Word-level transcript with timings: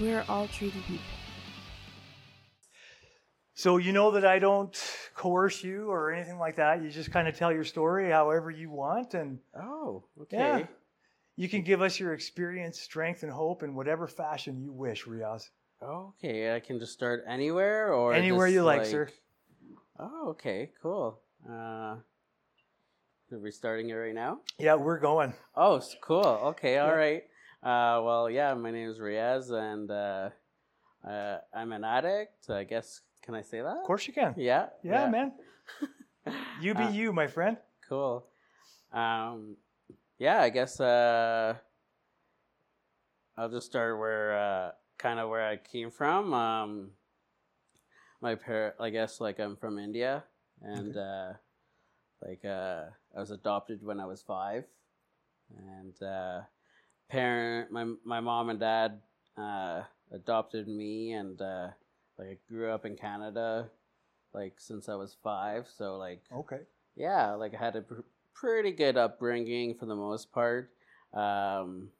We 0.00 0.12
are 0.12 0.24
all 0.28 0.48
treaty 0.48 0.80
people. 0.86 1.23
So 3.56 3.76
you 3.76 3.92
know 3.92 4.10
that 4.12 4.26
I 4.26 4.40
don't 4.40 4.76
coerce 5.14 5.62
you 5.62 5.88
or 5.88 6.12
anything 6.12 6.38
like 6.38 6.56
that. 6.56 6.82
You 6.82 6.90
just 6.90 7.12
kind 7.12 7.28
of 7.28 7.36
tell 7.36 7.52
your 7.52 7.64
story 7.64 8.10
however 8.10 8.50
you 8.50 8.68
want, 8.68 9.14
and 9.14 9.38
Oh, 9.56 10.04
okay. 10.22 10.38
yeah, 10.38 10.66
you 11.36 11.48
can 11.48 11.62
give 11.62 11.80
us 11.80 12.00
your 12.00 12.14
experience, 12.14 12.80
strength, 12.80 13.22
and 13.22 13.30
hope 13.30 13.62
in 13.62 13.76
whatever 13.76 14.08
fashion 14.08 14.60
you 14.60 14.72
wish, 14.72 15.04
Riaz. 15.04 15.50
Okay, 15.80 16.54
I 16.54 16.58
can 16.60 16.80
just 16.80 16.92
start 16.92 17.24
anywhere 17.28 17.92
or 17.94 18.12
Anywhere 18.12 18.48
you 18.48 18.62
like, 18.62 18.86
sir. 18.86 19.08
Oh, 20.00 20.30
okay, 20.30 20.72
cool. 20.82 21.20
Uh, 21.48 21.96
are 23.30 23.38
we 23.40 23.52
starting 23.52 23.88
it 23.90 23.94
right 23.94 24.14
now? 24.14 24.40
Yeah, 24.58 24.74
we're 24.74 24.98
going. 24.98 25.32
Oh, 25.54 25.80
cool. 26.02 26.24
Okay, 26.24 26.78
all 26.78 26.88
Yeah. 26.88 26.94
right. 26.94 27.22
Uh, 27.62 28.02
well, 28.02 28.28
yeah, 28.28 28.52
my 28.54 28.72
name 28.72 28.90
is 28.90 28.98
Riaz, 28.98 29.50
and 29.50 29.90
uh, 29.90 30.30
uh, 31.08 31.38
I'm 31.54 31.72
an 31.72 31.84
addict. 31.84 32.50
I 32.50 32.64
guess 32.64 33.00
can 33.24 33.34
I 33.34 33.40
say 33.42 33.60
that? 33.62 33.78
Of 33.78 33.84
course 33.84 34.06
you 34.06 34.12
can. 34.12 34.34
Yeah. 34.36 34.66
Yeah, 34.82 35.08
man. 35.08 35.32
You 36.60 36.74
be 36.74 36.84
Uh, 36.84 36.90
you, 36.90 37.12
my 37.12 37.26
friend. 37.26 37.58
Cool. 37.86 38.24
Um, 38.92 39.56
yeah, 40.18 40.40
I 40.40 40.48
guess 40.48 40.80
uh, 40.80 41.54
I'll 43.36 43.50
just 43.50 43.66
start 43.66 43.98
where 43.98 44.38
uh, 44.38 44.70
kind 44.96 45.18
of 45.20 45.28
where 45.28 45.46
I 45.46 45.56
came 45.56 45.90
from. 45.90 46.32
Um, 46.32 46.90
my 48.22 48.36
parent, 48.36 48.76
I 48.80 48.88
guess, 48.88 49.20
like 49.20 49.38
I'm 49.38 49.56
from 49.56 49.78
India, 49.78 50.24
and 50.62 50.96
uh, 50.96 51.32
like 52.22 52.44
uh, 52.44 52.84
I 53.14 53.20
was 53.20 53.30
adopted 53.30 53.82
when 53.84 54.00
I 54.00 54.06
was 54.06 54.22
five, 54.22 54.64
and 55.58 56.00
uh, 56.02 56.40
parent, 57.10 57.70
my 57.70 57.84
my 58.04 58.20
mom 58.20 58.48
and 58.48 58.60
dad 58.60 59.00
uh, 59.36 59.82
adopted 60.10 60.68
me, 60.68 61.12
and 61.12 61.40
uh, 61.42 61.68
like 62.18 62.28
I 62.28 62.36
grew 62.48 62.70
up 62.70 62.84
in 62.84 62.96
Canada, 62.96 63.70
like 64.32 64.54
since 64.58 64.88
I 64.88 64.94
was 64.94 65.16
five. 65.22 65.66
So 65.76 65.96
like 65.96 66.22
Okay. 66.32 66.60
yeah, 66.96 67.32
like 67.32 67.54
I 67.54 67.58
had 67.58 67.76
a 67.76 67.82
pr- 67.82 68.00
pretty 68.34 68.72
good 68.72 68.96
upbringing 68.96 69.74
for 69.74 69.86
the 69.86 69.96
most 69.96 70.32
part. 70.32 70.70
Um, 71.12 71.90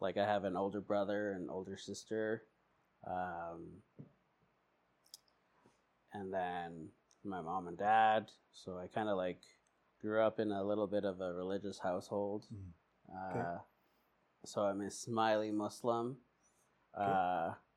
like 0.00 0.16
I 0.16 0.24
have 0.24 0.44
an 0.44 0.56
older 0.56 0.80
brother 0.80 1.32
and 1.32 1.50
older 1.50 1.76
sister, 1.76 2.44
um, 3.06 3.66
and 6.12 6.32
then 6.32 6.88
my 7.24 7.40
mom 7.40 7.68
and 7.68 7.78
dad. 7.78 8.30
So 8.52 8.78
I 8.78 8.86
kind 8.86 9.08
of 9.08 9.16
like 9.16 9.40
grew 10.00 10.20
up 10.22 10.38
in 10.38 10.52
a 10.52 10.62
little 10.62 10.86
bit 10.86 11.04
of 11.04 11.20
a 11.20 11.32
religious 11.32 11.78
household. 11.78 12.46
Mm. 12.52 13.30
Okay. 13.30 13.40
Uh, 13.40 13.58
so 14.44 14.62
I'm 14.62 14.80
a 14.80 14.84
Ismaili 14.84 15.52
Muslim. 15.52 16.16
Uh, 16.94 17.48
like 17.48 17.67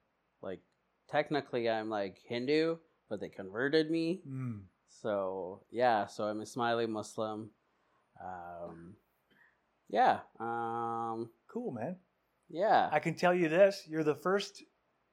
technically 1.12 1.70
I'm 1.70 1.90
like 1.90 2.18
Hindu, 2.26 2.78
but 3.10 3.20
they 3.20 3.30
converted 3.30 3.92
me. 3.92 4.22
Mm. 4.28 4.62
So 5.02 5.62
yeah, 5.72 6.08
so 6.08 6.26
I'm 6.26 6.42
a 6.42 6.44
Ismaili 6.44 6.88
Muslim. 6.88 7.50
Um, 8.24 8.96
yeah, 9.90 10.20
um, 10.40 11.30
Cool, 11.48 11.72
man. 11.72 11.98
yeah. 12.50 12.90
I 12.92 13.00
can 13.00 13.16
tell 13.16 13.34
you 13.34 13.50
this: 13.50 13.84
you're 13.90 14.04
the 14.04 14.16
first 14.16 14.64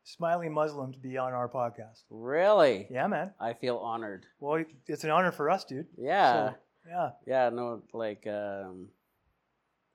Ismaili 0.06 0.50
Muslim 0.50 0.92
to 0.92 0.98
be 0.98 1.16
on 1.19 1.32
our 1.32 1.48
podcast. 1.48 2.03
really, 2.10 2.87
Yeah, 2.91 3.06
man. 3.06 3.32
I 3.41 3.54
feel 3.54 3.76
honored. 3.78 4.26
Well, 4.41 4.64
it's 4.87 5.04
an 5.04 5.10
honor 5.10 5.32
for 5.32 5.50
us, 5.50 5.64
dude. 5.64 5.87
Yeah, 5.97 6.32
So, 6.50 6.54
yeah. 6.88 7.10
yeah. 7.26 7.50
No, 7.50 7.82
like, 7.92 8.26
um, 8.26 8.88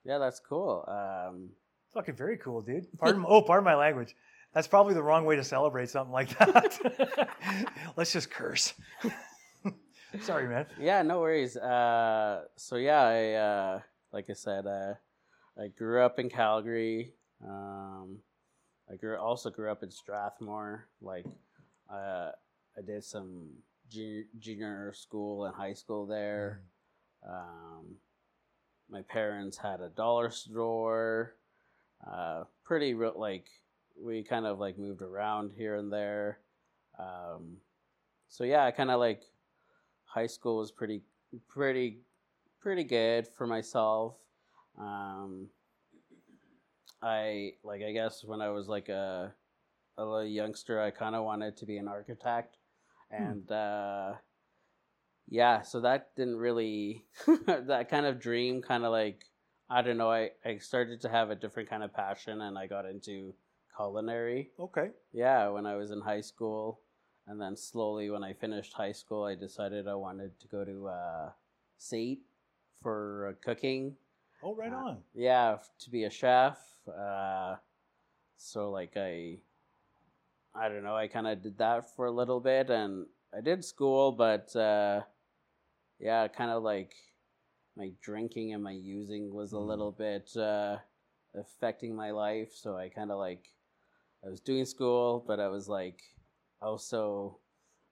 yeah, 0.05 0.17
that's 0.17 0.39
cool. 0.39 0.85
Um, 0.87 1.49
Fucking 1.93 2.15
very 2.15 2.37
cool, 2.37 2.61
dude. 2.61 2.87
Pardon, 2.97 3.23
oh, 3.27 3.41
pardon 3.43 3.63
my 3.63 3.75
language. 3.75 4.15
That's 4.53 4.67
probably 4.67 4.93
the 4.93 5.03
wrong 5.03 5.25
way 5.25 5.35
to 5.35 5.43
celebrate 5.43 5.89
something 5.89 6.13
like 6.13 6.37
that. 6.37 7.29
Let's 7.97 8.13
just 8.13 8.29
curse. 8.29 8.73
Sorry, 10.21 10.47
man. 10.47 10.67
yeah, 10.79 11.01
no 11.01 11.21
worries. 11.21 11.57
Uh, 11.57 12.43
so 12.55 12.75
yeah, 12.75 13.01
I 13.01 13.33
uh, 13.33 13.79
like 14.11 14.29
I 14.29 14.33
said, 14.33 14.67
uh, 14.67 14.93
I 15.59 15.67
grew 15.67 16.01
up 16.01 16.19
in 16.19 16.29
Calgary. 16.29 17.13
Um, 17.43 18.19
I 18.91 18.95
grew 18.95 19.17
also 19.17 19.49
grew 19.49 19.71
up 19.71 19.81
in 19.81 19.89
Strathmore. 19.89 20.87
Like, 21.01 21.25
uh, 21.91 22.31
I 22.77 22.81
did 22.85 23.03
some 23.03 23.49
junior, 23.89 24.23
junior 24.39 24.93
school 24.93 25.45
and 25.45 25.55
high 25.55 25.73
school 25.73 26.05
there. 26.05 26.61
Um, 27.27 27.95
my 28.89 29.01
parents 29.01 29.57
had 29.57 29.81
a 29.81 29.89
dollar 29.89 30.29
store. 30.29 31.35
Uh, 32.05 32.43
pretty 32.63 32.93
real, 32.93 33.13
like 33.15 33.47
we 34.01 34.23
kind 34.23 34.45
of 34.45 34.59
like 34.59 34.77
moved 34.77 35.01
around 35.01 35.51
here 35.55 35.75
and 35.75 35.91
there. 35.91 36.39
Um, 36.99 37.57
so 38.27 38.43
yeah, 38.43 38.65
I 38.65 38.71
kind 38.71 38.91
of 38.91 38.99
like 38.99 39.23
high 40.05 40.27
school 40.27 40.57
was 40.57 40.71
pretty, 40.71 41.01
pretty, 41.47 41.99
pretty 42.59 42.83
good 42.83 43.27
for 43.27 43.47
myself. 43.47 44.15
Um, 44.79 45.49
I 47.01 47.53
like 47.63 47.81
I 47.83 47.91
guess 47.91 48.23
when 48.23 48.41
I 48.41 48.49
was 48.49 48.67
like 48.67 48.89
a 48.89 49.33
a 49.97 50.03
little 50.03 50.25
youngster, 50.25 50.81
I 50.81 50.91
kind 50.91 51.15
of 51.15 51.23
wanted 51.23 51.57
to 51.57 51.65
be 51.65 51.77
an 51.77 51.87
architect, 51.87 52.57
and 53.11 53.51
uh, 53.51 54.13
yeah, 55.27 55.61
so 55.61 55.81
that 55.81 56.15
didn't 56.15 56.37
really 56.37 57.05
that 57.47 57.89
kind 57.89 58.05
of 58.05 58.19
dream 58.19 58.61
kind 58.61 58.85
of 58.85 58.91
like 58.91 59.25
I 59.69 59.81
don't 59.81 59.97
know. 59.97 60.11
I 60.11 60.31
I 60.45 60.57
started 60.57 61.01
to 61.01 61.09
have 61.09 61.29
a 61.29 61.35
different 61.35 61.69
kind 61.69 61.83
of 61.83 61.93
passion, 61.93 62.41
and 62.41 62.57
I 62.57 62.67
got 62.67 62.85
into 62.85 63.33
culinary. 63.75 64.51
Okay. 64.59 64.89
Yeah, 65.11 65.49
when 65.49 65.65
I 65.65 65.75
was 65.75 65.91
in 65.91 66.01
high 66.01 66.21
school, 66.21 66.79
and 67.27 67.39
then 67.39 67.55
slowly 67.55 68.09
when 68.09 68.23
I 68.23 68.33
finished 68.33 68.73
high 68.73 68.91
school, 68.91 69.23
I 69.23 69.35
decided 69.35 69.87
I 69.87 69.95
wanted 69.95 70.39
to 70.39 70.47
go 70.47 70.63
to 70.65 70.87
uh, 70.87 71.29
SAIT 71.77 72.19
for 72.81 73.29
uh, 73.29 73.45
cooking. 73.45 73.95
Oh, 74.43 74.55
right 74.55 74.71
Uh, 74.71 74.75
on. 74.75 74.97
Yeah, 75.15 75.57
to 75.79 75.89
be 75.89 76.03
a 76.03 76.09
chef. 76.09 76.57
Uh, 76.87 77.55
so 78.37 78.71
like 78.71 78.97
I, 78.97 79.37
I 80.53 80.69
don't 80.69 80.83
know. 80.83 80.95
I 80.95 81.07
kind 81.07 81.27
of 81.27 81.41
did 81.41 81.57
that 81.59 81.95
for 81.95 82.05
a 82.05 82.11
little 82.11 82.39
bit, 82.39 82.69
and 82.69 83.05
I 83.35 83.41
did 83.41 83.63
school, 83.63 84.11
but 84.11 84.53
uh, 84.55 85.01
yeah, 85.99 86.27
kind 86.27 86.51
of 86.51 86.63
like 86.63 86.93
my 87.75 87.91
drinking 88.01 88.53
and 88.53 88.63
my 88.63 88.71
using 88.71 89.33
was 89.33 89.53
a 89.53 89.57
Mhm. 89.57 89.67
little 89.67 89.91
bit 89.91 90.35
uh, 90.37 90.77
affecting 91.33 91.95
my 91.95 92.11
life. 92.11 92.51
So 92.53 92.77
I 92.77 92.89
kind 92.89 93.11
of 93.11 93.17
like 93.17 93.47
I 94.25 94.29
was 94.29 94.39
doing 94.39 94.65
school, 94.65 95.23
but 95.27 95.39
I 95.39 95.47
was 95.49 95.67
like 95.67 96.01
also, 96.61 97.39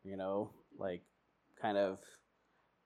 you 0.03 0.17
know, 0.17 0.51
like 0.77 1.03
kind 1.61 1.77
of 1.77 1.99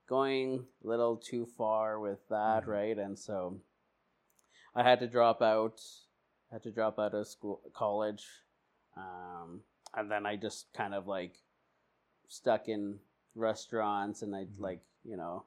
going 0.07 0.65
a 0.83 0.87
little 0.87 1.17
too 1.17 1.45
far 1.57 1.99
with 1.99 2.19
that, 2.29 2.65
Mhm. 2.65 2.67
right? 2.67 2.97
And 2.97 3.17
so 3.17 3.59
I 4.75 4.83
had 4.83 4.99
to 4.99 5.07
drop 5.07 5.41
out. 5.41 5.81
had 6.51 6.63
to 6.63 6.71
drop 6.71 6.99
out 6.99 7.13
of 7.13 7.27
school, 7.27 7.61
college, 7.73 8.25
um, 8.95 9.61
and 9.95 10.09
then 10.09 10.25
I 10.25 10.35
just 10.37 10.71
kind 10.73 10.93
of 10.93 11.07
like 11.07 11.43
stuck 12.27 12.67
in 12.69 12.99
restaurants, 13.35 14.21
and 14.21 14.35
I 14.35 14.45
Mhm. 14.45 14.59
like 14.59 14.81
you 15.03 15.17
know, 15.17 15.45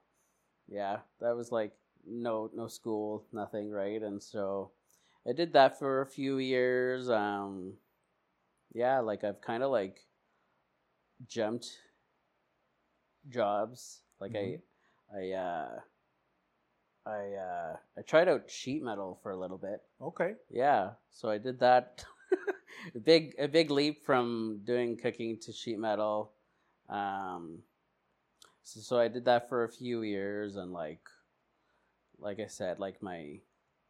yeah, 0.68 1.00
that 1.20 1.36
was 1.36 1.52
like 1.52 1.72
no 2.06 2.50
no 2.54 2.68
school, 2.68 3.24
nothing, 3.32 3.70
right? 3.70 4.02
And 4.02 4.22
so 4.22 4.72
I 5.26 5.32
did 5.32 5.52
that 5.54 5.78
for 5.78 6.02
a 6.02 6.06
few 6.06 6.38
years. 6.38 7.10
Um, 7.10 7.74
yeah, 8.72 9.00
like 9.00 9.24
I've 9.24 9.40
kind 9.40 9.62
of 9.62 9.70
like 9.70 10.06
jumped 11.26 11.68
jobs. 13.28 14.02
Like 14.20 14.34
Mhm. 14.34 14.60
I, 15.12 15.16
I, 15.16 15.30
uh, 15.32 15.80
I, 17.06 17.32
uh, 17.34 17.76
I 17.96 18.02
tried 18.02 18.28
out 18.28 18.50
sheet 18.50 18.82
metal 18.82 19.18
for 19.22 19.30
a 19.32 19.36
little 19.36 19.58
bit. 19.58 19.82
Okay. 20.00 20.34
Yeah, 20.50 20.92
so 21.10 21.30
I 21.30 21.38
did 21.38 21.60
that. 21.60 22.04
a 22.94 22.98
big, 23.00 23.34
a 23.38 23.48
big 23.48 23.70
leap 23.70 24.04
from 24.04 24.60
doing 24.64 24.96
cooking 24.96 25.38
to 25.40 25.52
sheet 25.52 25.78
metal. 25.78 26.32
Um, 26.88 27.62
so, 28.62 28.80
so 28.80 28.98
I 28.98 29.08
did 29.08 29.24
that 29.24 29.48
for 29.48 29.64
a 29.64 29.68
few 29.68 30.02
years, 30.02 30.56
and 30.56 30.72
like, 30.72 31.00
like 32.18 32.40
I 32.40 32.46
said, 32.46 32.78
like 32.78 33.02
my, 33.02 33.40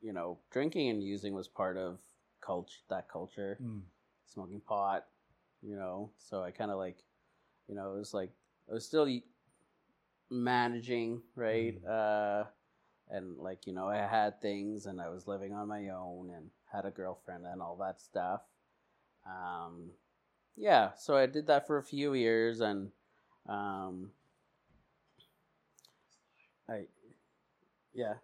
you 0.00 0.12
know, 0.12 0.38
drinking 0.50 0.90
and 0.90 1.02
using 1.02 1.34
was 1.34 1.48
part 1.48 1.76
of 1.76 1.98
culture. 2.40 2.78
That 2.88 3.08
culture 3.08 3.58
Mm. 3.60 3.82
Smoking 4.32 4.60
pot, 4.60 5.06
you 5.62 5.76
know. 5.76 6.10
So 6.18 6.42
I 6.42 6.50
kind 6.50 6.70
of 6.70 6.78
like, 6.78 6.98
you 7.68 7.74
know, 7.74 7.94
it 7.94 7.98
was 7.98 8.14
like 8.14 8.32
I 8.70 8.74
was 8.74 8.86
still 8.86 9.06
managing, 10.30 11.22
right? 11.34 11.74
Uh, 11.84 12.44
and 13.10 13.38
like 13.38 13.66
you 13.66 13.72
know, 13.72 13.88
I 13.88 13.98
had 13.98 14.40
things, 14.40 14.86
and 14.86 15.00
I 15.00 15.08
was 15.08 15.26
living 15.26 15.54
on 15.54 15.68
my 15.68 15.88
own, 15.90 16.30
and 16.36 16.50
had 16.72 16.84
a 16.86 16.90
girlfriend, 16.90 17.46
and 17.46 17.62
all 17.62 17.76
that 17.78 18.00
stuff. 18.00 18.42
Um, 19.26 19.90
yeah, 20.56 20.90
so 20.98 21.16
I 21.16 21.26
did 21.26 21.46
that 21.48 21.66
for 21.66 21.78
a 21.78 21.82
few 21.84 22.14
years, 22.14 22.60
and 22.60 22.90
um, 23.48 24.10
I, 26.68 26.86
yeah, 27.94 28.14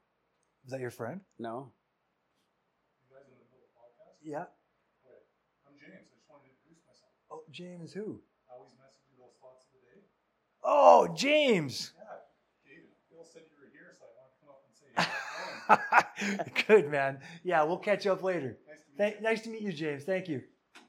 Is 0.67 0.73
that 0.73 0.81
your 0.81 0.91
friend? 0.91 1.21
no, 1.39 1.73
Yeah. 4.23 4.47
I'm 5.67 5.75
James. 5.79 6.09
I 6.11 6.17
just 6.17 6.29
wanted 6.31 6.45
to 6.45 6.51
introduce 6.57 6.83
myself. 6.87 7.13
Oh, 7.31 7.44
James 7.55 7.93
who? 7.93 8.19
I 8.51 8.57
always 8.57 8.73
message 8.81 9.07
you 9.09 9.17
those 9.23 9.37
thoughts 9.41 9.65
of 9.67 9.71
the 9.73 9.87
day. 9.95 10.03
Oh, 10.65 11.07
James. 11.17 11.93
Yeah, 11.97 12.05
David. 12.67 12.89
Bill 13.13 13.25
said 13.25 13.43
you 13.49 13.57
were 13.61 13.71
here, 13.73 13.95
so 13.97 14.05
I 14.05 14.11
wanted 14.19 14.35
to 14.35 14.41
come 14.43 14.51
up 14.51 14.65
and 14.67 14.75
say, 14.75 14.89
hey, 14.99 16.29
how's 16.29 16.47
it 16.49 16.67
going? 16.67 16.83
Good 16.83 16.91
man. 16.91 17.19
Yeah, 17.45 17.63
we'll 17.63 17.79
catch 17.79 18.07
up 18.09 18.23
later. 18.25 18.57
Nice 18.67 18.75
to 18.77 18.81
meet 18.81 18.99
Thank, 18.99 19.15
you. 19.17 19.23
nice 19.23 19.41
to 19.43 19.49
meet 19.51 19.63
you, 19.63 19.73
James. 19.73 20.03
Thank 20.05 20.29
you. 20.29 20.43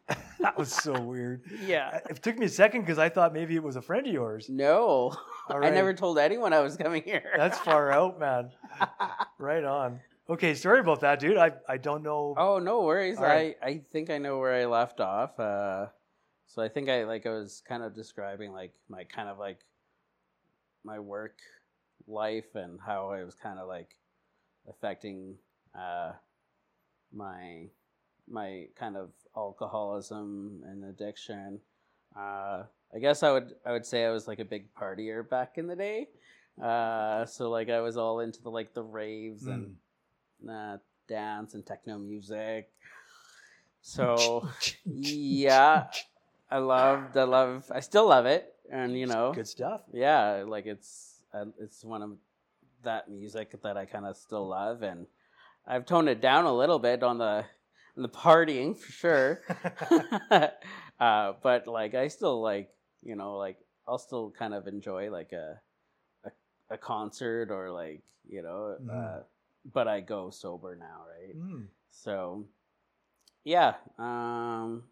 that 0.39 0.57
was 0.57 0.71
so 0.73 0.99
weird. 0.99 1.43
yeah, 1.65 1.99
It 2.09 2.21
took 2.23 2.37
me 2.37 2.45
a 2.47 2.49
second 2.49 2.81
because 2.81 2.97
I 2.99 3.09
thought 3.09 3.31
maybe 3.33 3.55
it 3.55 3.63
was 3.63 3.75
a 3.75 3.81
friend 3.81 4.05
of 4.07 4.13
yours. 4.13 4.49
no. 4.49 5.15
All 5.47 5.63
I 5.63 5.69
never 5.69 5.93
told 5.93 6.17
anyone 6.17 6.53
I 6.53 6.61
was 6.61 6.75
coming 6.77 7.03
here. 7.03 7.31
That's 7.37 7.59
far 7.59 7.91
out, 7.91 8.19
man. 8.19 8.49
Right 9.37 9.63
on. 9.63 9.99
Okay, 10.27 10.55
sorry 10.55 10.79
about 10.79 11.01
that, 11.01 11.19
dude. 11.19 11.37
I, 11.37 11.51
I 11.69 11.77
don't 11.77 12.01
know. 12.01 12.33
Oh 12.37 12.57
no 12.57 12.81
worries. 12.81 13.17
All 13.17 13.23
right. 13.25 13.55
I 13.61 13.67
I 13.67 13.81
think 13.91 14.09
I 14.09 14.17
know 14.17 14.39
where 14.39 14.55
I 14.55 14.65
left 14.65 14.99
off. 14.99 15.39
Uh, 15.39 15.87
so 16.55 16.61
I 16.61 16.69
think 16.69 16.87
I 16.89 17.03
like 17.03 17.25
I 17.25 17.31
was 17.31 17.61
kind 17.67 17.83
of 17.83 17.93
describing 17.93 18.53
like 18.53 18.73
my 18.87 19.03
kind 19.03 19.27
of 19.27 19.37
like 19.37 19.59
my 20.85 20.99
work 20.99 21.39
life 22.07 22.55
and 22.55 22.79
how 22.79 23.09
I 23.09 23.25
was 23.25 23.35
kind 23.35 23.59
of 23.59 23.67
like 23.67 23.97
affecting 24.69 25.35
uh, 25.77 26.13
my 27.13 27.67
my 28.29 28.67
kind 28.79 28.95
of 28.95 29.09
alcoholism 29.35 30.63
and 30.65 30.85
addiction. 30.85 31.59
Uh, 32.15 32.63
I 32.93 32.99
guess 33.01 33.21
I 33.21 33.31
would 33.33 33.55
I 33.65 33.73
would 33.73 33.85
say 33.85 34.05
I 34.05 34.11
was 34.11 34.25
like 34.25 34.39
a 34.39 34.45
big 34.45 34.73
partier 34.73 35.27
back 35.29 35.57
in 35.57 35.67
the 35.67 35.75
day. 35.75 36.07
Uh, 36.61 37.25
so 37.25 37.49
like 37.49 37.69
I 37.69 37.81
was 37.81 37.97
all 37.97 38.21
into 38.21 38.41
the 38.41 38.49
like 38.49 38.73
the 38.73 38.81
raves 38.83 39.43
and 39.47 39.75
Mm. 40.45 40.75
uh, 40.75 40.77
dance 41.09 41.53
and 41.53 41.65
techno 41.65 41.97
music. 41.97 42.69
So 43.87 44.47
yeah, 44.83 45.85
I 46.49 46.57
loved, 46.59 47.17
I 47.17 47.23
love, 47.23 47.71
I 47.73 47.79
still 47.79 48.07
love 48.07 48.25
it, 48.25 48.53
and 48.71 48.97
you 48.97 49.07
know, 49.07 49.33
Good 49.33 49.47
stuff. 49.47 49.81
yeah, 49.93 50.43
like 50.47 50.65
it's 50.65 51.21
uh, 51.33 51.45
it's 51.59 51.83
one 51.83 52.01
of 52.01 52.11
that 52.83 53.09
music 53.09 53.59
that 53.63 53.77
I 53.77 53.85
kind 53.85 54.05
of 54.05 54.15
still 54.15 54.47
love, 54.47 54.83
and 54.83 55.07
I've 55.65 55.85
toned 55.85 56.07
it 56.09 56.21
down 56.21 56.45
a 56.45 56.53
little 56.53 56.79
bit 56.79 57.01
on 57.03 57.17
the 57.17 57.45
on 57.97 58.03
the 58.03 58.09
partying 58.09 58.77
for 58.77 58.91
sure. 58.91 59.41
uh, 60.99 61.33
but 61.41 61.67
like 61.67 61.95
I 61.95 62.07
still 62.09 62.41
like 62.41 62.69
you 63.03 63.15
know 63.15 63.37
like 63.37 63.57
I'll 63.87 63.97
still 63.97 64.31
kind 64.31 64.53
of 64.53 64.67
enjoy 64.67 65.09
like 65.11 65.31
a 65.33 65.59
a, 66.25 66.31
a 66.69 66.77
concert 66.77 67.49
or 67.51 67.71
like 67.71 68.01
you 68.29 68.41
know, 68.41 68.77
Mhm. 68.81 68.89
uh, 68.91 69.19
but 69.73 69.87
I 69.87 69.99
go 70.01 70.29
sober 70.29 70.75
now, 70.75 71.05
right? 71.09 71.35
Mm. 71.35 71.67
So, 71.91 72.45
yeah, 73.43 73.75
um, 73.97 74.83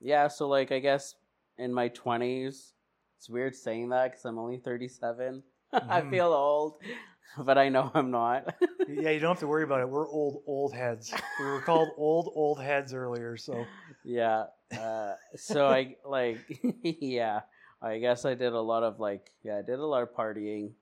yeah. 0.00 0.28
So 0.28 0.48
like, 0.48 0.72
I 0.72 0.78
guess 0.78 1.14
in 1.58 1.72
my 1.72 1.88
twenties, 1.88 2.72
it's 3.18 3.28
weird 3.28 3.54
saying 3.54 3.90
that 3.90 4.10
because 4.12 4.24
I'm 4.24 4.38
only 4.38 4.58
thirty-seven. 4.58 5.42
I 5.72 6.00
Mhm. 6.00 6.10
feel 6.10 6.32
old, 6.32 6.78
but 7.38 7.58
I 7.58 7.68
know 7.68 7.90
I'm 7.94 8.10
not. 8.10 8.54
Yeah, 8.88 9.10
you 9.10 9.20
don't 9.20 9.30
have 9.30 9.38
to 9.38 9.46
worry 9.46 9.62
about 9.62 9.80
it. 9.82 9.88
We're 9.88 10.08
old, 10.08 10.42
old 10.48 10.74
heads. 10.74 11.14
We 11.38 11.44
were 11.46 11.60
called 11.60 11.90
old, 11.96 12.32
old 12.34 12.60
heads 12.60 12.92
earlier. 12.92 13.36
So 13.36 13.66
yeah. 14.02 14.46
Uh, 14.76 15.12
so 15.36 15.68
I 15.68 15.94
like, 16.04 16.60
yeah. 16.82 17.42
I 17.80 17.98
guess 17.98 18.24
I 18.24 18.34
did 18.34 18.52
a 18.52 18.60
lot 18.60 18.82
of 18.82 18.98
like, 18.98 19.30
yeah, 19.44 19.58
I 19.58 19.62
did 19.62 19.78
a 19.78 19.86
lot 19.86 20.02
of 20.02 20.12
partying, 20.12 20.72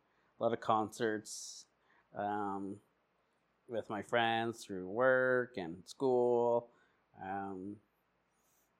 a 0.41 0.43
lot 0.43 0.55
of 0.55 0.61
concerts, 0.61 1.67
um, 2.17 2.77
with 3.69 3.91
my 3.91 4.01
friends 4.01 4.65
through 4.65 4.89
work 4.89 5.53
and 5.59 5.77
school. 5.85 6.71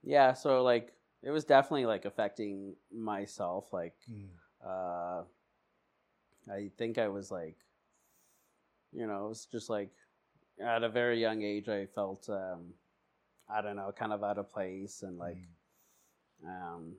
Yeah, 0.09 0.33
so 0.33 0.63
like 0.63 0.95
it 1.23 1.31
was 1.31 1.45
definitely 1.45 1.85
like 1.85 2.07
affecting 2.07 2.77
myself. 2.91 3.75
Like, 3.75 3.93
mm. 4.11 4.29
uh, 4.67 5.25
I 6.51 6.71
think 6.79 6.97
I 6.97 7.09
was 7.09 7.31
like, 7.31 7.59
you 8.91 9.07
know, 9.07 9.27
it 9.27 9.29
was 9.29 9.45
just 9.53 9.69
like 9.69 9.91
at 10.59 10.83
a 10.83 10.89
very 10.89 11.21
young 11.21 11.43
age, 11.43 11.69
I 11.69 11.85
felt, 11.85 12.27
um, 12.31 12.73
I 13.51 13.61
don't 13.61 13.77
know, 13.77 13.93
kind 13.95 14.15
of 14.15 14.25
out 14.25 14.39
of 14.39 14.51
place 14.51 15.03
and 15.03 15.19
like, 15.19 15.37
um, 16.47 16.95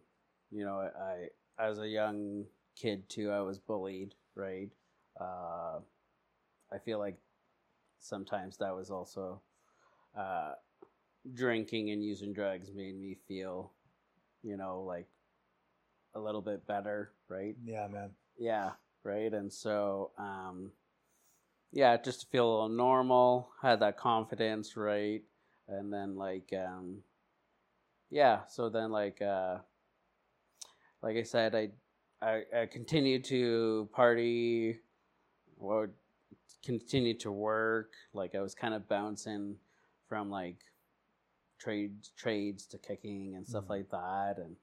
you 0.51 0.63
know, 0.63 0.77
I, 0.77 1.29
as 1.59 1.79
a 1.79 1.87
young 1.87 2.45
kid 2.75 3.09
too, 3.09 3.31
I 3.31 3.39
was 3.41 3.57
bullied, 3.57 4.13
right? 4.35 4.69
Uh, 5.19 5.79
I 6.71 6.77
feel 6.77 6.99
like 6.99 7.17
sometimes 7.99 8.57
that 8.57 8.75
was 8.75 8.91
also, 8.91 9.41
uh, 10.15 10.51
drinking 11.33 11.91
and 11.91 12.03
using 12.03 12.33
drugs 12.33 12.69
made 12.73 12.99
me 12.99 13.17
feel, 13.27 13.71
you 14.43 14.57
know, 14.57 14.81
like 14.81 15.07
a 16.15 16.19
little 16.19 16.41
bit 16.41 16.65
better, 16.65 17.11
right? 17.27 17.55
yeah, 17.63 17.87
man. 17.87 18.11
Yeah, 18.37 18.71
right. 19.03 19.33
And 19.33 19.51
so, 19.51 20.11
um, 20.17 20.71
yeah, 21.71 21.97
just 21.97 22.21
to 22.21 22.27
feel 22.27 22.47
a 22.47 22.51
little 22.51 22.69
normal, 22.69 23.49
had 23.61 23.79
that 23.81 23.97
confidence, 23.97 24.75
right? 24.75 25.21
And 25.67 25.93
then 25.93 26.15
like, 26.15 26.51
um, 26.53 26.99
yeah, 28.09 28.39
so 28.47 28.69
then 28.69 28.91
like, 28.91 29.21
uh, 29.21 29.57
like 31.03 31.15
I 31.17 31.23
said, 31.23 31.53
I, 31.55 31.69
I, 32.21 32.43
I 32.61 32.65
continued 32.65 33.23
to 33.25 33.87
party, 33.93 34.79
or 35.59 35.91
continue 36.65 37.17
to 37.19 37.31
work. 37.31 37.91
Like 38.13 38.35
I 38.35 38.41
was 38.41 38.55
kind 38.55 38.73
of 38.73 38.87
bouncing 38.87 39.55
from 40.07 40.29
like 40.29 40.57
trades, 41.59 42.11
trades 42.17 42.65
to 42.67 42.77
kicking 42.77 43.35
and 43.35 43.47
stuff 43.47 43.65
Mhm. 43.65 43.69
like 43.69 43.89
that, 43.89 44.37
and 44.37 44.55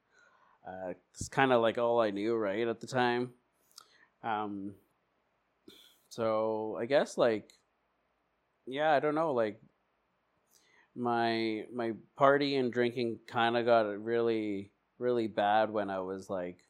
uh, 0.66 0.94
it's 1.12 1.28
kind 1.28 1.52
of 1.52 1.62
like 1.62 1.78
all 1.78 2.00
I 2.00 2.10
knew, 2.10 2.34
right, 2.34 2.66
at 2.66 2.80
the 2.80 2.86
time. 2.86 3.34
Um, 4.22 4.74
so 6.08 6.76
I 6.80 6.86
guess 6.86 7.16
like, 7.18 7.52
yeah, 8.66 8.92
I 8.92 9.00
don't 9.00 9.14
know, 9.14 9.32
like 9.32 9.60
my 10.94 11.66
my 11.72 11.92
party 12.16 12.56
and 12.56 12.72
drinking 12.72 13.18
kind 13.26 13.56
of 13.56 13.66
got 13.66 13.82
really 14.02 14.72
really 14.98 15.26
bad 15.26 15.70
when 15.70 15.90
I 15.90 16.00
was 16.00 16.30
like, 16.30 16.64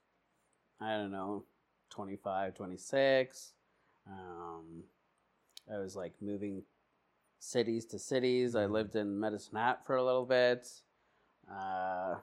I 0.80 0.96
don't 0.96 1.12
know, 1.12 1.44
25, 1.90 2.54
26. 2.54 3.52
Um, 4.08 4.82
I 5.72 5.78
was 5.78 5.94
like 5.96 6.14
moving 6.20 6.62
cities 7.38 7.86
to 7.86 7.98
cities. 7.98 8.54
I 8.56 8.66
lived 8.66 8.96
in 8.96 9.18
Medicine 9.20 9.56
Hat 9.56 9.84
for 9.86 9.96
a 9.96 10.04
little 10.04 10.26
bit. 10.26 10.68
Uh, 11.50 12.16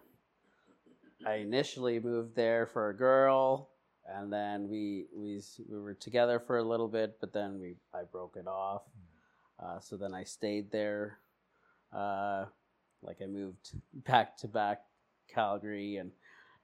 I 1.26 1.36
initially 1.36 2.00
moved 2.00 2.36
there 2.36 2.66
for 2.68 2.90
a 2.90 2.98
girl, 2.98 3.70
and 4.08 4.32
then 4.32 4.70
we 4.70 5.08
we 5.16 5.42
we 5.70 5.80
were 5.80 5.94
together 5.94 6.40
for 6.40 6.58
a 6.58 6.64
little 6.64 6.88
bit, 6.88 7.18
but 7.22 7.34
then 7.34 7.60
we 7.60 7.76
I 7.94 8.04
broke 8.04 8.36
it 8.38 8.48
off. 8.48 8.84
Uh, 9.60 9.80
so 9.80 9.98
then 9.98 10.14
I 10.14 10.24
stayed 10.24 10.72
there 10.72 11.20
Uh, 11.94 12.46
like 13.02 13.22
I 13.22 13.28
moved 13.28 13.72
back 13.94 14.38
to 14.38 14.48
back 14.48 14.82
Calgary 15.28 15.98
and 15.98 16.12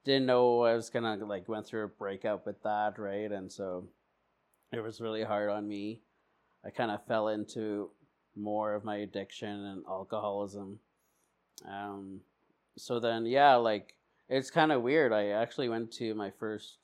didn't 0.06 0.26
know 0.28 0.64
I 0.64 0.76
was 0.76 0.90
gonna 0.90 1.16
like 1.26 1.48
went 1.50 1.68
through 1.68 1.86
a 1.86 1.88
breakup 1.90 2.46
with 2.46 2.62
that, 2.64 3.00
right? 3.00 3.32
And 3.32 3.52
so 3.52 3.88
it 4.72 4.82
was 4.82 5.02
really 5.02 5.24
hard 5.24 5.50
on 5.50 5.68
me. 5.68 6.02
I 6.66 6.72
kind 6.72 6.92
of 6.92 7.06
fell 7.08 7.30
into 7.30 7.92
more 8.40 8.74
of 8.74 8.84
my 8.84 8.98
addiction 8.98 9.50
and 9.66 9.84
alcoholism. 9.88 10.80
Um, 11.68 12.22
so 12.78 13.00
then, 13.00 13.26
yeah, 13.26 13.56
like 13.56 13.96
it's 14.30 14.50
kind 14.50 14.72
of 14.72 14.82
weird. 14.82 15.12
I 15.12 15.28
actually 15.30 15.70
went 15.70 15.92
to 15.94 16.14
my 16.16 16.32
first 16.40 16.78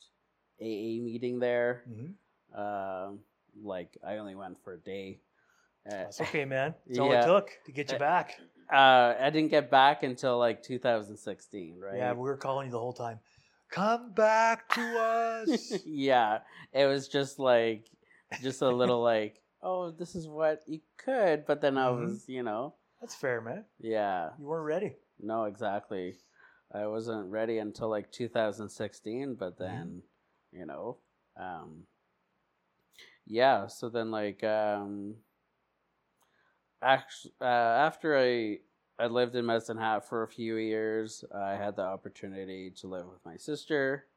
AA 0.62 1.00
meeting 1.02 1.40
there. 1.40 1.84
hmm 1.88 2.60
Um, 2.60 3.20
like 3.64 3.98
I 4.06 4.18
only 4.18 4.36
went 4.36 4.58
for 4.64 4.74
a 4.74 4.78
day. 4.78 5.20
Uh, 5.88 5.92
That's 5.92 6.22
okay, 6.22 6.46
man. 6.46 6.74
All 7.00 7.10
Yeah. 7.12 7.22
it 7.22 7.26
took 7.26 7.52
to 7.66 7.72
get 7.72 7.92
you 7.92 7.98
back. 8.00 8.40
uh, 8.72 9.14
I 9.20 9.30
didn't 9.30 9.52
get 9.52 9.70
back 9.72 10.04
until 10.04 10.38
like 10.38 10.64
2016, 10.64 11.80
right? 11.80 11.98
Yeah, 11.98 12.12
we 12.14 12.20
were 12.20 12.38
calling 12.38 12.68
you 12.68 12.72
the 12.72 12.80
whole 12.80 12.94
time. 12.94 13.20
Come 13.70 14.12
back 14.14 14.68
to 14.70 14.82
us. 14.98 15.84
yeah, 15.86 16.40
it 16.74 16.86
was 16.86 17.08
just 17.08 17.40
like, 17.40 17.86
just 18.42 18.62
a 18.62 18.70
little 18.70 19.02
like, 19.02 19.42
oh, 19.66 19.90
this 19.92 20.14
is 20.16 20.28
what 20.28 20.62
you 20.68 20.80
could, 20.98 21.46
but 21.48 21.60
then 21.60 21.76
I 21.78 21.88
Mhm. 21.88 22.02
was, 22.02 22.30
you 22.30 22.44
know, 22.44 22.76
That's 23.02 23.16
fair, 23.16 23.42
man. 23.42 23.66
yeah, 23.80 24.30
You 24.38 24.46
weren't 24.46 24.66
ready. 24.66 24.96
no, 25.20 25.46
exactly. 25.46 26.20
I 26.72 26.88
wasn't 26.88 27.32
ready 27.32 27.58
until 27.58 27.90
like 27.90 28.12
2016, 28.12 29.36
but 29.36 29.58
then, 29.58 30.04
you 30.52 30.66
know, 30.66 31.00
um, 31.36 31.88
yeah. 33.26 33.68
So 33.68 33.90
then, 33.90 34.12
like, 34.12 34.44
um, 34.44 35.16
actually, 36.82 37.34
uh, 37.42 37.46
after 37.46 38.18
I 38.18 38.60
I 38.98 39.08
lived 39.08 39.36
in 39.36 39.46
Medicine 39.46 39.78
Hat 39.78 40.08
for 40.08 40.24
a 40.24 40.28
few 40.28 40.56
years, 40.56 41.24
I 41.34 41.56
had 41.56 41.76
the 41.76 41.82
opportunity 41.84 42.72
to 42.78 42.88
live 42.88 43.08
with 43.08 43.24
my 43.26 43.36
sister. 43.36 44.08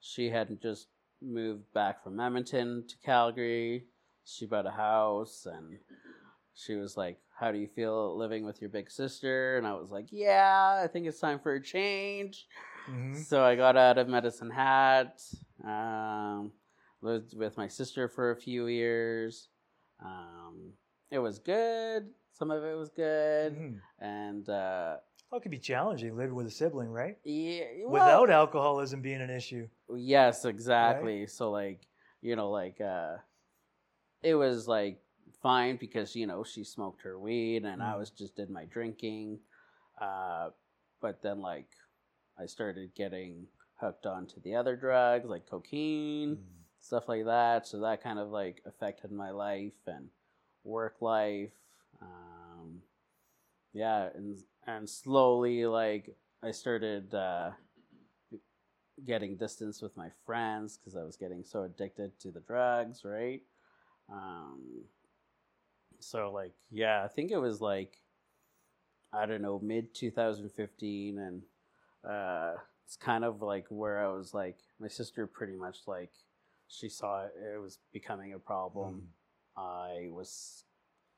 She 0.00 0.30
had 0.30 0.60
just 0.62 0.88
moved 1.20 1.70
back 1.74 2.02
from 2.02 2.18
Edmonton 2.20 2.86
to 2.88 2.96
Calgary. 3.04 3.86
She 4.24 4.46
bought 4.46 4.66
a 4.66 4.70
house 4.70 5.46
and 5.46 5.78
she 6.54 6.74
was 6.74 6.96
like, 6.96 7.18
How 7.38 7.52
do 7.52 7.58
you 7.58 7.66
feel 7.68 8.16
living 8.16 8.44
with 8.44 8.60
your 8.60 8.70
big 8.70 8.90
sister? 8.90 9.56
And 9.58 9.66
I 9.66 9.74
was 9.74 9.90
like, 9.90 10.06
Yeah, 10.10 10.80
I 10.82 10.86
think 10.86 11.06
it's 11.06 11.20
time 11.20 11.38
for 11.38 11.54
a 11.54 11.62
change. 11.62 12.46
hmm 12.86 13.14
So 13.14 13.44
I 13.44 13.54
got 13.54 13.76
out 13.76 13.98
of 13.98 14.08
Medicine 14.08 14.50
Hat, 14.50 15.22
um, 15.64 16.52
lived 17.02 17.36
with 17.36 17.56
my 17.56 17.68
sister 17.68 18.08
for 18.08 18.30
a 18.30 18.36
few 18.36 18.66
years. 18.66 19.48
Um, 20.04 20.72
it 21.10 21.18
was 21.18 21.38
good. 21.38 22.08
Some 22.32 22.50
of 22.50 22.64
it 22.64 22.76
was 22.76 22.88
good. 22.90 23.52
hmm 23.54 24.04
And 24.04 24.48
uh, 24.48 24.96
Well, 25.30 25.38
it 25.38 25.42
could 25.42 25.50
be 25.50 25.58
challenging 25.58 26.16
living 26.16 26.34
with 26.34 26.46
a 26.46 26.50
sibling, 26.50 26.88
right? 26.88 27.18
yeah, 27.24 27.64
well, 27.86 27.92
Without 27.92 28.30
alcoholism 28.30 29.00
being 29.02 29.20
an 29.20 29.30
issue. 29.30 29.68
Yes, 29.94 30.44
exactly. 30.44 31.26
So 31.26 31.50
like, 31.50 31.80
you 32.22 32.36
know, 32.36 32.50
like 32.50 32.80
uh 32.80 33.16
it 34.24 34.34
was 34.34 34.68
like 34.68 35.00
fine 35.42 35.76
because, 35.76 36.16
you 36.16 36.26
know, 36.26 36.44
she 36.44 36.64
smoked 36.64 37.02
her 37.02 37.18
weed 37.18 37.64
and 37.64 37.82
I 37.82 37.94
Mm. 37.94 37.98
was 37.98 38.10
just 38.10 38.36
did 38.36 38.50
my 38.50 38.66
drinking. 38.66 39.40
Uh 40.00 40.50
but 41.00 41.22
then 41.22 41.40
like 41.40 41.68
I 42.38 42.46
started 42.46 42.94
getting 42.94 43.46
hooked 43.80 44.06
onto 44.06 44.40
the 44.42 44.56
other 44.56 44.76
drugs 44.76 45.28
like 45.28 45.46
cocaine, 45.48 46.36
Mm. 46.36 46.42
stuff 46.80 47.08
like 47.08 47.26
that. 47.26 47.66
So 47.68 47.80
that 47.80 48.02
kind 48.02 48.18
of 48.18 48.30
like 48.30 48.62
affected 48.66 49.12
my 49.12 49.30
life 49.30 49.72
and 49.86 50.08
work 50.64 50.96
life. 51.02 51.52
Um 52.02 52.82
yeah, 53.72 54.10
and 54.14 54.38
and 54.66 54.88
slowly 54.88 55.66
like 55.66 56.16
I 56.42 56.52
started 56.52 57.14
uh 57.14 57.52
getting 59.04 59.36
distance 59.36 59.82
with 59.82 59.96
my 59.96 60.10
friends 60.24 60.78
because 60.78 60.96
I 60.96 61.02
was 61.02 61.16
getting 61.16 61.44
so 61.44 61.64
addicted 61.64 62.18
to 62.20 62.30
the 62.30 62.40
drugs, 62.40 63.04
right? 63.04 63.42
Um, 64.14 64.84
so 65.98 66.30
like, 66.32 66.52
yeah, 66.70 67.02
I 67.04 67.08
think 67.08 67.30
it 67.32 67.38
was 67.38 67.60
like, 67.60 67.98
I 69.12 69.26
don't 69.26 69.42
know, 69.42 69.60
mid 69.62 69.94
2015, 69.94 71.18
and 71.18 71.42
uh, 72.08 72.54
it's 72.86 72.96
kind 72.96 73.24
of 73.24 73.42
like 73.42 73.66
where 73.68 74.04
I 74.04 74.08
was 74.12 74.34
like, 74.34 74.58
my 74.80 74.88
sister 74.88 75.26
pretty 75.26 75.56
much 75.56 75.78
like, 75.86 76.12
she 76.68 76.88
saw 76.88 77.24
it, 77.24 77.32
it 77.54 77.60
was 77.60 77.78
becoming 77.92 78.32
a 78.32 78.38
problem. 78.38 79.02
I 79.56 80.08
was 80.10 80.64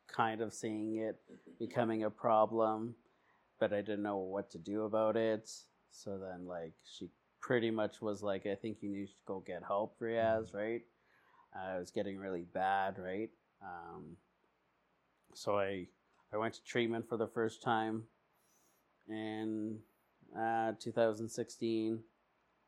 kind 0.09 0.41
of 0.41 0.53
seeing 0.53 0.97
it 0.97 1.19
becoming 1.59 2.05
a 2.05 2.11
problem, 2.11 2.95
but 3.59 3.73
I 3.73 3.81
didn't 3.81 4.03
know 4.03 4.19
what 4.19 4.51
to 4.53 4.59
do 4.59 4.83
about 4.85 5.17
it. 5.17 5.51
So 5.91 6.19
then, 6.19 6.47
like, 6.47 6.75
she 6.85 7.09
pretty 7.41 7.71
much 7.71 8.03
was 8.03 8.23
like, 8.23 8.47
I 8.47 8.55
think 8.55 8.79
you 8.83 8.91
need 8.91 9.07
to 9.07 9.13
go 9.27 9.43
get 9.47 9.63
help, 9.67 9.99
Riaz, 10.01 10.53
right? 10.53 10.83
Uh, 11.57 11.77
it 11.77 11.81
was 11.81 11.91
getting 11.91 12.19
really 12.19 12.43
bad, 12.53 12.99
right? 12.99 13.31
Um, 13.63 14.17
so 15.35 15.59
I 15.59 15.89
I 16.33 16.37
went 16.37 16.55
to 16.55 16.65
treatment 16.65 17.09
for 17.09 17.17
the 17.17 17.29
first 17.29 17.63
time 17.63 18.05
in 19.09 19.79
uh, 20.37 20.73
2016. 20.81 22.03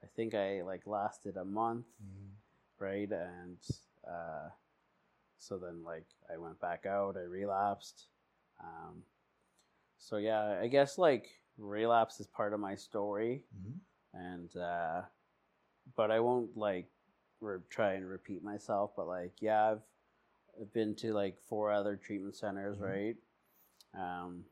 I 0.02 0.07
think 0.16 0.35
I 0.35 0.62
like 0.62 0.87
lasted 0.87 1.37
a 1.37 1.45
month, 1.45 1.87
Mhm. 2.02 2.30
right? 2.78 3.11
And 3.11 3.59
uh, 4.09 4.49
so 5.38 5.59
then 5.59 5.83
like 5.83 6.07
I 6.33 6.37
went 6.38 6.61
back 6.61 6.87
out, 6.87 7.16
I 7.16 7.23
relapsed. 7.23 8.07
Um, 8.62 9.02
so 9.99 10.16
yeah, 10.16 10.59
I 10.61 10.68
guess 10.68 10.99
like 10.99 11.26
relapse 11.59 12.21
is 12.21 12.26
part 12.28 12.52
of 12.52 12.61
my 12.61 12.76
story 12.76 13.45
Mhm. 13.52 13.80
and 14.14 14.57
uh 14.57 15.02
but 15.97 16.11
i 16.12 16.21
won't 16.21 16.57
like 16.57 16.88
re- 17.40 17.59
try 17.71 17.95
and 17.95 18.09
repeat 18.09 18.42
myself 18.42 18.92
but 18.97 19.07
like 19.07 19.33
yeah 19.40 19.73
i've, 19.73 19.83
I've 20.61 20.73
been 20.73 20.95
to 20.97 21.12
like 21.12 21.38
four 21.49 21.71
other 21.73 21.97
treatment 21.97 22.37
centers 22.37 22.78
Mhm. 22.78 22.83
right 22.83 23.16
um 23.95 24.45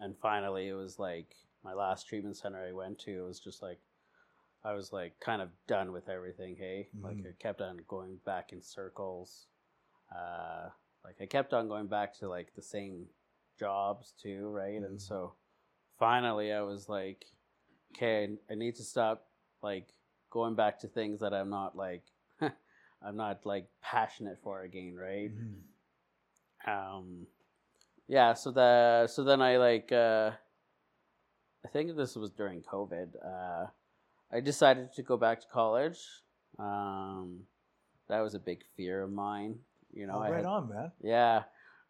and 0.00 0.16
finally 0.20 0.68
it 0.68 0.74
was 0.74 0.98
like 0.98 1.34
my 1.64 1.72
last 1.74 2.08
treatment 2.08 2.36
center 2.36 2.64
i 2.64 2.72
went 2.72 2.98
to 3.00 3.10
it 3.10 3.26
was 3.26 3.40
just 3.40 3.62
like 3.62 3.80
i 4.64 4.72
was 4.74 4.92
like 4.92 5.18
kind 5.20 5.40
of 5.42 5.48
done 5.66 5.92
with 5.92 6.08
everything 6.08 6.56
hey 6.56 6.88
like 7.02 7.16
Mhm. 7.18 7.26
i 7.26 7.32
kept 7.38 7.60
on 7.60 7.78
going 7.88 8.16
back 8.24 8.52
in 8.52 8.62
circles 8.62 9.46
uh 10.14 10.68
like 11.04 11.16
i 11.20 11.26
kept 11.26 11.52
on 11.52 11.68
going 11.68 11.86
back 11.86 12.12
to 12.18 12.28
like 12.28 12.54
the 12.54 12.62
same 12.62 13.06
jobs 13.58 14.12
too 14.20 14.48
right 14.48 14.80
Mhm. 14.80 14.86
and 14.86 15.00
so 15.00 15.32
finally 15.98 16.52
i 16.52 16.60
was 16.60 16.88
like 16.88 17.26
okay 17.94 18.36
I 18.50 18.54
need 18.54 18.74
to 18.76 18.82
stop 18.82 19.28
like 19.62 19.88
going 20.30 20.54
back 20.54 20.80
to 20.80 20.88
things 20.88 21.20
that 21.20 21.32
i'm 21.34 21.50
not 21.50 21.76
like 21.76 22.02
i'm 23.04 23.16
not 23.16 23.44
like 23.44 23.66
passionate 23.82 24.38
for 24.42 24.62
again 24.62 24.94
right 24.96 25.30
Mhm. 25.32 25.62
um 26.66 27.26
yeah 28.08 28.32
so 28.34 28.50
the 28.50 29.06
so 29.06 29.24
then 29.24 29.40
i 29.42 29.56
like 29.56 29.90
uh 29.92 30.30
i 31.64 31.68
think 31.68 31.96
this 31.96 32.16
was 32.16 32.30
during 32.30 32.62
covid 32.62 33.08
uh 33.24 33.66
i 34.32 34.40
decided 34.40 34.92
to 34.92 35.02
go 35.02 35.16
back 35.16 35.40
to 35.40 35.46
college 35.48 35.98
um 36.58 37.40
that 38.08 38.20
was 38.20 38.34
a 38.34 38.38
big 38.38 38.62
fear 38.76 39.02
of 39.02 39.10
mine 39.12 39.58
you 39.92 40.06
know 40.06 40.14
Oh, 40.16 40.20
I 40.22 40.30
right 40.30 40.36
had- 40.38 40.46
on, 40.46 40.68
man. 40.68 40.92
yeah 41.02 41.42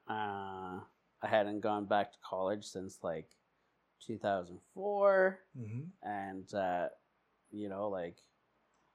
uh 0.08 0.80
i 1.22 1.26
hadn't 1.28 1.60
gone 1.60 1.84
back 1.86 2.12
to 2.12 2.18
college 2.28 2.64
since 2.64 2.98
like 3.02 3.28
2004 4.06 5.38
hmm 5.56 5.80
and 6.02 6.52
uh, 6.54 6.88
you 7.52 7.68
know, 7.68 7.88
like 7.88 8.16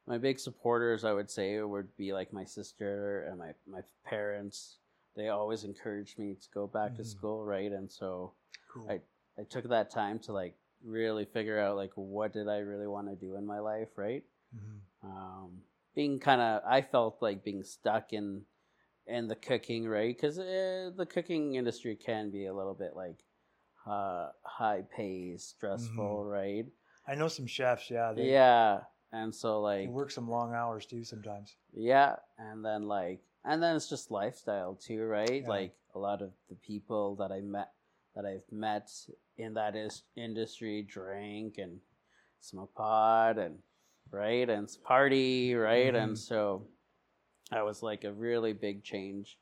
my 0.08 0.18
big 0.18 0.40
supporters, 0.40 1.04
I 1.04 1.12
would 1.14 1.30
say, 1.30 1.62
would 1.62 1.96
be 1.98 2.14
like 2.14 2.32
my 2.34 2.46
sister 2.46 3.24
and 3.30 3.38
my 3.38 3.52
my 3.68 3.82
parents. 4.06 4.78
They 5.16 5.30
always 5.30 5.64
encouraged 5.64 6.18
me 6.20 6.36
to 6.36 6.48
go 6.54 6.68
back 6.68 6.96
to 6.96 7.02
Mhm. 7.02 7.06
school, 7.08 7.44
right? 7.44 7.72
And 7.72 7.92
so 7.92 8.34
Cool. 8.70 8.90
I- 8.90 9.02
I 9.40 9.44
took 9.44 9.66
that 9.66 9.90
time 9.92 10.20
to 10.20 10.34
like 10.34 10.56
really 10.84 11.26
figure 11.26 11.60
out 11.60 11.76
like 11.76 11.92
what 11.96 12.34
did 12.34 12.48
I 12.48 12.60
really 12.60 12.88
want 12.88 13.08
to 13.10 13.16
do 13.16 13.36
in 13.36 13.46
my 13.46 13.60
life, 13.60 13.98
right? 13.98 14.24
Mhm. 14.56 14.80
um, 15.04 15.64
being 15.94 16.20
kind 16.20 16.42
of 16.42 16.64
I 16.66 16.82
felt 16.82 17.22
like 17.22 17.44
being 17.44 17.64
stuck 17.64 18.14
in 18.14 18.46
in 19.06 19.28
the 19.28 19.36
cooking 19.36 19.88
right 19.88 20.16
because 20.16 20.40
uh, 20.40 20.92
the 20.96 21.06
cooking 21.06 21.56
industry 21.56 21.96
can 21.96 22.30
be 22.32 22.46
a 22.46 22.54
little 22.54 22.74
bit 22.74 22.96
like 22.96 23.24
uh, 23.86 24.32
high 24.44 24.82
paced, 24.82 25.50
stressful, 25.50 26.26
right? 26.26 26.66
I 27.08 27.16
know 27.16 27.28
some 27.28 27.48
chefs. 27.48 27.90
Yeah. 27.90 28.12
They, 28.14 28.32
yeah, 28.32 28.82
and 29.12 29.34
so 29.34 29.62
like 29.62 29.88
work 29.90 30.12
some 30.12 30.30
long 30.30 30.54
hours 30.54 30.86
too 30.86 31.04
sometimes. 31.04 31.56
yeah, 31.74 32.16
and 32.38 32.64
then 32.64 32.88
like 32.88 33.20
and 33.46 33.62
then 33.64 33.76
it's 33.76 33.90
just 33.90 34.12
lifestyle 34.12 34.76
too, 34.76 35.04
right? 35.06 35.42
Yeah. 35.44 35.48
Like 35.50 35.74
a 35.96 36.00
lot 36.00 36.22
of 36.22 36.32
the 36.50 36.56
people 36.56 37.16
that 37.16 37.32
I 37.32 37.42
met 37.42 37.72
that 38.16 38.26
I've 38.26 38.52
met 38.52 38.90
in 39.38 39.54
that 39.54 39.76
is- 39.76 40.04
industry 40.16 40.82
drink 40.82 41.58
and 41.60 41.80
smoke 42.42 42.74
pot 42.76 43.38
and 43.38 43.60
right 44.12 44.50
and 44.50 44.68
party 44.84 45.54
right 45.56 45.94
Mhm. 45.94 46.04
and 46.04 46.18
so 46.18 46.66
that 47.52 47.64
was 47.66 47.82
like 47.84 48.04
a 48.04 48.12
really 48.14 48.54
big 48.54 48.84
change 48.84 49.38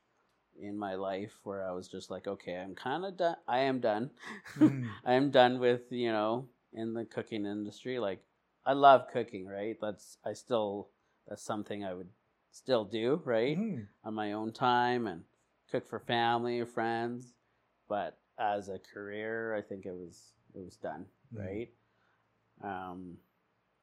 in 0.60 0.78
my 0.78 0.94
life 0.94 1.38
where 1.42 1.68
I 1.68 1.72
was 1.72 1.86
just 1.88 2.10
like, 2.10 2.26
okay, 2.26 2.56
I'm 2.56 2.74
kind 2.74 3.04
of 3.04 3.16
done. 3.16 3.36
I 3.46 3.58
am 3.60 3.80
done. 3.80 4.10
Mhm. 4.54 4.88
I 5.04 5.12
am 5.14 5.30
done 5.30 5.58
with 5.58 5.90
you 5.90 6.12
know 6.12 6.48
in 6.72 6.94
the 6.94 7.04
cooking 7.04 7.44
industry. 7.46 7.98
Like 7.98 8.22
I 8.66 8.74
love 8.74 9.08
cooking, 9.12 9.46
right? 9.46 9.78
That's 9.80 10.18
I 10.24 10.34
still 10.34 10.88
that's 11.28 11.42
something 11.42 11.84
I 11.84 11.94
would 11.94 12.10
still 12.52 12.84
do, 12.84 13.22
right? 13.24 13.58
Mhm. 13.58 13.88
on 14.04 14.14
my 14.14 14.32
own 14.32 14.52
time 14.52 15.06
and 15.08 15.24
cook 15.70 15.88
for 15.88 16.00
family 16.00 16.60
or 16.60 16.66
friends. 16.66 17.34
But 17.88 18.18
as 18.38 18.68
a 18.68 18.78
career, 18.78 19.54
I 19.54 19.62
think 19.62 19.86
it 19.86 19.94
was 19.94 20.34
it 20.54 20.60
was 20.64 20.76
done, 20.76 21.06
Mhm. 21.32 21.38
right? 21.38 21.70
Um, 22.62 23.18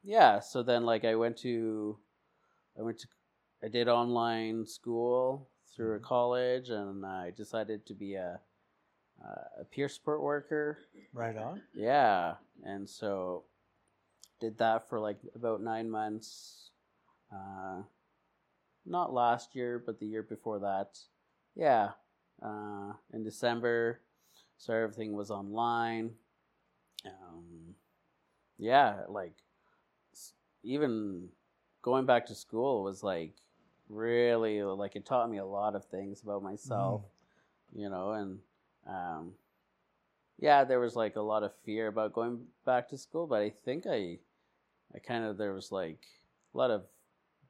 yeah. 0.04 0.40
So 0.40 0.64
then, 0.64 0.86
like, 0.86 1.06
I 1.06 1.16
went 1.16 1.38
to 1.40 1.98
I 2.80 2.82
went 2.84 3.00
to 3.00 3.08
I 3.64 3.70
did 3.70 3.88
online 3.88 4.66
school 4.66 5.50
through 5.76 5.96
a 5.96 6.00
college, 6.00 6.70
and 6.70 7.06
I 7.06 7.32
decided 7.32 7.86
to 7.88 7.94
be 7.96 8.16
a 8.16 8.42
a 9.60 9.66
peer 9.66 9.88
support 9.90 10.22
worker. 10.22 10.80
Right 11.14 11.38
on. 11.38 11.62
Yeah, 11.74 12.36
and 12.64 12.90
so 12.90 13.46
did 14.40 14.58
that 14.58 14.90
for 14.90 15.00
like 15.00 15.20
about 15.36 15.62
nine 15.62 15.90
months. 15.90 16.70
Uh, 17.32 17.84
not 18.86 19.14
last 19.14 19.56
year, 19.56 19.82
but 19.84 20.00
the 20.00 20.06
year 20.06 20.24
before 20.24 20.60
that. 20.60 20.98
Yeah, 21.56 21.92
uh, 22.42 22.94
in 23.14 23.24
December, 23.24 24.02
so 24.58 24.74
everything 24.74 25.14
was 25.14 25.32
online. 25.32 26.12
Um, 27.06 27.76
yeah, 28.58 29.02
like 29.08 29.36
even 30.64 31.30
going 31.82 32.06
back 32.06 32.26
to 32.28 32.36
school 32.36 32.84
was 32.84 33.04
like 33.04 33.34
really 33.90 34.64
like 34.64 34.96
it 34.96 35.06
taught 35.06 35.30
me 35.30 35.38
a 35.38 35.46
lot 35.46 35.76
of 35.76 35.86
things 35.86 36.22
about 36.22 36.44
myself, 36.44 37.02
you 37.76 37.90
know, 37.90 38.12
and 38.12 38.40
um, 38.88 39.34
yeah, 40.40 40.64
there 40.64 40.80
was 40.80 40.96
like 40.96 41.16
a 41.16 41.22
lot 41.22 41.44
of 41.44 41.52
fear 41.66 41.88
about 41.88 42.14
going 42.14 42.48
back 42.66 42.90
to 42.90 42.98
school, 42.98 43.28
but 43.28 43.42
I 43.42 43.52
think 43.66 43.86
I, 43.88 44.20
I 44.94 45.00
kind 45.00 45.24
of 45.26 45.38
there 45.38 45.54
was 45.54 45.72
like 45.72 46.00
a 46.54 46.58
lot 46.58 46.72
of 46.72 46.84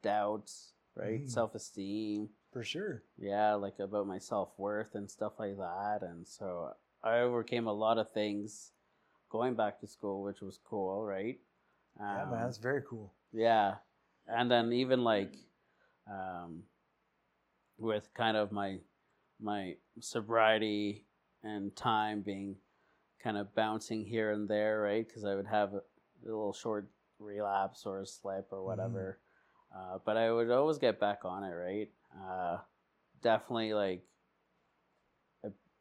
doubts, 0.01 0.73
right? 0.95 1.21
Mhm. 1.21 1.29
Self 1.29 1.55
esteem, 1.55 2.29
For 2.51 2.63
sure. 2.63 3.03
yeah, 3.17 3.53
like 3.55 3.79
about 3.79 4.07
my 4.07 4.19
self 4.19 4.49
worth 4.57 4.95
and 4.95 5.09
stuff 5.09 5.33
like 5.39 5.57
that, 5.57 5.99
and 6.01 6.27
so 6.27 6.73
I 7.03 7.19
overcame 7.19 7.67
a 7.67 7.73
lot 7.73 7.97
of 7.97 8.11
things 8.13 8.71
going 9.29 9.55
back 9.55 9.79
to 9.79 9.87
school, 9.87 10.21
which 10.23 10.41
was 10.41 10.59
cool, 10.63 11.03
right? 11.03 11.39
yeah, 11.99 12.25
man, 12.25 12.29
Um, 12.39 12.39
that's 12.45 12.57
very 12.57 12.81
cool. 12.87 13.13
yeah, 13.31 13.75
and 14.27 14.49
then 14.51 14.71
even 14.73 15.03
like, 15.03 15.35
um, 16.07 16.63
with 17.77 18.13
kind 18.13 18.37
of 18.37 18.51
my 18.51 18.79
my 19.39 19.75
sobriety 19.99 21.05
and 21.43 21.75
time 21.75 22.21
being 22.21 22.55
kind 23.23 23.37
of 23.37 23.53
bouncing 23.55 24.03
here 24.05 24.31
and 24.31 24.47
there, 24.49 24.81
right? 24.81 25.07
Because 25.07 25.23
I 25.25 25.35
would 25.35 25.47
have 25.47 25.73
a, 25.73 25.77
a 25.77 26.25
little 26.25 26.53
short 26.53 26.87
relapse 27.19 27.85
or 27.85 28.01
a 28.01 28.05
slip 28.05 28.47
or 28.51 28.63
whatever, 28.63 29.19
uh, 29.75 29.99
but 30.05 30.17
I 30.17 30.31
would 30.31 30.51
always 30.51 30.77
get 30.77 30.99
back 30.99 31.21
on 31.23 31.43
it, 31.43 31.53
right? 31.53 31.89
Uh, 32.21 32.57
definitely 33.21 33.73
like 33.73 34.03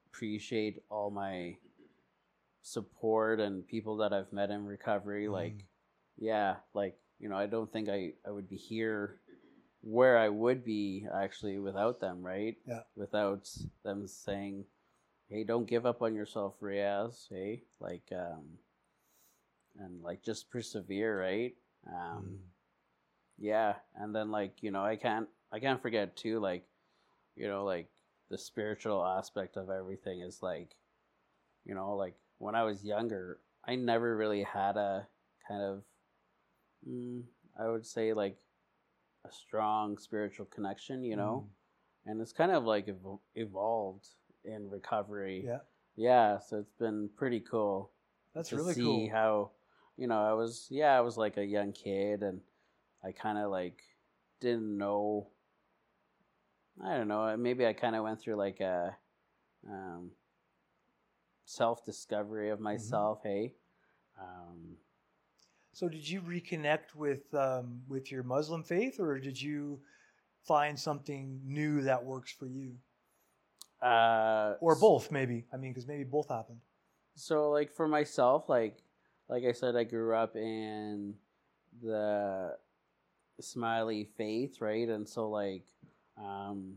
appreciate 0.09 0.83
all 0.91 1.11
my 1.11 1.57
support 2.63 3.41
and 3.41 3.67
people 3.67 3.97
that 3.99 4.13
I've 4.13 4.33
met 4.33 4.51
in 4.51 4.65
recovery, 4.67 5.29
like 5.29 5.55
Mhm. 5.55 5.65
yeah 6.19 6.57
like 6.75 6.97
you 7.19 7.29
know 7.29 7.37
i 7.37 7.47
don't 7.47 7.73
think 7.73 7.89
i 7.89 8.13
i 8.27 8.31
would 8.31 8.49
be 8.49 8.57
here 8.57 9.19
where 9.81 10.19
i 10.19 10.29
would 10.29 10.63
be 10.65 11.07
actually 11.13 11.59
without 11.59 11.99
them 12.01 12.23
right 12.23 12.57
Yeah. 12.67 12.83
without 12.95 13.49
them 13.83 14.07
saying 14.07 14.67
hey 15.33 15.45
don't 15.45 15.67
give 15.67 15.87
up 15.87 16.03
on 16.03 16.15
yourself 16.15 16.55
riaz 16.61 17.29
hey? 17.31 17.63
Like 17.81 18.13
um 18.13 18.59
and 19.79 20.03
like 20.03 20.23
just 20.23 20.51
persevere 20.51 21.21
right? 21.21 21.55
Um 21.89 22.39
Mhm. 22.39 22.39
yeah 23.39 23.75
and 23.97 24.15
then 24.15 24.31
like 24.31 24.63
you 24.63 24.71
know 24.71 24.85
i 24.85 24.97
can't 24.97 25.29
i 25.53 25.59
can't 25.59 25.83
forget 25.83 26.17
too 26.17 26.39
like 26.39 26.65
you 27.35 27.49
know 27.49 27.65
like 27.65 27.89
the 28.31 28.39
spiritual 28.39 29.05
aspect 29.05 29.57
of 29.57 29.71
everything 29.71 30.21
is 30.21 30.43
like 30.43 30.77
you 31.65 31.75
know 31.75 31.97
like 31.97 32.15
when 32.39 32.55
i 32.55 32.63
was 32.63 32.85
younger 32.85 33.41
i 33.65 33.75
never 33.75 34.17
really 34.17 34.43
had 34.43 34.77
a 34.77 35.07
kind 35.49 35.63
of 35.63 35.83
mm, 36.89 37.23
i 37.59 37.69
would 37.69 37.87
say 37.87 38.13
like 38.13 38.39
a 39.27 39.33
strong 39.33 39.99
spiritual 39.99 40.47
connection 40.47 41.05
you 41.05 41.17
know? 41.17 41.47
And 42.07 42.21
it's 42.21 42.33
kind 42.33 42.53
of 42.53 42.65
like 42.65 42.89
ev- 42.89 43.21
evolved 43.35 44.09
in 44.45 44.69
recovery. 44.71 45.45
Yeah, 45.47 45.59
yeah 45.97 46.39
so 46.39 46.59
it's 46.59 46.73
been 46.79 47.09
pretty 47.17 47.41
cool 47.41 47.91
that's 48.35 48.49
to 48.49 48.57
really 48.57 48.75
see 48.75 48.83
cool. 48.83 49.11
how 49.11 49.51
you 49.97 50.07
know 50.07 50.23
i 50.25 50.33
was 50.33 50.67
yeah 50.71 50.97
i 50.97 51.01
was 51.01 51.17
like 51.17 51.37
a 51.37 51.45
young 51.45 51.73
kid 51.73 52.23
and 52.23 52.41
i 53.05 53.13
kind 53.13 53.37
of 53.39 53.51
like 53.51 53.83
didn't 54.41 54.77
know 54.79 55.29
i 56.83 56.97
don't 56.97 57.09
know 57.09 57.37
maybe 57.37 57.67
i 57.67 57.73
kind 57.73 57.95
of 57.95 58.03
went 58.05 58.19
through 58.21 58.37
like 58.37 58.61
a 58.61 58.97
um, 59.69 60.11
self-discovery 61.45 62.49
of 62.51 62.59
myself 62.59 63.21
hey 63.23 63.55
um, 64.21 64.77
So, 65.73 65.89
did 65.89 66.09
you 66.09 66.21
reconnect 66.21 66.95
with 66.95 67.33
um, 67.35 67.83
with 67.89 68.11
your 68.13 68.23
Muslim 68.23 68.63
faith, 68.63 69.01
or 69.01 69.19
did 69.19 69.41
you 69.41 69.81
find 70.47 70.79
something 70.79 71.41
new 71.45 71.83
that 71.83 72.05
works 72.05 72.33
for 72.33 72.47
you, 72.47 72.77
uh, 73.83 74.55
or 74.61 74.77
both? 74.77 75.11
Maybe. 75.11 75.45
I 75.53 75.57
mean, 75.57 75.73
because 75.73 75.87
maybe 75.87 76.05
both 76.05 76.29
happened. 76.29 76.61
so 77.15 77.51
like 77.51 77.71
for 77.73 77.87
myself 77.89 78.49
like 78.49 78.77
like 79.29 79.45
i 79.45 79.53
said 79.53 79.77
i 79.77 79.85
grew 79.85 80.15
up 80.17 80.35
in 80.37 81.13
the 81.83 82.57
Ismaili 83.41 84.09
faith 84.17 84.61
right 84.61 84.89
and 84.89 85.07
so 85.09 85.29
like 85.29 85.65
um 86.17 86.77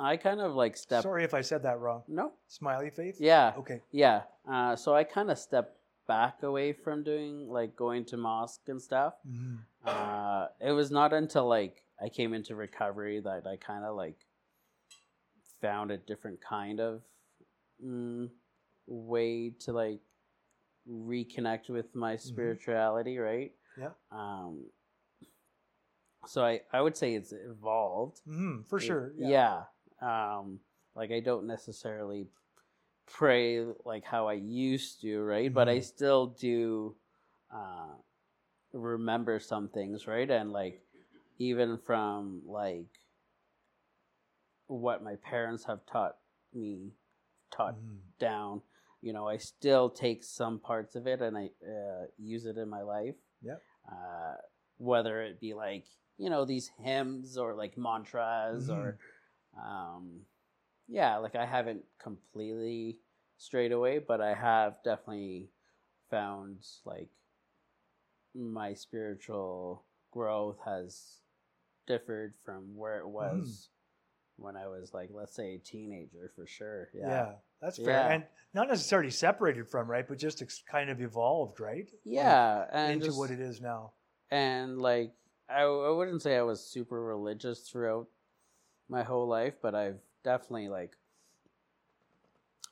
i 0.00 0.16
kind 0.16 0.40
of 0.40 0.54
like 0.54 0.76
stepped 0.76 1.02
Sorry 1.04 1.24
if 1.24 1.34
I 1.34 1.42
said 1.42 1.62
that 1.64 1.78
wrong. 1.80 2.02
no 2.08 2.32
Ismaili 2.50 2.92
faith. 2.92 3.16
yeah 3.20 3.52
Okay. 3.58 3.80
yeah 3.92 4.22
uh 4.50 4.74
so 4.76 4.94
i 4.94 5.04
kind 5.04 5.30
of 5.30 5.38
stepped 5.38 5.76
back 6.08 6.42
away 6.42 6.72
from 6.72 7.02
doing 7.04 7.48
like 7.48 7.76
going 7.76 8.04
to 8.06 8.16
mosque 8.16 8.68
and 8.68 8.80
stuff 8.82 9.14
hmm 9.26 9.56
uh 9.86 10.46
it 10.60 10.72
was 10.72 10.90
not 10.90 11.12
until 11.12 11.46
like 11.48 11.82
i 12.00 12.08
came 12.08 12.34
into 12.34 12.54
recovery 12.54 13.20
that 13.20 13.46
i 13.46 13.56
kind 13.56 13.84
of 13.84 13.96
like 13.96 14.18
found 15.62 15.90
a 15.90 15.96
different 15.96 16.40
kind 16.42 16.78
of 16.80 17.00
mm, 17.82 18.28
way 18.86 19.50
to 19.60 19.72
like 19.72 20.00
reconnect 20.90 21.70
with 21.70 21.94
my 21.94 22.16
spirituality 22.16 23.16
right 23.18 23.52
Yeah. 23.78 23.90
um 24.10 24.64
so 26.26 26.44
i 26.44 26.60
i 26.72 26.80
would 26.80 26.96
say 26.96 27.14
it's 27.14 27.32
evolved 27.32 28.20
hmm 28.26 28.62
For 28.68 28.78
it- 28.78 28.82
sure. 28.84 29.12
yeah. 29.16 29.64
Um, 30.00 30.58
like 30.96 31.12
I 31.12 31.20
don't 31.20 31.46
necessarily 31.46 32.26
pray 33.06 33.64
like 33.84 34.04
how 34.04 34.26
I 34.26 34.34
used 34.34 35.00
to, 35.02 35.22
right? 35.22 35.52
But 35.52 35.68
I 35.68 35.78
Mhm. 35.78 35.84
still 35.84 36.26
do 36.26 36.96
uh, 37.54 37.94
remember 38.72 39.38
some 39.38 39.68
things, 39.68 40.06
right? 40.08 40.28
And 40.28 40.52
like 40.52 40.82
even 41.38 41.78
from 41.78 42.42
like 42.46 42.88
what 44.80 45.02
my 45.02 45.16
parents 45.16 45.64
have 45.64 45.84
taught 45.86 46.16
me, 46.52 46.92
taught 47.50 47.74
Mhm. 47.74 48.00
down, 48.18 48.62
you 49.00 49.12
know, 49.12 49.28
I 49.28 49.36
still 49.38 49.90
take 49.90 50.22
some 50.24 50.58
parts 50.60 50.94
of 50.94 51.06
it 51.06 51.20
and 51.20 51.36
I 51.36 51.50
uh, 51.66 52.06
use 52.18 52.46
it 52.46 52.56
in 52.56 52.68
my 52.68 52.82
life. 52.82 53.16
Yeah. 53.40 53.56
Uh, 53.90 54.36
whether 54.78 55.22
it 55.22 55.40
be 55.40 55.54
like 55.54 55.86
you 56.18 56.30
know 56.30 56.44
these 56.44 56.68
hymns 56.78 57.36
or 57.36 57.54
like 57.54 57.76
mantras 57.76 58.70
or 58.70 58.98
um, 59.56 60.20
yeah, 60.88 61.16
like 61.18 61.34
I 61.34 61.46
haven't 61.46 61.84
completely 61.98 62.98
strayed 63.38 63.72
away, 63.72 63.98
but 63.98 64.20
I 64.20 64.34
have 64.34 64.82
definitely 64.84 65.50
found 66.10 66.64
like 66.84 67.10
my 68.34 68.74
spiritual 68.74 69.84
growth 70.10 70.58
has 70.64 71.20
differed 71.86 72.34
from 72.44 72.76
where 72.76 72.98
it 72.98 73.08
was 73.08 73.68
when 74.42 74.56
I 74.56 74.66
was 74.68 74.92
like, 74.92 75.10
let's 75.12 75.34
say, 75.34 75.54
a 75.54 75.58
teenager 75.58 76.30
for 76.34 76.46
sure. 76.46 76.88
Yeah. 76.94 77.08
Yeah. 77.08 77.32
that's 77.60 77.76
fair, 77.78 77.86
Yeah. 78.00 78.12
and 78.14 78.24
not 78.54 78.68
necessarily 78.68 79.10
separated 79.10 79.68
from 79.68 79.88
right, 79.90 80.06
but 80.06 80.18
just 80.18 80.42
ex- 80.42 80.62
kind 80.68 80.90
of 80.90 81.00
evolved, 81.00 81.60
right? 81.60 81.86
Like, 81.86 82.00
Yeah, 82.04 82.66
and 82.72 82.94
into 82.94 83.06
just- 83.06 83.18
what 83.18 83.30
it 83.30 83.40
is 83.40 83.60
now. 83.60 83.92
and 84.30 84.80
like 84.80 85.12
I, 85.48 85.62
I 85.62 85.90
wouldn't 85.90 86.22
say 86.22 86.36
I 86.38 86.42
was 86.42 86.64
super 86.64 87.00
religious 87.02 87.68
throughout 87.68 88.08
my 88.88 89.02
whole 89.02 89.26
life, 89.28 89.54
but 89.60 89.74
I've 89.74 90.00
definitely 90.24 90.68
like 90.68 90.96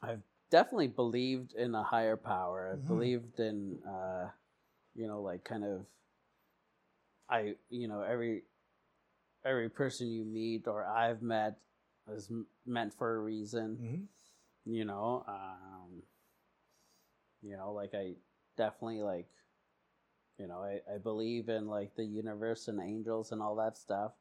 I've 0.02 0.22
definitely 0.50 0.88
believed 0.88 1.52
in 1.54 1.74
a 1.74 1.82
higher 1.82 2.16
power. 2.16 2.70
I've 2.72 2.84
Mhm. 2.84 2.86
believed 2.88 3.38
in 3.40 3.82
uh 3.84 4.30
you 4.94 5.06
know 5.06 5.20
like 5.22 5.44
kind 5.44 5.64
of 5.64 5.86
I 7.28 7.56
you 7.68 7.86
know 7.86 8.00
every 8.02 8.42
every 9.44 9.68
person 9.68 10.08
you 10.10 10.24
meet 10.24 10.66
or 10.68 10.84
I've 10.84 11.22
met 11.22 11.58
is 12.12 12.28
m- 12.30 12.46
meant 12.66 12.94
for 12.94 13.14
a 13.14 13.18
reason. 13.20 13.76
hmm 14.64 14.72
You 14.72 14.84
know, 14.84 15.24
um, 15.26 16.02
you 17.42 17.56
know, 17.56 17.72
like 17.72 17.94
I 17.94 18.14
definitely 18.56 19.02
like, 19.02 19.28
you 20.38 20.46
know, 20.46 20.62
I, 20.62 20.80
I 20.94 20.98
believe 20.98 21.48
in 21.48 21.66
like 21.66 21.94
the 21.96 22.04
universe 22.04 22.68
and 22.68 22.80
angels 22.80 23.32
and 23.32 23.40
all 23.42 23.56
that 23.56 23.76
stuff 23.78 24.12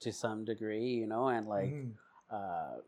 to 0.00 0.12
some 0.12 0.44
degree. 0.44 0.94
You 0.94 1.06
know, 1.06 1.28
and 1.28 1.46
like, 1.46 1.70
Mhm. 1.70 1.92
uh, 2.30 2.80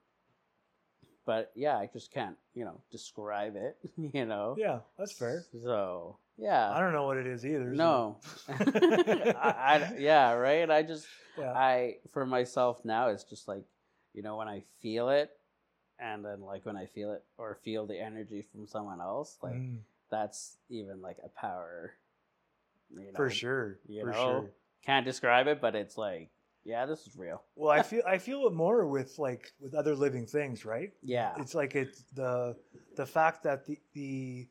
but 1.24 1.50
yeah, 1.54 1.76
I 1.76 1.88
just 1.92 2.12
can't, 2.12 2.36
you 2.54 2.64
know, 2.64 2.80
describe 2.90 3.56
it. 3.56 3.76
You 4.14 4.24
know. 4.26 4.54
Yeah, 4.58 4.80
that's 4.98 5.12
fair. 5.12 5.44
So 5.62 6.18
yeah. 6.38 6.70
I 6.70 6.80
don't 6.80 6.92
know 6.92 7.06
what 7.06 7.16
it 7.16 7.26
is 7.26 7.44
either. 7.44 7.70
so- 7.74 7.76
No. 7.76 8.16
I, 8.48 9.54
I- 9.92 9.96
yeah, 9.98 10.32
right. 10.32 10.70
I 10.70 10.82
just 10.82 11.06
yeah. 11.38 11.52
I 11.52 11.96
for 12.12 12.24
myself 12.26 12.84
now 12.84 13.08
it's 13.08 13.24
just 13.24 13.48
like 13.48 13.64
you 14.14 14.22
know 14.22 14.36
when 14.36 14.48
I 14.48 14.62
feel 14.80 15.08
it, 15.10 15.30
and 15.98 16.24
then 16.24 16.40
like 16.40 16.64
when 16.66 16.76
I 16.76 16.86
feel 16.86 17.12
it 17.12 17.24
or 17.38 17.58
feel 17.64 17.86
the 17.86 17.98
energy 18.00 18.42
from 18.52 18.66
someone 18.66 19.00
else, 19.00 19.36
like 19.42 19.54
Mhm. 19.54 19.78
that's 20.10 20.56
even 20.68 21.00
like 21.02 21.18
a 21.24 21.28
power. 21.28 21.92
You 22.90 23.06
know, 23.12 23.16
for 23.16 23.30
sure. 23.30 23.78
you 23.88 24.02
for 24.02 24.10
know? 24.12 24.24
sure. 24.24 24.50
Can't 24.84 25.04
describe 25.04 25.48
it, 25.48 25.60
but 25.60 25.74
it's 25.74 25.98
like 25.98 26.30
yeah, 26.64 26.86
this 26.86 27.06
is 27.06 27.16
real. 27.16 27.42
Well, 27.54 27.70
I 27.70 27.82
feel 27.90 28.02
I 28.06 28.18
feel 28.18 28.46
it 28.46 28.52
more 28.54 28.86
with 28.86 29.18
like 29.18 29.52
with 29.60 29.74
other 29.74 29.94
living 29.94 30.26
things, 30.26 30.64
right? 30.64 30.92
Yeah. 31.02 31.34
It's 31.38 31.54
like 31.54 31.74
it's 31.74 32.02
the 32.14 32.56
the 32.96 33.06
fact 33.06 33.42
that 33.44 33.66
the 33.66 33.78
the 33.92 34.48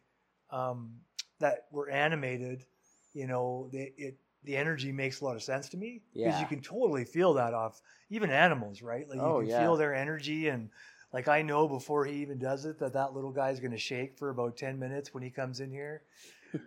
um 0.51 0.95
that 1.39 1.65
we're 1.71 1.89
animated, 1.89 2.65
you 3.13 3.27
know, 3.27 3.69
the, 3.71 3.91
it 3.97 4.17
the 4.43 4.55
energy 4.55 4.91
makes 4.91 5.21
a 5.21 5.25
lot 5.25 5.35
of 5.35 5.41
sense 5.41 5.69
to 5.69 5.77
me 5.77 6.01
because 6.13 6.35
Yeah. 6.35 6.39
you 6.41 6.45
can 6.45 6.61
totally 6.61 7.03
feel 7.03 7.33
that 7.33 7.53
off 7.55 7.81
even 8.11 8.29
animals, 8.29 8.81
right? 8.83 9.07
Like 9.09 9.17
you 9.17 9.23
Oh, 9.23 9.39
can 9.39 9.49
yeah. 9.49 9.59
feel 9.59 9.75
their 9.75 9.95
energy 9.95 10.49
and 10.49 10.69
like 11.11 11.27
I 11.27 11.41
know 11.41 11.67
before 11.67 12.05
he 12.05 12.21
even 12.21 12.37
does 12.37 12.65
it 12.65 12.77
that 12.79 12.93
that 12.93 13.13
little 13.13 13.31
guy's 13.31 13.59
going 13.59 13.71
to 13.71 13.77
shake 13.77 14.17
for 14.17 14.29
about 14.29 14.55
10 14.57 14.77
minutes 14.77 15.13
when 15.13 15.23
he 15.23 15.31
comes 15.31 15.61
in 15.61 15.71
here, 15.71 16.03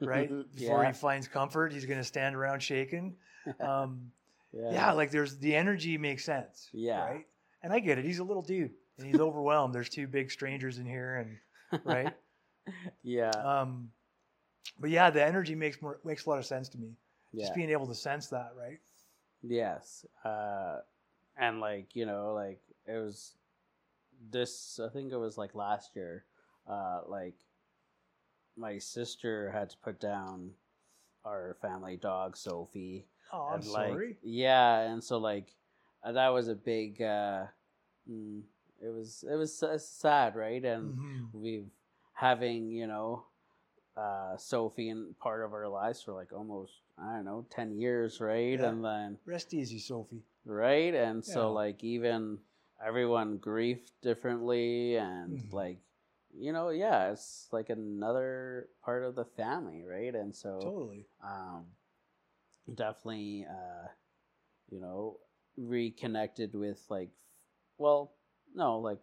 right? 0.01 0.29
Before 0.57 0.83
yeah. 0.83 0.89
he 0.89 0.93
finds 0.93 1.29
comfort, 1.29 1.73
he's 1.73 1.85
going 1.87 1.99
to 2.01 2.05
stand 2.05 2.35
around 2.35 2.61
shaking. 2.63 3.17
Um 3.61 4.11
yeah. 4.53 4.71
yeah, 4.73 4.93
like 4.93 5.11
there's 5.11 5.37
the 5.39 5.55
energy 5.55 5.97
makes 5.99 6.25
sense. 6.25 6.69
Yeah. 6.73 7.05
Right. 7.05 7.27
And 7.63 7.73
I 7.73 7.79
get 7.79 7.99
it. 7.99 8.05
He's 8.05 8.19
a 8.19 8.25
little 8.25 8.43
dude 8.43 8.73
and 8.99 9.07
he's 9.07 9.21
overwhelmed. 9.29 9.75
There's 9.75 9.89
two 9.89 10.07
big 10.09 10.31
strangers 10.31 10.79
in 10.79 10.87
here 10.87 11.17
and 11.71 11.85
right. 11.85 12.13
yeah. 13.03 13.31
Um 13.31 13.91
but 14.79 14.91
yeah, 14.91 15.11
the 15.11 15.25
energy 15.25 15.55
makes 15.55 15.81
more 15.83 15.99
makes 16.05 16.27
a 16.27 16.31
lot 16.31 16.38
of 16.38 16.47
sense 16.47 16.69
to 16.71 16.79
me. 16.79 16.97
yeah. 17.33 17.45
Just 17.45 17.55
being 17.55 17.71
able 17.71 17.87
to 17.87 17.95
sense 17.95 18.29
that, 18.29 18.53
right? 18.59 18.79
Yes. 19.43 20.05
Uh, 20.25 20.79
and 21.37 21.61
like, 21.61 21.95
you 21.95 22.07
know, 22.07 22.33
like 22.35 22.61
it 22.87 22.97
was 22.99 23.35
this, 24.31 24.81
I 24.85 24.88
think 24.88 25.12
it 25.12 25.17
was 25.17 25.38
like 25.38 25.55
last 25.55 25.95
year, 25.95 26.25
uh, 26.69 27.03
like 27.07 27.37
my 28.57 28.79
sister 28.79 29.51
had 29.51 29.71
to 29.71 29.77
put 29.79 30.01
down 30.01 30.51
our 31.25 31.57
family 31.61 31.97
dog, 31.97 32.37
Sophie. 32.37 33.07
Oh, 33.33 33.49
I'm 33.53 33.61
and, 33.61 33.69
like, 33.69 33.93
sorry. 33.93 34.17
Yeah. 34.23 34.81
And 34.81 35.03
so 35.03 35.19
like, 35.19 35.55
uh, 36.03 36.12
that 36.12 36.29
was 36.29 36.49
a 36.49 36.55
big, 36.55 37.01
uh, 37.03 37.45
mm, 38.11 38.41
it 38.83 38.88
was, 38.88 39.25
it 39.31 39.35
was 39.37 39.62
s- 39.62 39.87
sad, 39.87 40.35
right? 40.35 40.64
And 40.64 40.95
Mhm. 40.95 41.29
we've 41.33 41.71
having, 42.14 42.71
you 42.73 42.87
know, 42.88 43.25
uh, 43.99 44.37
Sophie 44.37 44.91
in 44.91 45.15
part 45.21 45.45
of 45.45 45.53
our 45.53 45.69
lives 45.69 46.03
for 46.03 46.13
like 46.13 46.33
almost, 46.33 46.73
I 46.99 47.17
don't 47.17 47.25
know, 47.25 47.47
10 47.51 47.73
years, 47.77 48.21
right? 48.21 48.59
Yeah. 48.59 48.69
And 48.71 48.85
then, 48.85 49.19
Rest 49.27 49.53
easy, 49.55 49.79
Sophie. 49.81 50.23
right 50.45 50.95
and 50.95 51.25
so 51.25 51.53
like 51.53 51.83
even 51.85 52.39
everyone 52.85 53.37
grieved 53.39 53.91
differently 54.03 54.97
and 54.97 55.37
Mhm. 55.39 55.53
like 55.53 55.79
you 56.33 56.53
know 56.53 56.69
yeah 56.71 57.11
it's 57.11 57.49
like 57.53 57.69
another 57.71 58.69
part 58.85 59.03
of 59.05 59.15
the 59.17 59.25
family 59.25 59.83
right 59.85 60.15
and 60.15 60.35
so 60.35 60.61
Totally. 60.61 61.07
um 61.23 61.67
definitely 62.75 63.47
uh 63.49 63.89
you 64.71 64.81
know 64.81 65.19
reconnected 65.57 66.55
with 66.55 66.81
like 66.91 67.11
well 67.79 68.13
no 68.55 68.79
like 68.79 69.01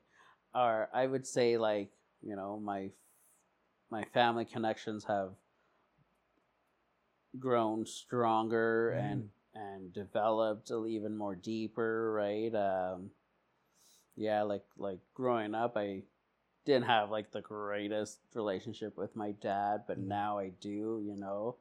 our 0.54 0.90
i 0.94 1.06
would 1.06 1.26
say 1.28 1.58
like 1.58 1.90
you 2.22 2.36
know 2.36 2.60
my 2.60 2.90
my 3.96 4.04
family 4.14 4.44
connections 4.44 5.06
have 5.06 5.30
grown 7.40 7.86
stronger 7.86 8.90
and 8.92 9.30
and 9.54 9.94
developed 9.94 10.70
even 10.70 11.18
more 11.18 11.34
deeper 11.34 12.12
right 12.12 12.54
um 12.56 13.10
yeah 14.18 14.42
like 14.42 14.66
like 14.78 15.00
growing 15.14 15.56
up 15.56 15.78
i 15.78 16.02
didn't 16.66 16.86
have 16.88 17.10
like 17.10 17.32
the 17.32 17.40
greatest 17.40 18.20
relationship 18.34 18.98
with 18.98 19.16
my 19.16 19.32
dad 19.32 19.84
but 19.88 19.98
Mm. 19.98 20.08
now 20.10 20.38
i 20.40 20.50
do 20.60 21.02
you 21.06 21.16
know 21.16 21.56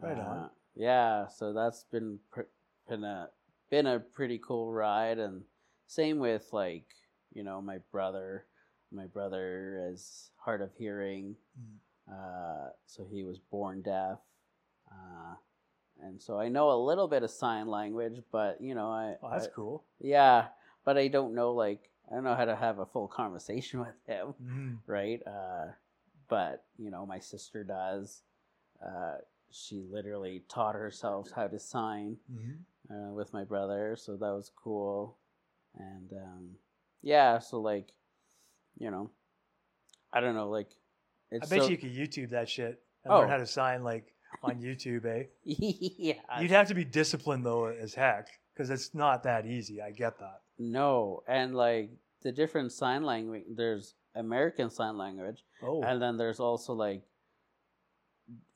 Right 0.00 0.18
on. 0.18 0.38
Uh, 0.38 0.48
yeah 0.74 1.28
so 1.28 1.52
that's 1.52 1.84
been 1.84 2.18
pr- 2.30 2.52
been 2.88 3.04
a 3.04 3.28
been 3.70 3.86
a 3.86 4.00
pretty 4.00 4.38
cool 4.38 4.72
ride 4.72 5.18
and 5.18 5.42
same 5.86 6.18
with 6.18 6.48
like 6.52 6.86
you 7.34 7.42
know 7.42 7.60
my 7.60 7.78
brother 7.92 8.46
my 8.94 9.06
brother 9.06 9.88
is 9.92 10.30
hard 10.36 10.62
of 10.62 10.70
hearing 10.78 11.36
Mm. 11.60 11.78
uh, 12.12 12.70
so 12.86 13.06
he 13.10 13.22
was 13.24 13.38
born 13.38 13.82
deaf 13.82 14.18
uh, 14.90 15.34
and 16.02 16.20
so 16.20 16.38
i 16.38 16.48
know 16.48 16.70
a 16.72 16.84
little 16.84 17.06
bit 17.08 17.22
of 17.22 17.30
sign 17.30 17.68
language 17.68 18.20
but 18.32 18.60
you 18.60 18.74
know 18.74 18.90
i, 18.90 19.16
Oh, 19.22 19.30
that's 19.30 19.46
I- 19.46 19.50
cool. 19.50 19.84
yeah 20.00 20.46
but 20.84 20.96
i 20.98 21.08
don't 21.08 21.34
know 21.34 21.52
like 21.52 21.90
i 22.10 22.14
don't 22.14 22.24
know 22.24 22.34
how 22.34 22.44
to 22.44 22.56
have 22.56 22.78
a 22.78 22.86
full 22.86 23.08
conversation 23.08 23.80
with 23.86 23.94
him 24.06 24.34
Mhm. 24.42 24.78
right? 24.86 25.22
Uh, 25.26 25.66
but 26.28 26.64
you 26.78 26.90
know, 26.90 27.04
my 27.06 27.18
sister 27.20 27.62
does. 27.64 28.22
Uh, 28.84 29.16
she 29.50 29.82
literally 29.82 30.42
taught 30.48 30.74
herself 30.74 31.30
how 31.36 31.46
to 31.46 31.58
sign 31.58 32.16
Mhm. 32.32 32.56
uh, 32.90 33.12
with 33.12 33.32
my 33.32 33.44
brother, 33.44 33.94
so 33.96 34.16
that 34.16 34.32
was 34.32 34.50
cool. 34.56 35.16
And 35.78 36.12
um, 36.14 36.56
yeah, 37.02 37.38
so 37.38 37.60
like, 37.60 37.92
you 38.78 38.90
know, 38.90 39.10
I 40.12 40.20
don't 40.20 40.34
know, 40.34 40.48
like, 40.50 40.68
I 41.32 41.38
bet 41.46 41.62
so- 41.62 41.68
you 41.68 41.76
could 41.76 41.92
YouTube 41.92 42.30
that 42.30 42.48
shit 42.48 42.82
and 43.04 43.12
Oh. 43.12 43.18
learn 43.20 43.28
how 43.28 43.38
to 43.38 43.46
sign 43.46 43.82
like 43.82 44.14
on 44.42 44.60
YouTube, 44.60 45.04
eh? 45.06 45.24
yeah, 45.44 46.40
You'd 46.40 46.50
have 46.50 46.68
to 46.68 46.74
be 46.74 46.84
disciplined 46.84 47.44
though 47.44 47.66
as 47.66 47.94
heck 47.94 48.28
because 48.52 48.70
it's 48.70 48.94
not 48.94 49.22
that 49.24 49.46
easy. 49.46 49.80
I 49.82 49.90
get 49.90 50.18
that. 50.18 50.40
no, 50.58 51.22
and 51.28 51.54
like 51.54 51.90
the 52.22 52.32
different 52.32 52.72
sign 52.72 53.02
language. 53.04 53.44
There's 53.48 53.94
American 54.14 54.70
Sign 54.70 54.96
Language, 54.96 55.44
Oh, 55.62 55.82
and 55.82 56.00
then 56.00 56.16
there's 56.16 56.38
also 56.40 56.72
like 56.72 57.02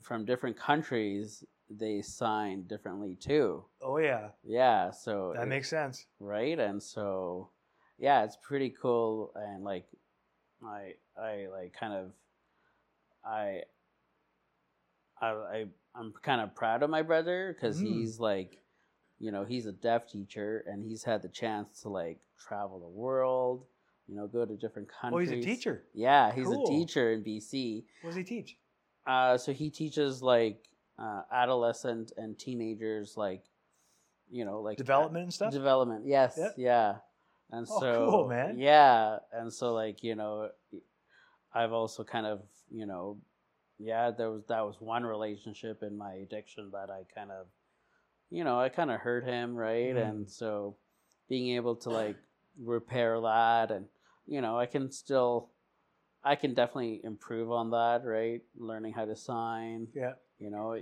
from 0.03 0.25
different 0.25 0.57
countries 0.57 1.45
they 1.71 2.01
sign 2.01 2.63
differently 2.67 3.15
too. 3.17 3.65
oh 3.83 3.99
yeah, 3.99 4.29
Yeah, 4.43 4.91
so 4.91 5.33
that 5.35 5.43
it- 5.43 5.47
makes 5.49 5.69
sense. 5.69 6.07
right, 6.21 6.59
and 6.59 6.83
so 6.83 7.51
yeah, 7.99 8.25
it's 8.25 8.39
pretty 8.43 8.71
cool, 8.71 9.33
and 9.35 9.65
like 9.65 9.85
I 10.65 10.95
I 11.21 11.47
like 11.53 11.73
kind 11.79 11.93
of 11.95 12.13
I 13.25 13.63
I, 15.21 15.27
I 15.31 15.65
I'm 15.95 16.13
kind 16.23 16.41
of 16.41 16.55
proud 16.55 16.83
of 16.83 16.91
my 16.91 17.03
brother 17.03 17.55
because 17.55 17.79
Mm. 17.81 17.83
he's 17.85 18.19
like 18.21 18.59
you 19.19 19.31
know 19.33 19.45
he's 19.45 19.67
a 19.67 19.73
deaf 19.73 20.09
teacher 20.09 20.65
and 20.67 20.85
he's 20.85 21.05
had 21.05 21.23
the 21.23 21.29
chance 21.29 21.83
to 21.83 21.89
like 21.89 22.21
travel 22.39 22.79
the 22.79 22.89
world, 22.89 23.65
you 24.07 24.15
know, 24.15 24.27
go 24.27 24.45
to 24.45 24.57
different 24.57 24.89
countries. 24.89 25.29
Oh, 25.31 25.35
he's 25.35 25.45
a 25.45 25.45
teacher. 25.49 25.83
Yeah, 25.95 26.33
he's 26.33 26.47
Cool. 26.47 26.65
a 26.65 26.69
teacher 26.71 27.13
in 27.13 27.23
BC. 27.25 27.85
What 28.03 28.11
does 28.11 28.17
he 28.17 28.25
teach? 28.25 28.57
Uh, 29.07 29.37
so 29.39 29.53
he 29.53 29.71
teaches 29.71 30.23
like 30.23 30.65
uh, 30.99 31.23
adolescent 31.33 32.13
and 32.17 32.39
teenagers, 32.39 33.17
like 33.17 33.43
you 34.31 34.45
know, 34.45 34.61
like 34.61 34.77
Development 34.77 35.23
and 35.25 35.33
stuff. 35.35 35.53
Development, 35.53 36.05
yes, 36.07 36.37
Yeah. 36.39 36.51
yeah. 36.57 36.95
And 37.51 37.67
Oh, 37.71 37.81
so, 37.81 38.11
cool, 38.11 38.29
man. 38.29 38.59
Yeah, 38.59 39.19
and 39.33 39.53
so 39.53 39.73
like 39.75 40.03
you 40.03 40.15
know, 40.15 40.51
I've 41.53 41.73
also 41.73 42.05
kind 42.05 42.27
of 42.27 42.43
you 42.71 42.87
know, 42.87 43.19
yeah, 43.79 44.11
there 44.11 44.31
was 44.31 44.45
that 44.49 44.65
was 44.67 44.77
one 44.81 45.05
relationship 45.05 45.83
in 45.83 45.97
my 45.97 46.15
addiction 46.15 46.71
that 46.73 46.91
I 46.91 47.03
kind 47.15 47.31
of, 47.31 47.47
you 48.31 48.45
know, 48.45 48.61
I 48.61 48.69
kind 48.69 48.91
of 48.91 49.01
hurt 49.01 49.25
him, 49.25 49.55
right? 49.57 49.95
Mm. 49.95 50.09
And 50.09 50.31
so, 50.31 50.77
being 51.29 51.57
able 51.57 51.77
to 51.77 51.91
like 51.91 52.17
repair 52.59 53.21
that, 53.21 53.71
and 53.71 53.87
you 54.27 54.41
know, 54.43 54.59
I 54.59 54.67
can 54.67 54.91
still, 54.93 55.49
I 56.23 56.37
can 56.37 56.53
definitely 56.53 57.01
improve 57.03 57.51
on 57.51 57.71
that, 57.71 58.03
right? 58.05 58.43
Learning 58.59 58.93
how 58.93 59.07
to 59.07 59.17
sign, 59.17 59.89
yeah. 59.95 60.13
you 60.39 60.51
know 60.51 60.77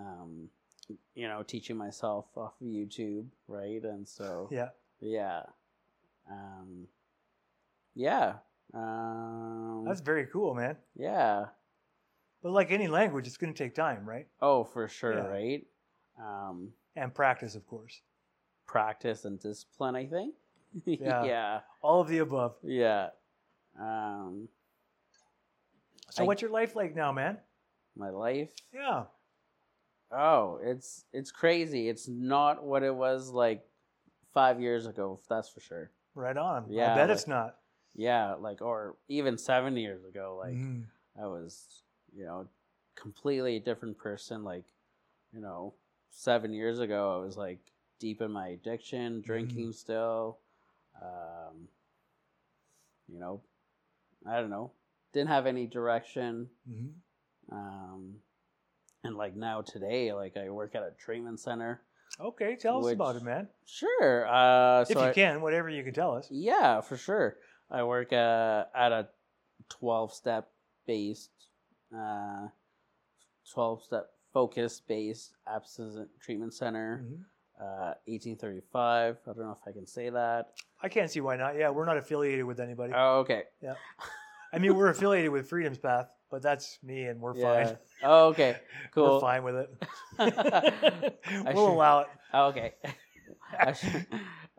um 0.00 0.48
you 1.14 1.28
know 1.28 1.42
teaching 1.42 1.76
myself 1.76 2.26
off 2.36 2.52
of 2.60 2.66
youtube 2.66 3.26
right 3.48 3.84
and 3.84 4.06
so 4.06 4.48
Yeah. 4.50 4.68
Yeah 5.04 5.42
um 6.30 6.86
yeah 7.94 8.34
um 8.72 9.84
That's 9.86 10.00
very 10.00 10.26
cool, 10.32 10.54
man. 10.54 10.76
yeah 10.96 11.46
But 12.42 12.52
like 12.52 12.70
any 12.72 12.88
language, 12.88 13.26
it's 13.26 13.36
going 13.36 13.52
to 13.54 13.58
take 13.64 13.74
time, 13.74 14.08
right? 14.08 14.26
oh 14.40 14.64
for 14.64 14.88
sure 14.88 15.14
Yeah. 15.14 15.26
right 15.28 15.66
um 16.18 16.72
And 16.96 17.14
practice, 17.14 17.54
of 17.54 17.66
course. 17.66 18.00
practice 18.66 19.24
and 19.26 19.38
discipline 19.38 19.94
i 19.96 20.06
think 20.06 20.34
Yeah. 20.86 21.24
yeah, 21.24 21.60
All 21.82 22.00
of 22.00 22.08
the 22.08 22.18
above. 22.18 22.56
yeah. 22.64 23.10
Um, 23.78 24.48
So 26.10 26.22
I- 26.22 26.26
what's 26.26 26.42
your 26.42 26.50
life 26.50 26.74
like 26.74 26.94
now, 26.96 27.12
man? 27.12 27.38
my 27.96 28.10
life. 28.10 28.50
Yeah. 28.72 29.04
Oh, 30.10 30.58
it's 30.62 31.04
it's 31.12 31.30
crazy. 31.30 31.88
It's 31.88 32.08
not 32.08 32.64
what 32.64 32.82
it 32.82 32.94
was 32.94 33.30
like 33.30 33.62
five 34.34 34.60
years 34.60 34.86
ago. 34.86 35.20
That's 35.28 35.48
for 35.48 35.60
sure. 35.60 35.90
Right 36.14 36.36
on. 36.36 36.66
Yeah, 36.68 36.92
I 36.92 36.96
bet 36.96 37.08
like- 37.08 37.16
it's 37.16 37.26
not. 37.26 37.56
Yeah, 37.96 38.34
like 38.34 38.60
or 38.60 38.96
even 39.08 39.38
seven 39.38 39.76
years 39.76 40.04
ago. 40.04 40.36
Like 40.40 40.54
Mhm. 40.56 40.86
I 41.20 41.26
was, 41.26 41.82
you 42.12 42.24
know, 42.24 42.48
completely 42.96 43.56
a 43.56 43.60
different 43.60 43.96
person. 43.98 44.42
Like, 44.42 44.64
you 45.32 45.40
know, 45.40 45.74
seven 46.10 46.52
years 46.52 46.80
ago, 46.80 47.16
I 47.16 47.24
was 47.24 47.36
like 47.36 47.60
deep 48.00 48.20
in 48.20 48.32
my 48.32 48.48
addiction, 48.48 49.20
drinking 49.20 49.72
still. 49.72 50.38
Um, 51.00 51.68
you 53.08 53.18
know, 53.20 53.40
I 54.26 54.40
don't 54.40 54.50
know, 54.50 54.72
didn't 55.12 55.28
have 55.28 55.46
any 55.46 55.66
direction. 55.68 56.50
Mhm. 56.68 56.94
Um, 57.52 58.22
and 59.04 59.16
like 59.16 59.36
now 59.36 59.60
today, 59.62 60.12
like 60.12 60.36
I 60.36 60.50
work 60.50 60.74
at 60.74 60.82
a 60.82 60.90
treatment 60.98 61.38
center. 61.38 61.80
Okay, 62.20 62.56
tell 62.56 62.84
us 62.86 62.92
about 62.92 63.16
it, 63.16 63.22
man. 63.22 63.48
Sure. 63.66 64.26
Uh, 64.28 64.82
if 64.82 64.90
you 64.90 64.98
I- 65.00 65.12
can, 65.12 65.40
whatever 65.42 65.68
you 65.68 65.82
can 65.82 65.94
tell 65.94 66.14
us. 66.14 66.28
Yeah, 66.30 66.80
for 66.80 66.96
sure. 66.96 67.36
I 67.70 67.82
work 67.82 68.12
uh, 68.12 68.64
at 68.74 68.92
a 68.92 69.08
12 69.70 70.12
step 70.12 70.48
based, 70.86 71.30
uh, 71.96 72.48
12 73.52 73.82
step 73.82 74.10
focus 74.32 74.80
based 74.86 75.34
abstinence 75.46 76.08
treatment 76.20 76.54
center, 76.54 77.04
Mhm. 77.04 77.24
uh, 77.60 77.94
1835. 78.06 79.16
I 79.26 79.32
don't 79.32 79.38
know 79.38 79.52
if 79.60 79.66
I 79.66 79.72
can 79.72 79.86
say 79.86 80.10
that. 80.10 80.52
I 80.82 80.88
can't 80.88 81.10
see 81.10 81.20
why 81.20 81.36
not. 81.36 81.56
Yeah, 81.56 81.70
we're 81.70 81.86
not 81.86 81.96
affiliated 81.96 82.44
with 82.44 82.60
anybody. 82.60 82.92
Oh, 82.94 83.20
okay. 83.20 83.44
Yeah. 83.60 83.74
I 84.52 84.58
mean, 84.58 84.76
we're 84.76 84.88
affiliated 84.90 85.30
with 85.32 85.48
Freedom's 85.48 85.78
Path, 85.78 86.08
but 86.30 86.42
that's 86.42 86.78
me, 86.82 87.04
and 87.04 87.20
we're 87.20 87.36
Yeah. 87.36 87.66
fine. 87.66 87.78
Oh, 88.02 88.26
okay. 88.28 88.56
Cool. 88.92 89.14
We're 89.14 89.20
fine 89.20 89.42
with 89.44 89.54
it. 89.56 89.70
We'll 90.18 91.44
should- 91.46 91.56
allow 91.56 92.00
it. 92.00 92.06
Oh, 92.32 92.46
okay. 92.48 92.74
Should- 93.80 94.06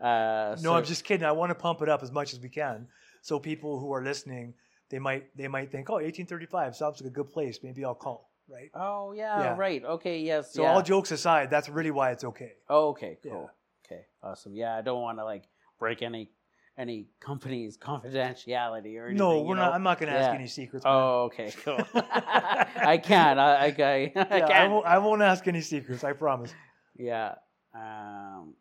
uh, 0.01 0.55
No, 0.59 0.71
so- 0.71 0.73
I'm 0.75 0.85
just 0.85 1.03
kidding. 1.03 1.25
I 1.25 1.31
want 1.31 1.49
to 1.51 1.55
pump 1.55 1.81
it 1.81 1.89
up 1.89 2.03
as 2.03 2.11
much 2.11 2.33
as 2.33 2.39
we 2.39 2.49
can, 2.49 2.87
so 3.21 3.39
people 3.39 3.79
who 3.79 3.91
are 3.93 4.03
listening, 4.03 4.53
they 4.89 4.99
might 4.99 5.35
they 5.35 5.47
might 5.47 5.71
think, 5.71 5.89
oh, 5.89 5.95
1835 5.95 6.75
sounds 6.75 7.01
like 7.01 7.09
a 7.09 7.13
good 7.13 7.31
place. 7.31 7.59
Maybe 7.63 7.83
I'll 7.83 7.95
call. 7.95 8.29
Right. 8.47 8.69
Oh, 8.75 9.11
yeah, 9.13 9.39
Yeah. 9.41 9.55
right. 9.57 9.83
Okay, 9.83 10.19
yes. 10.19 10.53
So 10.53 10.61
yeah. 10.61 10.73
all 10.73 10.81
jokes 10.83 11.11
aside, 11.11 11.49
that's 11.49 11.67
really 11.67 11.89
why 11.91 12.11
it's 12.11 12.23
okay. 12.23 12.53
Oh, 12.69 12.89
okay, 12.89 13.17
cool. 13.23 13.49
Okay, 13.85 14.05
awesome. 14.21 14.53
Yeah, 14.55 14.75
I 14.77 14.81
don't 14.81 15.01
want 15.01 15.17
to 15.17 15.25
like 15.25 15.43
break 15.79 16.01
any 16.03 16.29
any 16.77 17.07
company's 17.19 17.77
confidentiality 17.89 18.97
or 18.99 19.05
anything. 19.05 19.17
no, 19.17 19.41
we're 19.41 19.55
know? 19.55 19.63
not. 19.63 19.73
I'm 19.73 19.83
not 19.83 19.99
going 19.99 20.11
to 20.11 20.17
ask 20.17 20.29
Yeah. 20.31 20.35
any 20.39 20.47
secrets. 20.47 20.83
man. 20.85 20.93
Oh, 20.93 21.23
okay, 21.25 21.53
cool. 21.63 21.79
I 21.95 22.99
can't. 23.01 23.39
I, 23.39 23.55
I, 23.55 23.65
I, 23.65 23.67
I 23.69 24.11
yeah, 24.15 24.25
I 24.25 24.39
can't. 24.47 24.71
won't, 24.71 24.85
I 24.85 24.97
won't 24.97 25.21
ask 25.21 25.47
any 25.47 25.61
secrets. 25.61 26.03
I 26.03 26.13
promise. 26.13 26.53
Yeah. 26.97 27.35
Um, 27.73 28.53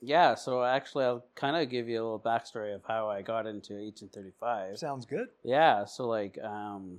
yeah. 0.00 0.34
So 0.34 0.62
actually, 0.64 1.04
I'll 1.04 1.24
kind 1.34 1.56
of 1.56 1.68
give 1.70 1.88
you 1.88 1.96
a 1.96 2.04
little 2.04 2.20
backstory 2.20 2.74
of 2.74 2.82
how 2.86 3.08
I 3.08 3.22
got 3.22 3.46
into 3.46 3.74
1835. 3.74 4.78
Sounds 4.78 5.06
good. 5.06 5.28
Yeah, 5.44 5.84
so 5.86 6.06
like 6.06 6.38
um 6.42 6.98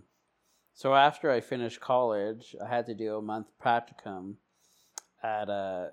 so 0.73 0.93
after 0.93 1.31
I 1.31 1.41
finished 1.41 1.79
college, 1.79 2.55
I 2.63 2.67
had 2.67 2.85
to 2.87 2.93
do 2.93 3.15
a 3.15 3.21
month 3.21 3.47
practicum 3.63 4.35
at 5.23 5.49
a 5.49 5.91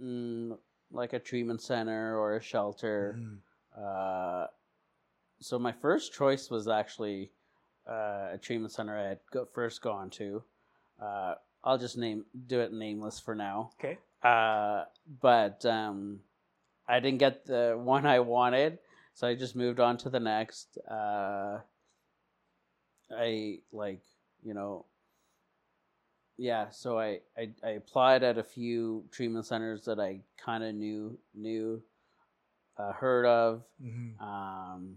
mm, 0.00 0.56
like 0.92 1.12
a 1.12 1.18
treatment 1.18 1.60
center 1.62 2.16
or 2.18 2.36
a 2.36 2.42
shelter. 2.42 3.16
Mhm. 3.18 3.38
Uh 3.80 4.46
so 5.40 5.58
my 5.58 5.72
first 5.72 6.12
choice 6.12 6.50
was 6.50 6.68
actually 6.68 7.30
uh, 7.88 8.30
a 8.32 8.38
treatment 8.40 8.72
center 8.72 8.98
I 8.98 9.08
had 9.08 9.18
go- 9.30 9.48
first 9.52 9.82
gone 9.82 10.10
to. 10.10 10.42
Uh, 11.00 11.34
I'll 11.62 11.78
just 11.78 11.96
name 11.98 12.24
do 12.46 12.60
it 12.60 12.72
nameless 12.72 13.20
for 13.20 13.34
now. 13.34 13.70
Okay. 13.78 13.98
Uh, 14.22 14.84
but 15.20 15.64
um, 15.66 16.20
I 16.88 17.00
didn't 17.00 17.18
get 17.18 17.44
the 17.46 17.78
one 17.82 18.06
I 18.06 18.20
wanted, 18.20 18.78
so 19.14 19.26
I 19.26 19.34
just 19.34 19.56
moved 19.56 19.80
on 19.80 19.96
to 19.98 20.10
the 20.10 20.20
next. 20.20 20.78
Uh, 20.90 21.58
I 23.16 23.58
like 23.72 24.02
you 24.42 24.54
know, 24.54 24.86
yeah. 26.36 26.70
So 26.70 26.98
I 26.98 27.20
I, 27.36 27.50
I 27.62 27.70
applied 27.70 28.22
at 28.22 28.38
a 28.38 28.42
few 28.42 29.04
treatment 29.12 29.46
centers 29.46 29.84
that 29.84 30.00
I 30.00 30.20
kind 30.42 30.64
of 30.64 30.74
knew 30.74 31.18
knew, 31.34 31.82
uh, 32.78 32.92
heard 32.92 33.26
of. 33.26 33.62
Mhm. 33.82 34.20
Um, 34.20 34.96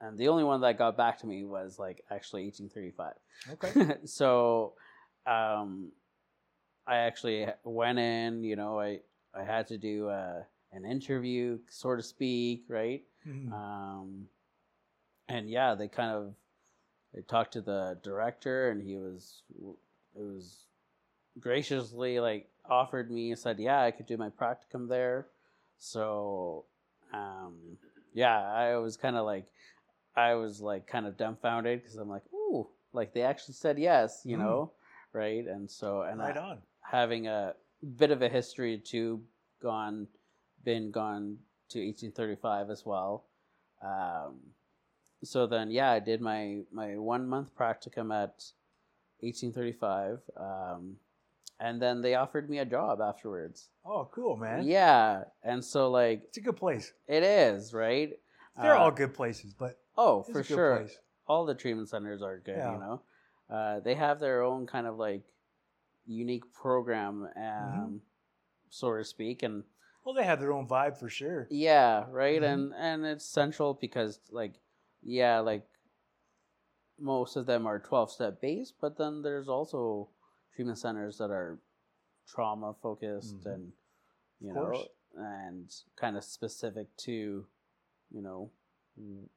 and 0.00 0.18
the 0.18 0.28
only 0.28 0.44
one 0.44 0.60
that 0.62 0.76
got 0.78 0.96
back 0.96 1.18
to 1.20 1.26
me 1.26 1.44
was 1.44 1.78
like 1.78 2.04
actually 2.10 2.44
1835. 2.44 3.14
Okay. 3.52 3.96
so 4.04 4.74
um, 5.26 5.92
I 6.86 6.96
actually 6.98 7.46
went 7.64 7.98
in, 7.98 8.44
you 8.44 8.56
know, 8.56 8.78
I, 8.78 9.00
I 9.34 9.44
had 9.44 9.66
to 9.68 9.78
do 9.78 10.08
uh, 10.08 10.42
an 10.72 10.84
interview, 10.84 11.58
so 11.68 11.96
to 11.96 12.02
speak, 12.02 12.64
right? 12.68 13.02
Mhm. 13.26 13.52
Um, 13.52 14.28
and 15.28 15.48
yeah, 15.48 15.74
they 15.74 15.88
kind 15.88 16.10
of 16.10 16.34
they 17.14 17.22
talked 17.22 17.52
to 17.54 17.62
the 17.62 17.98
director, 18.02 18.70
and 18.70 18.82
he 18.82 18.96
was 18.96 19.42
it 20.14 20.22
was 20.22 20.66
graciously 21.40 22.20
like 22.20 22.48
offered 22.68 23.10
me 23.10 23.34
said, 23.34 23.58
yeah, 23.58 23.80
I 23.82 23.90
could 23.90 24.06
do 24.06 24.16
my 24.16 24.28
practicum 24.30 24.88
there. 24.88 25.28
So 25.78 26.64
um, 27.12 27.78
yeah, 28.12 28.40
I 28.40 28.76
was 28.76 28.96
kind 28.96 29.16
of 29.16 29.24
like 29.26 29.46
I 30.16 30.34
was 30.34 30.60
like 30.60 30.86
kind 30.86 31.06
of 31.06 31.16
dumbfounded 31.16 31.82
because 31.82 31.96
I'm 31.96 32.08
like, 32.08 32.22
ooh, 32.32 32.68
like 32.92 33.12
they 33.14 33.22
actually 33.22 33.54
said 33.54 33.78
yes, 33.78 34.22
you 34.24 34.36
Mm. 34.36 34.40
know, 34.40 34.72
right? 35.12 35.46
And 35.46 35.70
so 35.70 36.02
and 36.02 36.20
right 36.20 36.36
I, 36.36 36.40
on. 36.40 36.58
having 36.82 37.26
a 37.26 37.54
bit 37.96 38.10
of 38.10 38.22
a 38.22 38.28
history 38.28 38.78
too, 38.78 39.22
gone, 39.60 40.06
been 40.64 40.90
gone 40.90 41.38
to 41.70 41.78
1835 41.84 42.70
as 42.70 42.84
well. 42.86 43.24
Um, 43.82 44.36
so 45.22 45.46
then, 45.46 45.70
yeah, 45.70 45.90
I 45.90 45.98
did 46.00 46.20
my 46.20 46.60
my 46.70 46.96
one 46.96 47.26
month 47.28 47.54
practicum 47.56 48.12
at 48.12 48.44
1835, 49.20 50.20
um, 50.36 50.96
and 51.60 51.80
then 51.80 52.02
they 52.02 52.14
offered 52.14 52.48
me 52.50 52.58
a 52.58 52.64
job 52.64 53.00
afterwards. 53.00 53.70
Oh, 53.84 54.08
cool, 54.12 54.36
man. 54.36 54.64
Yeah, 54.66 55.24
and 55.42 55.64
so 55.64 55.90
like 55.90 56.22
It's 56.24 56.38
a 56.38 56.40
good 56.40 56.56
place. 56.56 56.92
it 57.06 57.22
is 57.22 57.72
right. 57.72 58.18
They're 58.60 58.74
Uh, 58.76 58.78
all 58.78 58.90
good 58.90 59.14
places, 59.14 59.54
but 59.54 59.78
Oh, 59.96 60.20
it's 60.20 60.30
for 60.30 60.40
a 60.40 60.42
good 60.42 60.54
sure 60.54 60.78
place. 60.78 60.98
all 61.26 61.44
the 61.46 61.54
treatment 61.54 61.88
centers 61.88 62.22
are 62.22 62.38
good 62.38 62.56
Yeah. 62.58 62.72
you 62.72 62.78
know 62.78 63.02
uh, 63.50 63.80
they 63.80 63.94
have 63.94 64.20
their 64.20 64.42
own 64.42 64.66
kind 64.66 64.86
of 64.86 64.96
like 64.98 65.22
unique 66.06 66.44
program 66.52 67.24
um, 67.24 67.30
Mm-hmm. 67.42 67.96
so 68.70 68.96
to 68.96 69.04
speak 69.04 69.42
and 69.42 69.64
Well, 70.04 70.14
they 70.14 70.24
have 70.24 70.38
their 70.40 70.52
own 70.52 70.66
vibe 70.68 70.98
for 70.98 71.08
sure. 71.08 71.46
yeah 71.50 72.04
right 72.10 72.42
Mhm. 72.42 72.52
and 72.52 72.74
and 72.76 73.04
it's 73.06 73.24
central 73.24 73.72
because 73.74 74.20
like 74.30 74.54
yeah 75.02 75.38
like 75.40 75.66
most 76.98 77.36
of 77.36 77.46
them 77.46 77.66
are 77.66 77.78
12 77.78 78.10
step 78.12 78.40
based 78.40 78.74
but 78.80 78.96
then 78.98 79.22
there's 79.22 79.48
also 79.48 80.08
treatment 80.54 80.78
centers 80.78 81.18
that 81.18 81.30
are 81.30 81.58
trauma 82.26 82.74
focused 82.82 83.40
Mhm. 83.40 83.54
and 83.54 83.72
you 84.40 84.50
Of 84.50 84.56
know 84.56 84.64
course. 84.70 84.88
and 85.16 85.74
kind 85.96 86.16
of 86.16 86.24
specific 86.24 86.94
to 86.98 87.46
you 88.10 88.22
know 88.22 88.50
you 88.96 89.28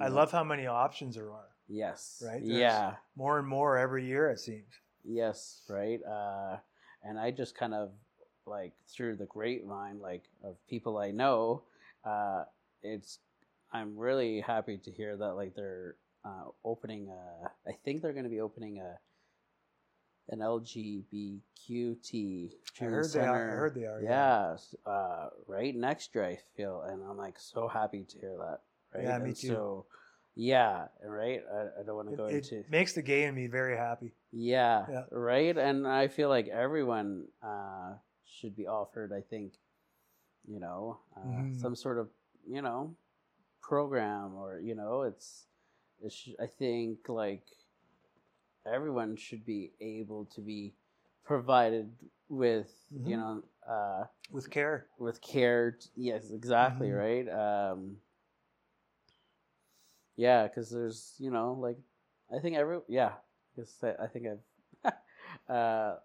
I 0.00 0.08
know, 0.08 0.14
love 0.16 0.30
how 0.32 0.44
many 0.44 0.66
options 0.66 1.14
there 1.14 1.30
are. 1.32 1.48
yes 1.68 2.22
Right? 2.24 2.42
There's- 2.44 2.58
yeah 2.60 2.96
More 3.14 3.38
and 3.38 3.48
more 3.48 3.78
every 3.78 4.04
year, 4.04 4.30
it 4.30 4.38
seems. 4.40 4.68
Yes, 5.04 5.64
right. 5.70 6.02
Uh, 6.04 6.58
and 7.02 7.18
I 7.18 7.30
just 7.30 7.54
kind 7.54 7.72
of 7.72 7.92
like 8.44 8.74
through 8.88 9.16
the 9.16 9.26
grapevine, 9.26 10.00
like 10.00 10.28
of 10.42 10.56
people 10.66 10.98
I 10.98 11.12
know, 11.12 11.62
uh, 12.04 12.44
it's 12.82 13.20
I'm 13.72 13.96
really 13.96 14.40
happy 14.40 14.78
to 14.78 14.90
hear 14.90 15.16
that 15.16 15.34
like 15.34 15.54
they're 15.54 15.96
uh, 16.24 16.50
opening. 16.64 17.08
A, 17.08 17.52
I 17.68 17.72
think 17.84 18.02
they're 18.02 18.12
going 18.12 18.24
to 18.24 18.30
be 18.30 18.40
opening 18.40 18.80
a 18.80 18.98
an 20.28 20.40
LGBTQT 20.40 22.52
I 22.80 22.84
heard 22.84 23.10
they 23.12 23.20
are. 23.20 23.24
I 23.24 23.38
center. 23.38 23.56
heard 23.56 23.74
they 23.74 23.84
are. 23.84 24.00
Yeah, 24.02 24.52
s- 24.54 24.74
uh, 24.84 25.28
right 25.46 25.74
next 25.74 26.14
year 26.14 26.24
I 26.24 26.38
feel, 26.56 26.82
and 26.82 27.02
I'm 27.02 27.16
like 27.16 27.38
so 27.38 27.68
happy 27.68 28.04
to 28.04 28.18
hear 28.18 28.36
that. 28.38 28.60
Right? 28.94 29.04
Yeah, 29.08 29.18
me 29.18 29.28
And 29.30 29.36
too. 29.36 29.48
So, 29.48 29.86
yeah, 30.34 30.88
right. 31.04 31.42
I, 31.52 31.80
I 31.80 31.82
don't 31.84 31.96
want 31.96 32.10
to 32.10 32.16
go 32.16 32.26
it 32.26 32.34
into 32.34 32.58
It 32.58 32.70
makes 32.70 32.92
the 32.92 33.02
gay 33.02 33.24
in 33.24 33.34
me 33.34 33.46
very 33.46 33.76
happy. 33.76 34.12
yeah, 34.32 34.86
Yeah. 34.90 35.04
right. 35.10 35.56
And 35.56 35.86
I 35.86 36.08
feel 36.08 36.28
like 36.28 36.48
everyone 36.48 37.28
uh, 37.42 37.94
should 38.24 38.54
be 38.56 38.66
offered. 38.66 39.12
I 39.12 39.20
think, 39.22 39.54
you 40.46 40.60
know, 40.60 40.98
uh, 41.16 41.20
Mhm. 41.20 41.60
some 41.60 41.74
sort 41.74 41.98
of 41.98 42.08
you 42.48 42.62
know 42.62 42.94
program, 43.62 44.34
or 44.34 44.60
you 44.60 44.74
know, 44.74 45.02
it's. 45.02 45.46
It's. 46.02 46.28
I 46.38 46.46
think 46.46 47.08
like 47.08 47.46
everyone 48.72 49.16
should 49.16 49.44
be 49.44 49.72
able 49.80 50.26
to 50.26 50.40
be 50.40 50.74
provided 51.24 51.90
with 52.28 52.72
you 53.04 53.16
Mhm. 53.16 53.20
know 53.20 53.42
uh, 53.68 54.04
with 54.30 54.50
care. 54.50 54.86
with 54.98 55.20
care. 55.20 55.78
Yes, 55.94 56.30
exactly 56.30 56.88
Mhm. 56.88 56.96
right. 56.96 57.28
Um, 57.72 57.96
yeah, 60.16 60.46
because 60.46 60.70
there's 60.70 61.14
you 61.18 61.30
know 61.30 61.52
like 61.54 61.78
I 62.34 62.40
think 62.40 62.56
every 62.56 62.80
yeah, 62.88 63.12
I 63.82 63.94
I 64.04 64.06
think 64.06 64.26
I've 64.26 64.92
uh, 65.48 65.96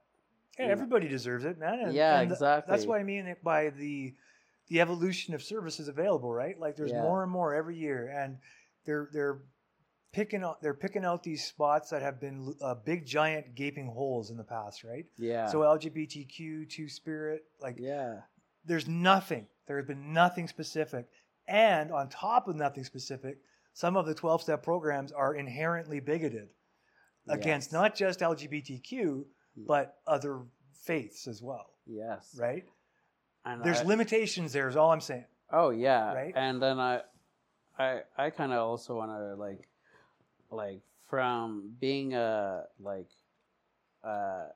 Yeah. 0.60 0.66
everybody 0.66 1.08
deserves 1.08 1.46
it, 1.46 1.58
man. 1.58 1.80
And, 1.80 1.96
Yeah, 1.96 2.20
and 2.20 2.32
exactly. 2.32 2.72
That's 2.72 2.86
what 2.86 3.00
I 3.00 3.04
mean 3.04 3.28
it 3.28 3.44
by 3.44 3.70
the 3.70 4.14
the 4.68 4.82
evolution 4.82 5.34
of 5.34 5.44
services 5.44 5.88
available, 5.88 6.32
right? 6.32 6.58
Like 6.60 6.76
there's 6.76 6.92
Yeah. 6.92 7.02
more 7.02 7.24
and 7.24 7.32
more 7.32 7.54
every 7.54 7.78
year, 7.78 8.08
and 8.10 8.38
they're 8.86 9.10
they're 9.12 9.40
picking 10.14 10.44
out 10.44 10.62
they're 10.62 10.74
picking 10.74 11.06
out 11.06 11.24
these 11.24 11.44
spots 11.46 11.90
that 11.90 12.02
have 12.02 12.20
been 12.20 12.54
uh, 12.62 12.76
big 12.76 13.06
giant 13.06 13.56
gaping 13.56 13.88
holes 13.88 14.30
in 14.30 14.38
the 14.38 14.44
past, 14.44 14.84
right? 14.84 15.06
yeah, 15.18 15.48
So 15.48 15.60
LGBTQ 15.60 16.70
two 16.70 16.90
spirit, 16.90 17.44
like 17.62 17.78
yeah, 17.80 18.22
there's 18.66 18.88
nothing. 18.88 19.48
There 19.68 19.78
has 19.78 19.86
been 19.86 20.12
nothing 20.14 20.48
specific, 20.48 21.08
and 21.48 21.92
on 21.92 22.10
top 22.10 22.48
of 22.48 22.56
nothing 22.56 22.84
specific, 22.84 23.38
some 23.74 23.96
of 23.96 24.06
the 24.06 24.14
twelve 24.14 24.42
step 24.42 24.64
programs 24.64 25.12
are 25.12 25.34
inherently 25.36 26.00
bigoted 26.00 26.50
against 27.30 27.68
Yes. 27.70 27.74
not 27.74 27.96
just 27.96 28.20
LGBTQ 28.20 29.26
but 29.68 29.98
other 30.08 30.40
faiths 30.74 31.28
as 31.28 31.42
well, 31.42 31.68
yes, 31.86 32.36
right? 32.40 32.64
And 33.46 33.64
There's 33.64 33.82
I- 33.82 33.84
limitations 33.86 34.54
there, 34.54 34.68
is 34.70 34.76
all 34.76 34.92
I'm 34.92 35.02
saying. 35.02 35.26
Oh 35.52 35.70
yeah, 35.72 36.14
Right? 36.14 36.34
And 36.36 36.62
then 36.62 36.80
I, 36.80 37.02
I, 37.78 38.02
I 38.18 38.30
kind 38.30 38.54
of 38.54 38.60
also 38.60 38.96
want 38.96 39.12
to 39.12 39.36
like, 39.36 39.68
like 40.52 40.82
from 41.10 41.72
being 41.80 42.14
a 42.14 42.64
like, 42.80 43.10
uh, 44.04 44.48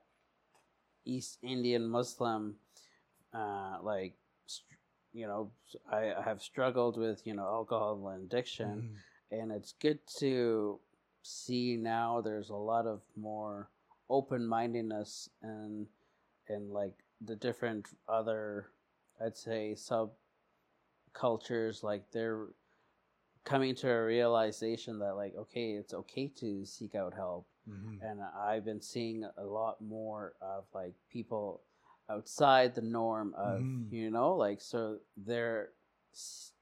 East 1.05 1.37
Indian 1.43 1.87
Muslim, 1.87 2.55
uh, 3.33 3.77
like, 3.81 4.13
you 5.13 5.27
know, 5.27 5.51
I, 5.91 6.13
I 6.13 6.21
have 6.23 6.41
struggled 6.41 6.97
with 6.97 7.25
you 7.25 7.33
know 7.33 7.45
alcohol 7.45 8.07
and 8.09 8.23
addiction, 8.25 8.89
and 9.31 9.51
it's 9.51 9.73
good 9.79 9.99
to 10.19 10.79
see 11.23 11.75
now 11.77 12.21
there's 12.21 12.49
a 12.49 12.55
lot 12.55 12.85
of 12.85 13.01
more 13.15 13.69
open 14.09 14.45
mindedness 14.45 15.29
and 15.41 15.87
and 16.47 16.71
like 16.71 16.93
the 17.21 17.35
different 17.35 17.87
other 18.07 18.67
I'd 19.23 19.37
say 19.37 19.75
sub 19.75 20.11
cultures 21.13 21.83
like 21.83 22.11
they're 22.11 22.47
coming 23.45 23.75
to 23.75 23.89
a 23.89 24.03
realization 24.05 24.99
that 24.99 25.15
like 25.15 25.33
okay 25.37 25.71
it's 25.73 25.93
okay 25.93 26.27
to 26.27 26.65
seek 26.65 26.95
out 26.95 27.13
help 27.13 27.47
Mhm. 27.69 28.01
and 28.01 28.19
I've 28.21 28.65
been 28.65 28.81
seeing 28.81 29.23
a 29.37 29.43
lot 29.43 29.79
more 29.81 30.33
of 30.41 30.65
like 30.73 30.93
people 31.09 31.61
outside 32.09 32.75
the 32.75 32.81
norm 32.81 33.33
of 33.37 33.61
Mhm. 33.61 33.91
you 33.91 34.11
know 34.11 34.35
like 34.35 34.59
so 34.61 34.99
they're 35.15 35.69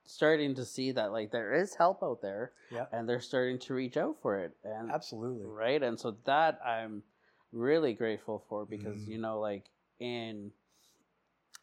starting 0.06 0.56
to 0.56 0.66
see 0.66 0.92
that 0.92 1.12
like 1.12 1.32
there 1.32 1.54
is 1.54 1.76
help 1.76 2.04
out 2.04 2.22
there 2.22 2.52
Yeah. 2.72 2.86
and 2.92 3.08
they're 3.08 3.20
starting 3.22 3.60
to 3.60 3.74
reach 3.74 3.98
out 3.98 4.18
for 4.22 4.38
it 4.40 4.56
and 4.64 4.92
Absolutely. 4.92 5.46
right 5.46 5.82
and 5.84 6.00
so 6.00 6.16
that 6.26 6.60
i'm 6.66 7.04
really 7.52 7.94
grateful 7.94 8.44
for 8.50 8.66
because 8.66 9.06
Mhm. 9.06 9.08
you 9.08 9.18
know 9.18 9.40
like 9.40 9.70
in 10.00 10.52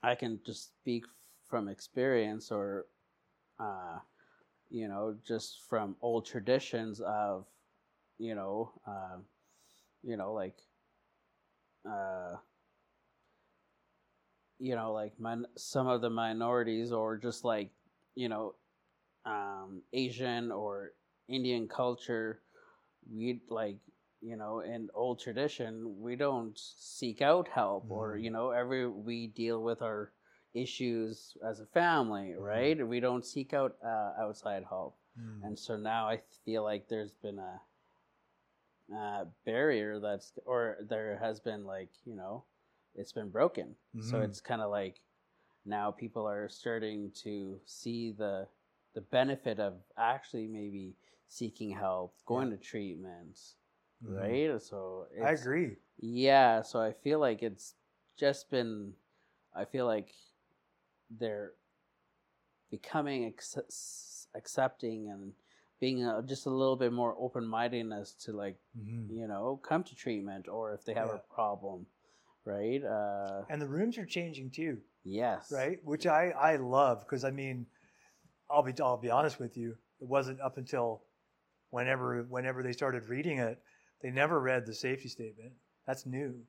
i 0.03 0.15
can 0.15 0.41
just 0.45 0.75
speak 0.81 1.05
from 1.49 1.69
experience 1.69 2.51
or 2.51 2.87
uh 3.59 3.99
you 4.71 4.89
know 4.89 5.17
just 5.27 5.61
from 5.69 5.97
old 6.03 6.27
traditions 6.27 7.01
of 7.01 7.47
you 8.19 8.35
know 8.35 8.73
um 8.87 9.25
you 10.03 10.17
know 10.17 10.33
like 10.33 10.57
uh 11.87 12.37
you 14.59 14.75
know 14.75 14.93
like 14.93 15.13
min- 15.19 15.47
some 15.57 15.87
of 15.87 16.01
the 16.01 16.11
minorities 16.11 16.93
or 16.93 17.17
just 17.17 17.45
like 17.45 17.71
you 18.15 18.29
know 18.29 18.55
um 19.27 19.83
asian 19.93 20.51
or 20.53 20.93
indian 21.29 21.69
culture 21.69 22.41
we 23.13 23.41
like 23.51 23.79
you 24.21 24.37
know 24.37 24.61
in 24.61 24.89
old 24.95 25.21
tradition 25.21 26.01
we 26.01 26.17
don't 26.17 26.59
seek 26.59 27.23
out 27.23 27.49
help 27.49 27.87
or 27.91 28.17
Mhm. 28.17 28.19
you 28.19 28.31
know 28.31 28.51
every 28.51 28.89
we 28.89 29.27
deal 29.29 29.63
with 29.63 29.83
our 29.83 30.13
issues 30.55 31.37
as 31.45 31.61
a 31.61 31.67
family 31.67 32.35
Mhm. 32.39 32.39
right 32.39 32.87
we 32.87 33.01
don't 33.01 33.25
seek 33.25 33.55
out 33.55 33.77
uh, 33.85 34.13
outside 34.19 34.65
help 34.69 34.97
Mm. 35.19 35.43
and 35.43 35.59
so 35.59 35.77
now 35.77 36.09
I 36.09 36.19
feel 36.45 36.63
like 36.65 36.89
there's 36.89 37.13
been 37.15 37.39
a, 37.39 37.61
uh 38.95 39.25
barrier 39.45 40.01
that's 40.01 40.33
or 40.47 40.79
there 40.89 41.17
has 41.19 41.39
been 41.39 41.65
like 41.65 41.91
you 42.05 42.15
know 42.15 42.43
it's 42.97 43.13
been 43.13 43.29
broken 43.29 43.77
so 44.01 44.21
Mhm. 44.21 44.21
it's 44.21 44.41
kind 44.41 44.61
of 44.61 44.71
like 44.71 45.01
now 45.65 45.91
people 45.91 46.29
are 46.29 46.49
starting 46.49 47.11
to 47.13 47.61
see 47.67 48.13
the 48.13 48.49
the 48.95 49.01
benefit 49.03 49.61
of 49.61 49.75
actually 49.99 50.49
maybe 50.49 50.95
seeking 51.29 51.71
help 51.71 52.15
going 52.27 52.51
to 52.51 52.57
treatments 52.57 53.57
Mhm. 54.03 54.15
right 54.17 54.61
so 54.63 55.07
it's, 55.15 55.27
I 55.27 55.33
agree. 55.33 55.77
yeah 55.99 56.63
so 56.63 56.81
i 56.81 56.93
feel 56.93 57.21
like 57.21 57.43
it's 57.43 57.75
just 58.17 58.51
been 58.51 58.93
i 59.55 59.65
feel 59.65 59.87
like 59.87 60.15
they're 61.19 61.53
becoming 62.71 63.33
acce- 63.33 64.27
accepting 64.35 65.09
and 65.11 65.33
being 65.81 66.05
a, 66.05 66.23
just 66.23 66.47
a 66.47 66.51
little 66.51 66.77
bit 66.77 66.93
more 66.93 67.17
open-mindedness 67.19 68.15
to 68.15 68.33
like 68.33 68.57
Mhm. 68.79 69.11
you 69.11 69.27
know 69.27 69.57
come 69.63 69.83
to 69.85 69.95
treatment 69.95 70.47
or 70.49 70.73
if 70.75 70.85
they 70.85 70.95
have 70.95 71.09
Yeah. 71.09 71.17
a 71.17 71.35
problem 71.35 71.87
right 72.45 72.83
uh 72.85 73.45
And 73.49 73.61
the 73.61 73.67
rooms 73.69 73.99
are 73.99 74.07
changing 74.07 74.51
too, 74.51 74.81
yes 75.05 75.51
right? 75.51 75.83
Which 75.85 76.07
I 76.07 76.31
I 76.31 76.57
love 76.57 77.01
because 77.01 77.25
I 77.25 77.31
mean, 77.31 77.67
I'll 78.49 78.63
be 78.63 78.73
I'll 78.81 78.97
be 78.99 79.11
honest 79.11 79.39
with 79.41 79.57
you. 79.57 79.77
It 80.01 80.07
wasn't 80.09 80.41
up 80.41 80.57
until 80.59 81.03
whenever 81.71 82.23
whenever 82.25 82.63
they 82.63 82.73
started 82.73 83.09
reading 83.09 83.39
it, 83.39 83.63
they 84.03 84.11
never 84.11 84.41
read 84.41 84.67
the 84.67 84.75
safety 84.75 85.09
statement. 85.09 85.53
That's 85.87 86.07
new, 86.07 86.47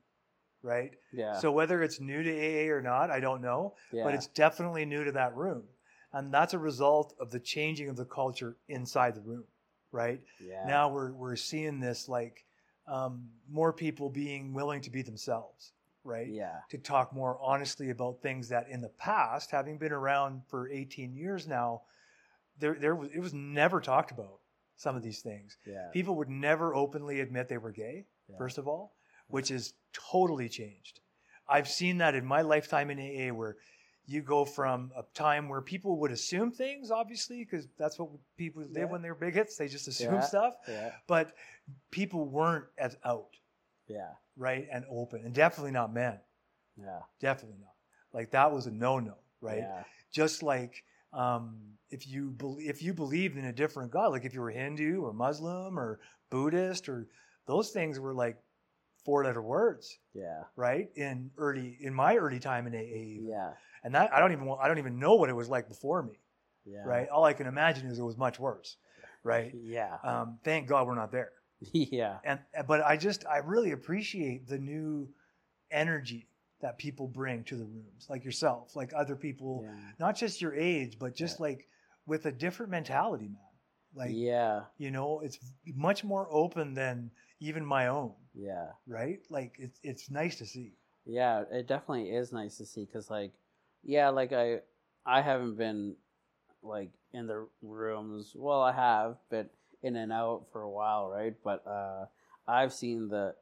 right? 0.63 0.91
yeah 1.12 1.34
So 1.39 1.52
whether 1.52 1.82
it's 1.84 2.00
new 2.00 2.21
to 2.24 2.32
AA 2.32 2.71
or 2.74 2.82
not, 2.82 3.10
I 3.10 3.19
don't 3.19 3.41
know, 3.41 3.76
yeah 3.91 4.04
but 4.04 4.13
it's 4.13 4.28
definitely 4.28 4.86
new 4.86 5.04
to 5.04 5.12
that 5.13 5.36
room. 5.36 5.63
And 6.13 6.34
that's 6.34 6.54
a 6.54 6.60
result 6.60 7.13
of 7.19 7.32
the 7.32 7.39
changing 7.39 7.88
of 7.89 7.95
the 7.95 8.06
culture 8.06 8.58
inside 8.67 9.15
the 9.15 9.21
room, 9.21 9.45
right? 9.91 10.21
yeah 10.39 10.65
Now 10.65 10.89
we're 10.89 11.13
we're 11.13 11.36
seeing 11.38 11.80
this 11.80 12.10
like 12.10 12.45
um, 12.88 13.30
more 13.50 13.71
people 13.71 14.10
being 14.10 14.54
willing 14.54 14.82
to 14.82 14.89
be 14.89 15.02
themselves, 15.02 15.71
right? 16.04 16.28
yeah 16.28 16.60
To 16.71 16.78
talk 16.78 17.13
more 17.13 17.38
honestly 17.41 17.89
about 17.91 18.21
things 18.21 18.50
that 18.50 18.67
in 18.69 18.82
the 18.82 18.89
past, 18.89 19.52
having 19.52 19.78
been 19.78 19.93
around 19.93 20.41
for 20.50 20.69
18 20.69 21.15
years 21.15 21.47
now, 21.47 21.84
there 22.60 22.76
there 22.76 22.95
was 22.95 23.10
it 23.13 23.19
was 23.19 23.34
never 23.34 23.80
talked 23.80 24.12
about 24.12 24.39
some 24.76 24.95
of 24.95 25.04
these 25.04 25.21
things. 25.21 25.58
yeah 25.65 25.89
People 25.93 26.15
would 26.15 26.30
never 26.30 26.74
openly 26.76 27.19
admit 27.21 27.47
they 27.47 27.58
were 27.58 27.71
gay, 27.71 28.06
Yeah. 28.30 28.38
first 28.38 28.58
of 28.58 28.67
all, 28.67 28.95
which 29.32 29.52
is 29.52 29.74
totally 29.94 30.50
changed. 30.50 31.00
I've 31.48 31.67
seen 31.67 31.98
that 31.98 32.15
in 32.15 32.26
my 32.26 32.41
lifetime 32.41 32.89
in 32.89 33.00
AA 33.00 33.34
where 33.34 33.58
you 34.06 34.22
go 34.22 34.46
from 34.46 34.91
a 34.98 35.04
time 35.13 35.48
where 35.50 35.62
people 35.62 36.00
would 36.00 36.12
assume 36.12 36.52
things, 36.52 36.91
obviously, 36.91 37.39
because 37.44 37.67
that's 37.78 38.00
what 38.00 38.10
people 38.38 38.63
did 38.63 38.76
Yeah. 38.76 38.86
when 38.86 39.02
they 39.02 39.10
were 39.10 39.15
bigots. 39.15 39.58
They 39.58 39.67
just 39.67 39.88
assume 39.88 40.13
Yeah. 40.15 40.20
stuff. 40.22 40.56
yeah 40.67 40.91
But 41.08 41.34
people 41.91 42.26
weren't 42.26 42.65
as 42.78 42.98
out, 43.04 43.38
yeah 43.88 44.12
right, 44.38 44.67
and 44.72 44.86
open. 44.89 45.24
And 45.26 45.34
definitely 45.34 45.72
not 45.72 45.94
men. 45.94 46.20
yeah 46.78 47.02
Definitely 47.20 47.60
not. 47.60 47.74
Like 48.13 48.32
that 48.32 48.52
was 48.52 48.65
a 48.67 48.72
no 48.72 49.00
no, 49.00 49.15
right? 49.41 49.60
yeah 49.60 49.84
just 50.12 50.44
like 50.44 50.84
um, 51.13 51.58
if 51.89 52.08
you 52.08 52.32
bel 52.32 52.58
if 52.60 52.82
you 52.82 52.94
believed 52.94 53.38
in 53.38 53.46
a 53.46 53.54
different 53.54 53.91
god, 53.91 54.08
like 54.12 54.26
if 54.26 54.34
you 54.34 54.41
were 54.41 54.50
Hindu 54.52 55.02
or 55.02 55.13
Muslim 55.13 55.78
or 55.78 56.00
Buddhist 56.30 56.89
or 56.89 57.08
those 57.46 57.70
things 57.72 58.00
were 58.00 58.13
like 58.13 58.38
four 59.04 59.24
letter 59.24 59.42
words, 59.42 59.98
yeah 60.14 60.44
right? 60.56 60.90
In 60.96 61.32
early 61.38 61.78
in 61.80 61.94
my 61.94 62.16
early 62.16 62.40
time 62.40 62.68
in 62.68 62.76
AA, 62.76 62.80
even. 62.80 63.28
yeah 63.28 63.52
and 63.84 63.96
that 63.96 64.14
I 64.14 64.20
don't 64.20 64.32
even 64.32 64.54
I 64.62 64.68
don't 64.68 64.78
even 64.78 65.00
know 65.00 65.16
what 65.16 65.30
it 65.30 65.36
was 65.36 65.49
like 65.49 65.68
before 65.68 66.04
me, 66.04 66.20
yeah 66.66 66.84
right? 66.86 67.10
All 67.10 67.24
I 67.24 67.34
can 67.34 67.47
imagine 67.47 67.88
is 67.88 67.99
it 67.99 68.04
was 68.04 68.18
much 68.18 68.39
worse, 68.39 68.78
right? 69.24 69.54
yeah 69.56 69.97
Um, 70.04 70.39
thank 70.43 70.68
God 70.68 70.88
we're 70.88 70.95
not 70.95 71.12
there. 71.12 71.32
yeah 71.74 72.18
And 72.24 72.39
but 72.68 72.82
I 72.82 72.97
just 72.97 73.26
I 73.26 73.38
really 73.38 73.72
appreciate 73.72 74.47
the 74.47 74.58
new 74.58 75.10
energy 75.70 76.28
that 76.62 76.78
people 76.78 77.08
bring 77.08 77.43
to 77.45 77.56
the 77.56 77.66
rooms, 77.66 78.08
like 78.10 78.24
yourself, 78.24 78.76
like 78.76 78.91
other 78.95 79.16
people 79.16 79.64
yeah 79.64 79.76
not 79.99 80.16
just 80.16 80.41
your 80.41 80.54
age, 80.56 80.97
but 80.99 81.16
just 81.16 81.39
like 81.39 81.68
with 82.06 82.26
a 82.26 82.32
different 82.32 82.72
mentality, 82.72 83.26
man. 83.28 83.38
Like, 83.93 84.12
yeah 84.14 84.62
you 84.78 84.89
know, 84.91 85.20
it's 85.22 85.38
much 85.66 86.04
more 86.04 86.28
open 86.32 86.74
than 86.74 87.12
even 87.39 87.66
my 87.66 87.88
own, 87.88 88.14
yeah 88.34 88.68
right? 88.88 89.20
Like, 89.30 89.56
it's, 89.60 89.80
it's 89.84 90.10
nice 90.10 90.38
to 90.38 90.46
see. 90.46 90.74
Yeah, 91.06 91.44
it 91.52 91.68
definitely 91.68 92.12
is 92.12 92.32
nice 92.32 92.58
to 92.58 92.66
see 92.66 92.86
because, 92.86 93.10
like, 93.10 93.32
yeah, 93.84 94.10
like 94.10 94.34
I, 94.34 94.60
I 95.06 95.22
haven't 95.22 95.58
been 95.58 95.96
like 96.62 96.92
in 97.14 97.28
the 97.28 97.48
rooms. 97.62 98.34
Well, 98.36 98.62
I 98.62 98.72
have, 98.72 99.18
but 99.30 99.50
in 99.82 99.96
and 99.96 100.12
out 100.12 100.46
for 100.52 100.62
a 100.62 100.70
while, 100.70 101.10
right? 101.10 101.34
But 101.44 101.66
uh, 101.66 102.06
I've 102.48 102.74
seen 102.74 103.10
the 103.10 103.36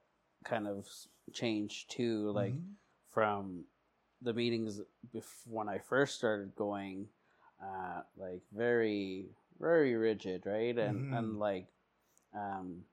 kind 0.45 0.67
of 0.67 0.87
change 1.33 1.87
too. 1.89 2.31
Like 2.31 2.53
Mhm. 2.53 2.75
from 3.13 3.63
the 4.21 4.33
meetings 4.33 4.81
bef- 5.13 5.47
when 5.47 5.67
I 5.67 5.79
first 5.79 6.15
started 6.15 6.55
going, 6.55 7.07
uh, 7.61 8.01
like 8.17 8.41
very 8.55 9.25
very 9.59 9.95
rigid, 9.95 10.45
right? 10.45 10.77
And 10.77 11.03
Mhm. 11.03 11.17
and 11.17 11.39
like, 11.39 11.67
um, 12.33 12.85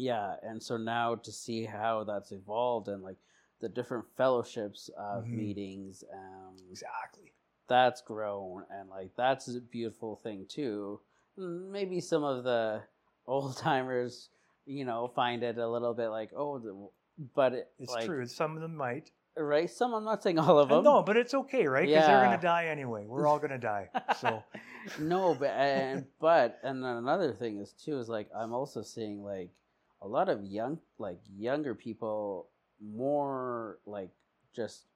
yeah. 0.00 0.34
And 0.42 0.62
so 0.62 0.76
now 0.76 1.14
to 1.16 1.32
see 1.32 1.64
how 1.64 2.04
that's 2.04 2.32
evolved 2.32 2.88
and 2.88 3.02
like 3.02 3.16
the 3.60 3.68
different 3.68 4.06
fellowships 4.16 4.88
of 4.96 5.24
Mhm. 5.24 5.36
meetings, 5.36 6.04
um, 6.12 6.56
exactly. 6.70 7.32
that's 7.68 8.00
grown 8.02 8.64
and 8.70 8.88
like 8.88 9.10
that's 9.16 9.46
a 9.48 9.60
beautiful 9.60 10.16
thing 10.16 10.46
too. 10.48 11.00
Maybe 11.36 12.00
some 12.00 12.24
of 12.24 12.42
the 12.44 12.82
old 13.26 13.56
timers, 13.58 14.30
you 14.66 14.84
know, 14.84 15.08
find 15.14 15.42
it 15.42 15.56
a 15.58 15.68
little 15.68 15.94
bit 15.94 16.08
like 16.08 16.30
oh, 16.34 16.58
the, 16.58 16.88
but 17.34 17.52
it, 17.52 17.68
It's 17.78 17.92
like, 17.92 18.06
true. 18.06 18.26
Some 18.26 18.56
of 18.56 18.62
them 18.62 18.74
might. 18.76 19.10
right? 19.36 19.70
Some 19.70 19.94
I'm 19.94 20.04
not 20.04 20.22
saying 20.22 20.38
all 20.38 20.58
of 20.58 20.68
them. 20.70 20.82
no, 20.84 21.02
but 21.02 21.16
it's 21.16 21.32
okay, 21.34 21.66
right? 21.66 21.86
Because 21.86 22.06
they're 22.06 22.24
gonna 22.24 22.40
die 22.42 22.66
anyway. 22.66 23.04
We're 23.06 23.26
all 23.26 23.38
gonna 23.38 23.58
die. 23.58 23.88
So 24.20 24.42
no, 24.98 25.34
but 25.34 25.50
and 25.50 26.06
but 26.20 26.58
and 26.64 26.82
then 26.82 26.96
another 26.96 27.32
thing 27.32 27.58
is 27.58 27.72
too 27.72 27.98
is 28.00 28.08
like 28.08 28.28
I'm 28.34 28.52
also 28.52 28.82
seeing 28.82 29.22
like 29.22 29.50
a 30.02 30.08
lot 30.08 30.28
of 30.28 30.44
young 30.44 30.78
like 30.98 31.18
younger 31.36 31.74
people 31.74 32.48
more 32.80 33.78
like 33.86 34.10
just 34.54 34.86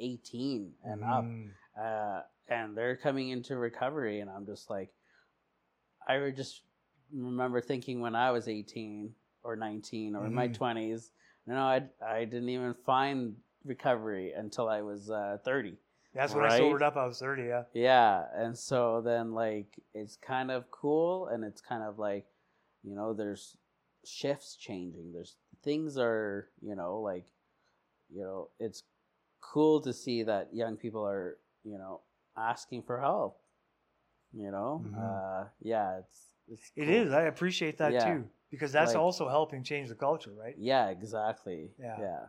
18 0.00 0.72
and 0.84 1.04
up 1.04 1.24
mm, 1.24 1.48
uh, 1.80 2.22
and 2.48 2.76
they're 2.76 2.96
coming 2.96 3.28
into 3.30 3.56
recovery 3.56 4.20
and 4.20 4.30
i'm 4.30 4.46
just 4.46 4.70
like 4.70 4.90
i 6.08 6.30
just 6.30 6.62
remember 7.12 7.60
thinking 7.60 8.00
when 8.00 8.14
i 8.14 8.30
was 8.30 8.48
18 8.48 9.14
or 9.42 9.56
19 9.56 10.14
or 10.14 10.26
in 10.26 10.34
my 10.34 10.48
Mhm. 10.48 10.58
20s 10.58 11.10
no 11.46 11.56
I, 11.56 11.82
I 12.04 12.24
didn't 12.24 12.48
even 12.48 12.74
find 12.74 13.36
recovery 13.64 14.32
until 14.32 14.68
i 14.68 14.82
was 14.82 15.10
uh, 15.10 15.38
30 15.44 15.76
that's 16.14 16.34
when 16.34 16.44
I 16.46 16.58
sobered 16.58 16.82
up. 16.82 16.96
I 16.96 17.06
was 17.06 17.18
thirty. 17.18 17.44
Yeah. 17.44 17.64
yeah 17.74 18.24
and 18.34 18.58
so 18.58 19.02
then 19.02 19.34
like 19.34 19.78
it's 19.94 20.16
kind 20.16 20.50
of 20.50 20.70
cool 20.70 21.28
and 21.28 21.44
it's 21.44 21.60
kind 21.60 21.82
of 21.82 21.98
like 21.98 22.26
you 22.82 22.94
know 22.94 23.12
there's 23.12 23.56
shifts 24.08 24.56
changing 24.56 25.12
there's 25.12 25.36
things 25.62 25.98
are 25.98 26.48
you 26.60 26.74
know 26.74 27.00
like 27.00 27.26
you 28.10 28.22
know 28.22 28.48
it's 28.58 28.82
cool 29.40 29.80
to 29.80 29.92
see 29.92 30.22
that 30.22 30.48
young 30.52 30.76
people 30.76 31.06
are 31.06 31.36
you 31.64 31.76
know 31.78 32.00
asking 32.36 32.82
for 32.82 33.00
help 33.00 33.40
you 34.32 34.50
know 34.50 34.82
Mhm. 34.84 34.98
uh 34.98 35.48
yeah 35.60 35.98
it's 35.98 36.34
it's 36.48 36.70
cool. 36.74 36.88
is. 36.88 37.12
I 37.12 37.22
appreciate 37.22 37.78
that 37.78 37.92
Yeah. 37.92 38.14
too 38.14 38.28
because 38.50 38.72
that's 38.72 38.94
Like- 38.94 39.02
also 39.02 39.28
helping 39.28 39.62
change 39.62 39.88
the 39.90 39.94
culture, 39.94 40.32
right? 40.32 40.56
yeah 40.58 40.88
exactly 40.88 41.72
Yeah. 41.78 42.00
yeah 42.00 42.26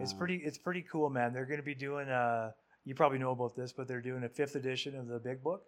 It's 0.00 0.12
Um, 0.12 0.18
pretty. 0.18 0.36
It's 0.36 0.56
pretty 0.58 0.82
cool, 0.90 1.10
man. 1.10 1.34
They're 1.34 1.44
going 1.44 1.60
to 1.60 1.70
be 1.74 1.74
doing. 1.74 2.08
Uh, 2.08 2.52
you 2.84 2.94
probably 2.94 3.18
know 3.18 3.32
about 3.32 3.54
this, 3.54 3.74
but 3.74 3.86
they're 3.86 4.00
doing 4.00 4.24
a 4.24 4.28
fifth 4.28 4.56
edition 4.56 4.96
of 4.96 5.06
the 5.06 5.18
Big 5.20 5.42
Book. 5.42 5.62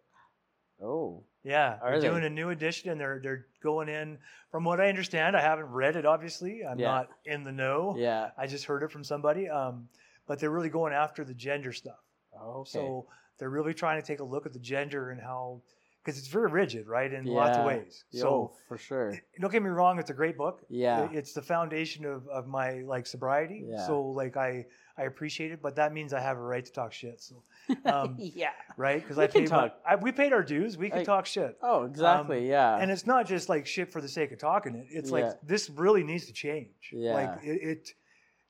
Oh 0.83 1.22
Yeah, 1.45 1.79
Are 1.81 1.93
they're 1.93 2.01
they? 2.01 2.09
doing 2.09 2.24
a 2.24 2.31
new 2.31 2.51
edition, 2.51 2.91
and 2.91 3.01
they're 3.01 3.20
they're 3.22 3.47
going 3.62 3.89
in. 3.89 4.18
From 4.51 4.64
what 4.64 4.81
I 4.81 4.89
understand, 4.89 5.37
I 5.37 5.41
haven't 5.41 5.66
read 5.70 5.97
it. 5.97 6.05
Obviously, 6.07 6.64
I'm 6.64 6.79
Yeah. 6.79 6.89
not 6.89 7.09
in 7.24 7.45
the 7.45 7.53
know. 7.53 7.95
yeah 7.97 8.31
I 8.37 8.47
just 8.47 8.64
heard 8.64 8.83
it 8.83 8.91
from 8.91 9.05
somebody. 9.05 9.49
Um, 9.49 9.89
but 10.26 10.39
they're 10.39 10.51
really 10.51 10.68
going 10.68 10.93
after 10.93 11.24
the 11.24 11.33
gender 11.35 11.72
stuff. 11.72 12.03
okay 12.39 12.68
So 12.70 13.07
they're 13.39 13.49
really 13.51 13.72
trying 13.74 14.01
to 14.01 14.07
take 14.07 14.20
a 14.20 14.24
look 14.24 14.45
at 14.47 14.53
the 14.53 14.59
gender 14.59 15.11
and 15.11 15.20
how, 15.20 15.62
because 16.05 16.18
it's 16.18 16.29
very 16.29 16.51
rigid, 16.51 16.87
right, 16.87 17.11
in 17.12 17.24
lots 17.24 17.57
of 17.57 17.62
Yeah. 17.64 17.66
ways. 17.66 18.05
Yo, 18.11 18.20
So 18.20 18.53
for 18.68 18.76
sure 18.76 19.18
don't 19.41 19.51
get 19.51 19.62
me 19.62 19.70
wrong, 19.70 19.99
it's 19.99 20.11
a 20.11 20.14
great 20.14 20.37
book. 20.37 20.62
Yeah. 20.68 21.09
It's 21.12 21.33
the 21.33 21.41
foundation 21.43 22.05
of, 22.05 22.29
of 22.29 22.47
my 22.47 22.81
like 22.81 23.07
sobriety. 23.07 23.64
Yeah. 23.66 23.87
So 23.87 24.03
like 24.03 24.37
I 24.37 24.66
I 24.99 25.03
appreciate 25.05 25.53
it, 25.53 25.63
but 25.63 25.77
that 25.77 25.93
means 25.93 26.13
I 26.13 26.21
have 26.21 26.37
a 26.37 26.41
right 26.43 26.65
to 26.65 26.73
talk 26.73 26.93
shit. 26.93 27.21
So 27.21 27.43
um, 27.85 28.17
yeah 28.19 28.51
right 28.77 29.01
because 29.01 29.19
I 29.19 29.27
can 29.29 29.43
paid 29.43 29.51
my. 29.51 29.73
I, 29.87 29.97
we 29.97 30.11
paid 30.13 30.33
our 30.33 30.43
dues. 30.43 30.77
We 30.77 30.89
can 30.91 30.99
Like- 30.99 31.07
talk 31.07 31.27
shit. 31.27 31.57
oh 31.63 31.85
exactly 31.85 32.49
yeah 32.49 32.75
Um, 32.75 32.83
And 32.83 32.91
it's 32.91 33.07
not 33.07 33.27
just 33.27 33.49
like 33.49 33.67
shit 33.67 33.93
for 33.93 34.01
the 34.01 34.09
sake 34.09 34.33
of 34.33 34.39
talking 34.39 34.75
it. 34.75 34.87
It's 34.91 35.11
Yeah. 35.11 35.17
like 35.27 35.41
this 35.43 35.71
really 35.71 36.03
needs 36.03 36.27
to 36.27 36.33
change. 36.33 36.91
Yeah. 36.93 37.15
Like 37.15 37.45
it, 37.45 37.63
it, 37.71 37.91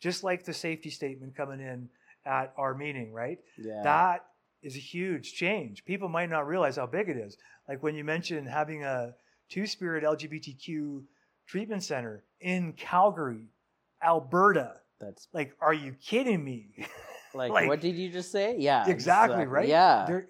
just 0.00 0.24
like 0.24 0.44
the 0.44 0.54
safety 0.54 0.90
statement 0.90 1.36
coming 1.36 1.60
in 1.60 1.88
at 2.24 2.52
our 2.56 2.74
meeting, 2.74 3.12
right? 3.12 3.38
yeah 3.58 3.82
That 3.82 4.24
is 4.62 4.74
a 4.76 4.80
huge 4.80 5.34
change. 5.34 5.84
People 5.84 6.08
might 6.08 6.30
not 6.30 6.46
realize 6.46 6.76
how 6.76 6.86
big 6.86 7.08
it 7.08 7.16
is. 7.16 7.36
Like 7.68 7.82
when 7.82 7.94
you 7.94 8.04
mentioned 8.04 8.48
having 8.48 8.84
a 8.84 9.14
Two 9.50 9.66
Spirit 9.66 10.04
LGBTQ 10.04 11.02
treatment 11.46 11.82
center 11.82 12.24
in 12.40 12.72
Calgary, 12.74 13.48
Alberta. 14.02 14.80
That's 15.00 15.28
Like, 15.32 15.54
are 15.60 15.74
you 15.74 15.92
kidding 15.92 16.42
me? 16.44 16.70
Like, 17.34 17.52
Like- 17.52 17.68
what 17.68 17.80
did 17.82 17.94
you 17.94 18.10
just 18.10 18.32
say? 18.32 18.56
Yeah, 18.58 18.88
exactly, 18.88 19.44
right? 19.44 19.68
Yeah, 19.68 20.06
They're, 20.08 20.28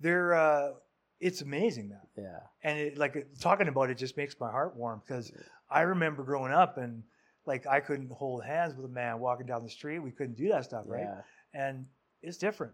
they're, 0.00 0.34
uh, 0.34 0.72
it's 1.20 1.42
amazing, 1.42 1.90
man. 1.90 2.00
yeah, 2.16 2.40
and 2.64 2.76
it, 2.78 2.98
like 2.98 3.24
talking 3.40 3.68
about 3.68 3.88
it 3.88 3.96
just 3.98 4.16
makes 4.16 4.34
my 4.40 4.50
heart 4.50 4.74
warm 4.74 5.00
because 5.06 5.30
I 5.70 5.82
remember 5.82 6.24
growing 6.24 6.50
up 6.52 6.76
and 6.76 7.04
like 7.46 7.68
I 7.68 7.78
couldn't 7.78 8.10
hold 8.10 8.42
hands 8.44 8.74
with 8.74 8.84
a 8.84 8.88
man 8.88 9.20
walking 9.20 9.46
down 9.46 9.62
the 9.62 9.70
street. 9.70 10.00
We 10.00 10.10
couldn't 10.10 10.36
do 10.36 10.48
that 10.48 10.64
stuff, 10.64 10.84
right? 10.86 11.02
yeah, 11.04 11.20
And 11.54 11.86
it's 12.20 12.36
different. 12.36 12.72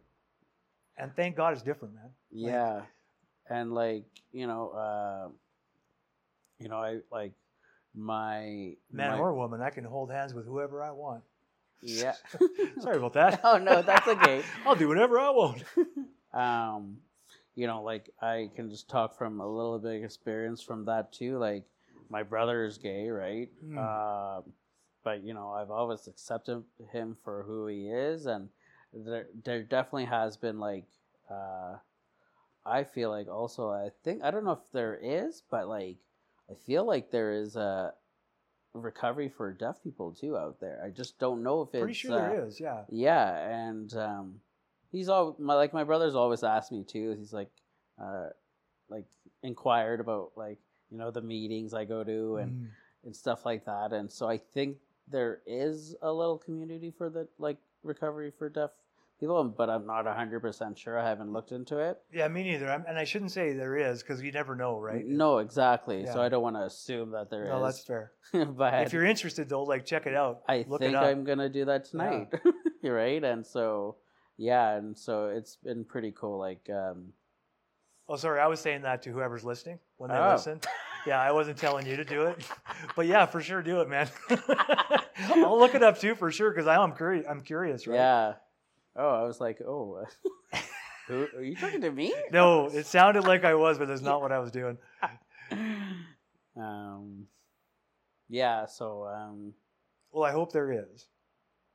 And 0.96 1.14
thank 1.14 1.36
God 1.36 1.52
it's 1.52 1.62
different, 1.62 1.94
man. 1.96 2.10
yeah. 2.30 2.80
And 3.50 3.74
like 3.74 4.04
you 4.32 4.46
know, 4.46 4.70
uh, 4.70 5.28
you 6.58 6.68
know, 6.70 6.76
I 6.78 7.00
like 7.12 7.32
my 7.94 8.74
Man 8.90 9.12
my, 9.12 9.18
or 9.18 9.34
woman, 9.34 9.60
I 9.60 9.68
can 9.70 9.84
hold 9.84 10.10
hands 10.10 10.32
with 10.34 10.46
whoever 10.46 10.82
I 10.82 10.92
want. 10.92 11.22
Yeah. 11.82 12.14
Sorry 12.80 12.96
about 12.96 13.12
that. 13.14 13.40
oh 13.44 13.58
no, 13.58 13.82
that's 13.82 14.06
okay. 14.08 14.42
I'll 14.66 14.74
do 14.76 14.88
whatever 14.88 15.18
I 15.18 15.30
want. 15.30 15.62
um 16.34 16.98
you 17.54 17.66
know 17.66 17.82
like 17.82 18.10
i 18.20 18.50
can 18.54 18.68
just 18.68 18.90
talk 18.90 19.16
from 19.16 19.40
a 19.40 19.46
little 19.48 19.78
bit 19.78 19.96
of 19.98 20.04
experience 20.04 20.60
from 20.60 20.84
that 20.84 21.10
too 21.12 21.38
like 21.38 21.64
my 22.10 22.22
brother 22.22 22.64
is 22.64 22.76
gay 22.76 23.08
right 23.08 23.48
Mm. 23.64 23.78
um 23.78 24.52
but 25.02 25.22
you 25.24 25.32
know 25.32 25.50
i've 25.52 25.70
always 25.70 26.06
accepted 26.08 26.62
him 26.92 27.16
for 27.24 27.42
who 27.44 27.66
he 27.68 27.88
is 27.88 28.26
and 28.26 28.50
there, 28.92 29.28
there 29.44 29.62
definitely 29.62 30.04
has 30.06 30.36
been 30.36 30.58
like 30.58 30.84
uh 31.30 31.76
i 32.66 32.84
feel 32.84 33.08
like 33.08 33.28
also 33.28 33.70
i 33.70 33.88
think 34.04 34.22
i 34.22 34.30
don't 34.30 34.44
know 34.44 34.52
if 34.60 34.72
there 34.72 34.98
is 35.00 35.42
but 35.50 35.68
like 35.68 35.96
i 36.50 36.54
feel 36.66 36.84
like 36.84 37.10
there 37.10 37.32
is 37.32 37.56
a 37.56 37.94
recovery 38.82 39.28
for 39.28 39.52
deaf 39.52 39.82
people 39.82 40.12
too 40.12 40.36
out 40.36 40.58
there 40.60 40.80
i 40.84 40.90
just 40.90 41.18
don't 41.18 41.42
know 41.42 41.62
if 41.62 41.68
it's 41.74 41.80
Pretty 41.80 41.94
sure 41.94 42.12
uh, 42.12 42.28
there 42.30 42.44
is, 42.46 42.60
yeah. 42.60 42.82
yeah, 42.90 43.48
and 43.48 43.94
um, 43.94 44.34
he's 44.92 45.08
all 45.08 45.36
my 45.38 45.54
like 45.54 45.72
my 45.74 45.84
brother's 45.84 46.14
always 46.14 46.42
asked 46.42 46.72
me 46.72 46.84
too. 46.84 47.14
He's 47.18 47.32
like, 47.32 47.50
uh, 48.02 48.28
like 48.88 49.04
inquired 49.42 50.00
about 50.00 50.32
like 50.36 50.58
you 50.90 50.98
know 50.98 51.10
the 51.10 51.20
meetings 51.22 51.74
I 51.74 51.84
go 51.84 52.04
to 52.04 52.36
and 52.36 52.52
Mm. 52.52 52.66
and 53.04 53.16
stuff 53.16 53.44
like 53.44 53.64
that. 53.66 53.92
And 53.92 54.10
so 54.10 54.28
I 54.28 54.38
think 54.38 54.78
there 55.08 55.40
is 55.46 55.94
a 56.02 56.12
little 56.12 56.38
community 56.38 56.90
for 56.96 57.08
the 57.10 57.28
like 57.38 57.58
recovery 57.82 58.30
for 58.36 58.48
deaf 58.48 58.70
people, 59.18 59.42
but 59.44 59.68
I'm 59.70 59.86
not 59.86 60.06
hundred 60.06 60.40
percent 60.40 60.78
sure. 60.78 60.98
I 60.98 61.08
haven't 61.08 61.32
looked 61.32 61.52
into 61.52 61.78
it. 61.78 61.98
Yeah, 62.12 62.28
me 62.28 62.42
neither. 62.44 62.70
I'm, 62.70 62.84
and 62.88 62.98
I 62.98 63.04
shouldn't 63.04 63.32
say 63.32 63.52
there 63.52 63.76
is 63.76 64.02
because 64.02 64.22
you 64.22 64.32
never 64.32 64.54
know, 64.54 64.78
right? 64.78 65.04
No, 65.06 65.38
exactly. 65.38 66.06
So 66.06 66.20
I 66.20 66.28
don't 66.28 66.42
want 66.42 66.56
to 66.56 66.62
assume 66.62 67.10
that 67.12 67.30
there 67.30 67.44
is. 67.44 67.48
No, 67.50 67.62
that's 67.64 67.84
fair. 67.84 68.12
but 68.32 68.74
If 68.86 68.92
you're 68.92 69.04
interested, 69.04 69.48
though, 69.48 69.62
like 69.64 69.84
check 69.86 70.06
it 70.06 70.14
out. 70.14 70.42
I 70.48 70.64
Look 70.68 70.80
think 70.80 70.92
it 70.92 70.96
up. 70.96 71.04
I'm 71.04 71.24
gonna 71.24 71.48
do 71.48 71.64
that 71.66 71.84
tonight. 71.86 72.28
right? 72.82 73.22
And 73.22 73.46
so 73.46 73.96
yeah, 74.36 74.76
and 74.76 74.96
so 74.96 75.26
it's 75.26 75.56
been 75.56 75.84
pretty 75.84 76.12
cool. 76.12 76.38
Like 76.38 76.68
um 76.70 77.12
Oh, 78.08 78.16
sorry, 78.16 78.38
I 78.40 78.46
was 78.46 78.60
saying 78.60 78.82
that 78.82 79.02
to 79.02 79.10
whoever's 79.10 79.44
listening 79.44 79.80
when 79.96 80.10
they 80.10 80.16
Oh. 80.16 80.32
listen. 80.32 80.60
Yeah, 81.06 81.20
I 81.20 81.30
wasn't 81.30 81.56
telling 81.56 81.86
you 81.86 81.94
to 81.98 82.04
do 82.04 82.22
it, 82.24 82.44
but 82.96 83.06
yeah, 83.06 83.26
for 83.26 83.40
sure, 83.40 83.62
do 83.62 83.80
it, 83.80 83.88
man. 83.88 84.08
I'll 85.36 85.56
look 85.56 85.76
it 85.76 85.82
up 85.84 86.00
too 86.00 86.16
for 86.16 86.32
sure 86.32 86.50
because 86.50 86.66
I'm 86.66 86.96
curious. 86.96 87.24
I'm 87.30 87.42
curious, 87.42 87.86
right? 87.86 87.94
yeah. 87.94 88.32
Oh, 88.98 89.08
I 89.10 89.22
was 89.24 89.40
like, 89.40 89.60
oh, 89.60 90.04
who 91.08 91.26
are 91.36 91.42
you 91.42 91.54
talking 91.56 91.80
to 91.82 91.90
me? 91.90 92.14
No, 92.32 92.66
it 92.66 92.86
sounded 92.86 93.24
like 93.24 93.44
I 93.44 93.54
was, 93.54 93.78
but 93.78 93.88
that's 93.88 94.00
not 94.00 94.20
what 94.20 94.32
I 94.32 94.38
was 94.38 94.50
doing. 94.50 94.78
um, 96.56 97.26
yeah. 98.28 98.66
So 98.66 99.04
um, 99.06 99.52
Well, 100.12 100.24
I 100.24 100.32
hope 100.32 100.52
there 100.52 100.72
is. 100.72 101.06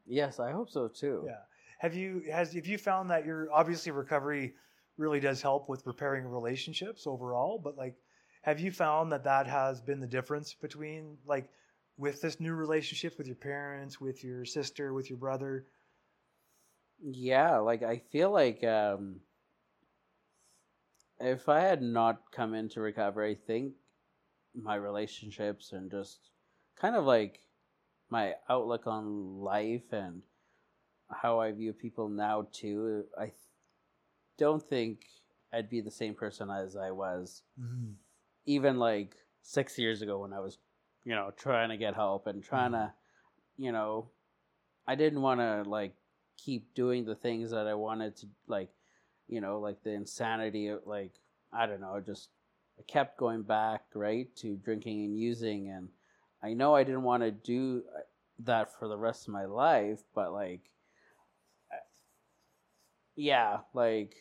yes, 0.05 0.39
I 0.39 0.51
hope 0.51 0.69
so 0.69 0.87
too. 0.87 1.23
Yeah. 1.25 1.37
Have 1.79 1.95
you 1.95 2.23
has 2.31 2.53
have 2.53 2.67
you 2.67 2.77
found 2.77 3.09
that 3.09 3.25
your 3.25 3.47
obviously 3.51 3.91
recovery 3.91 4.53
really 4.97 5.19
does 5.19 5.41
help 5.41 5.67
with 5.69 5.85
repairing 5.87 6.25
relationships 6.27 7.07
overall, 7.07 7.59
but 7.63 7.77
like 7.77 7.95
have 8.43 8.59
you 8.59 8.71
found 8.71 9.11
that 9.11 9.23
that 9.23 9.47
has 9.47 9.81
been 9.81 9.99
the 9.99 10.07
difference 10.07 10.53
between 10.53 11.17
like 11.25 11.49
with 11.97 12.21
this 12.21 12.39
new 12.39 12.53
relationship 12.53 13.17
with 13.17 13.27
your 13.27 13.35
parents, 13.35 13.99
with 13.99 14.23
your 14.23 14.45
sister, 14.45 14.93
with 14.93 15.09
your 15.09 15.17
brother? 15.19 15.65
Yeah, 17.03 17.57
like 17.59 17.83
I 17.83 17.97
feel 17.99 18.31
like 18.31 18.63
um 18.63 19.21
if 21.19 21.47
I 21.47 21.59
had 21.61 21.81
not 21.81 22.31
come 22.31 22.53
into 22.53 22.81
recovery, 22.81 23.31
I 23.31 23.35
think 23.35 23.75
my 24.55 24.75
relationships 24.75 25.73
and 25.73 25.91
just 25.91 26.31
kind 26.75 26.95
of 26.95 27.05
like 27.05 27.47
my 28.09 28.35
outlook 28.49 28.87
on 28.87 29.39
life 29.39 29.93
and 29.93 30.23
how 31.11 31.39
I 31.39 31.51
view 31.53 31.73
people 31.73 32.09
now 32.09 32.49
too. 32.51 33.07
I 33.17 33.27
th- 33.27 33.35
don't 34.37 34.63
think 34.63 35.07
I'd 35.53 35.69
be 35.69 35.81
the 35.81 35.91
same 35.91 36.15
person 36.15 36.49
as 36.49 36.75
I 36.75 36.91
was 36.91 37.43
Mhm. 37.57 37.99
even 38.45 38.77
like 38.77 39.17
six 39.41 39.77
years 39.77 40.01
ago 40.01 40.19
when 40.19 40.33
I 40.33 40.39
was, 40.39 40.59
you 41.03 41.15
know, 41.15 41.31
trying 41.31 41.69
to 41.69 41.77
get 41.77 41.95
help 41.95 42.27
and 42.27 42.43
trying 42.43 42.71
to, 42.73 42.93
you 43.57 43.71
know, 43.71 44.11
I 44.87 44.95
didn't 44.95 45.21
want 45.21 45.41
to 45.41 45.69
like 45.69 45.95
keep 46.37 46.73
doing 46.73 47.05
the 47.05 47.15
things 47.15 47.51
that 47.51 47.67
I 47.67 47.73
wanted 47.73 48.15
to, 48.17 48.27
like, 48.47 48.69
you 49.27 49.41
know, 49.41 49.59
like 49.59 49.83
the 49.83 49.91
insanity 49.91 50.67
of 50.67 50.81
like, 50.85 51.13
I 51.53 51.65
don't 51.65 51.81
know, 51.81 52.01
just 52.05 52.29
I 52.79 52.83
kept 52.83 53.17
going 53.17 53.43
back, 53.43 53.83
right, 53.93 54.27
to 54.37 54.55
drinking 54.55 55.03
and 55.05 55.17
using. 55.17 55.69
And 55.69 55.89
I 56.41 56.53
know 56.53 56.75
I 56.75 56.83
didn't 56.83 57.03
want 57.03 57.23
to 57.23 57.31
do 57.31 57.83
uh, 57.95 58.01
that 58.39 58.77
for 58.77 58.87
the 58.87 58.97
rest 58.97 59.27
of 59.27 59.33
my 59.33 59.45
life, 59.45 59.99
but 60.15 60.33
like, 60.33 60.61
yeah, 63.15 63.57
like, 63.73 64.15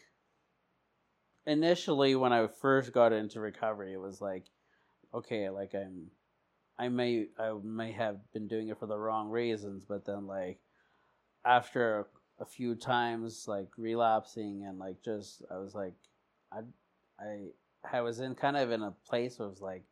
initially 1.47 2.15
when 2.15 2.33
I 2.33 2.47
first 2.49 2.93
got 2.93 3.13
into 3.13 3.41
recovery, 3.41 3.95
it 3.95 4.01
was 4.01 4.21
like, 4.21 4.45
okay, 5.15 5.49
like 5.49 5.75
I'm, 5.75 6.11
I 6.79 6.89
may, 6.89 7.27
I 7.39 7.53
may 7.63 7.93
have 7.93 8.19
been 8.33 8.47
doing 8.47 8.69
it 8.69 8.79
for 8.79 8.87
the 8.87 8.99
wrong 8.99 9.31
reasons, 9.31 9.85
but 9.89 10.05
then 10.05 10.27
like, 10.27 10.59
after 11.45 12.07
a 12.41 12.45
few 12.45 12.75
times 12.75 13.47
like 13.47 13.69
relapsing 13.77 14.65
and 14.67 14.79
like 14.79 15.03
just, 15.03 15.43
I 15.51 15.59
was 15.59 15.75
like, 15.75 15.95
I, 16.53 16.61
I, 17.21 17.47
I 17.93 18.01
was 18.01 18.21
in 18.21 18.35
kind 18.35 18.57
of 18.57 18.71
in 18.71 18.83
a 18.83 18.95
place 19.09 19.39
where 19.39 19.47
it 19.49 19.51
was 19.51 19.61
like, 19.61 19.85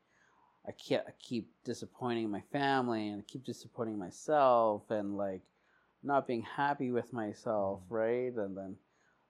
I 0.66 0.72
can't, 0.72 1.04
I 1.06 1.12
keep 1.22 1.50
disappointing 1.64 2.30
my 2.30 2.42
family 2.52 3.08
and 3.08 3.20
I 3.20 3.24
keep 3.26 3.44
disappointing 3.44 3.98
myself 3.98 4.90
and 4.90 5.16
like 5.16 5.42
not 6.02 6.26
being 6.26 6.42
happy 6.42 6.90
with 6.90 7.12
myself, 7.12 7.80
right? 7.88 8.34
And 8.34 8.56
then 8.56 8.76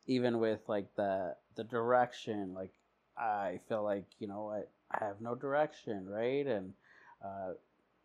even 0.08 0.40
with 0.40 0.60
like 0.66 0.88
the 0.96 1.36
the 1.54 1.62
direction 1.64 2.54
like 2.54 2.72
i 3.16 3.60
feel 3.68 3.84
like 3.84 4.06
you 4.18 4.26
know 4.26 4.50
i, 4.50 4.62
I 4.90 5.04
have 5.04 5.20
no 5.20 5.34
direction 5.36 6.08
right 6.08 6.46
and 6.46 6.72
uh, 7.24 7.52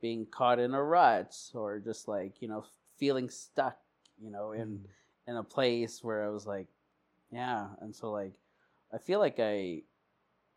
being 0.02 0.26
caught 0.30 0.60
in 0.60 0.74
a 0.74 0.84
rut 0.84 1.36
or 1.54 1.80
just 1.80 2.08
like 2.08 2.42
you 2.42 2.48
know 2.48 2.66
feeling 2.98 3.30
stuck 3.30 3.78
you 4.22 4.32
know 4.32 4.52
in 4.52 4.68
mm-hmm. 4.68 5.32
in 5.32 5.38
a 5.38 5.44
place 5.44 6.04
where 6.04 6.26
i 6.26 6.30
was 6.30 6.46
like 6.46 6.68
yeah 7.32 7.68
and 7.82 7.96
so 7.96 8.12
like 8.12 8.34
i 8.94 8.98
feel 8.98 9.20
like 9.20 9.40
i 9.40 9.82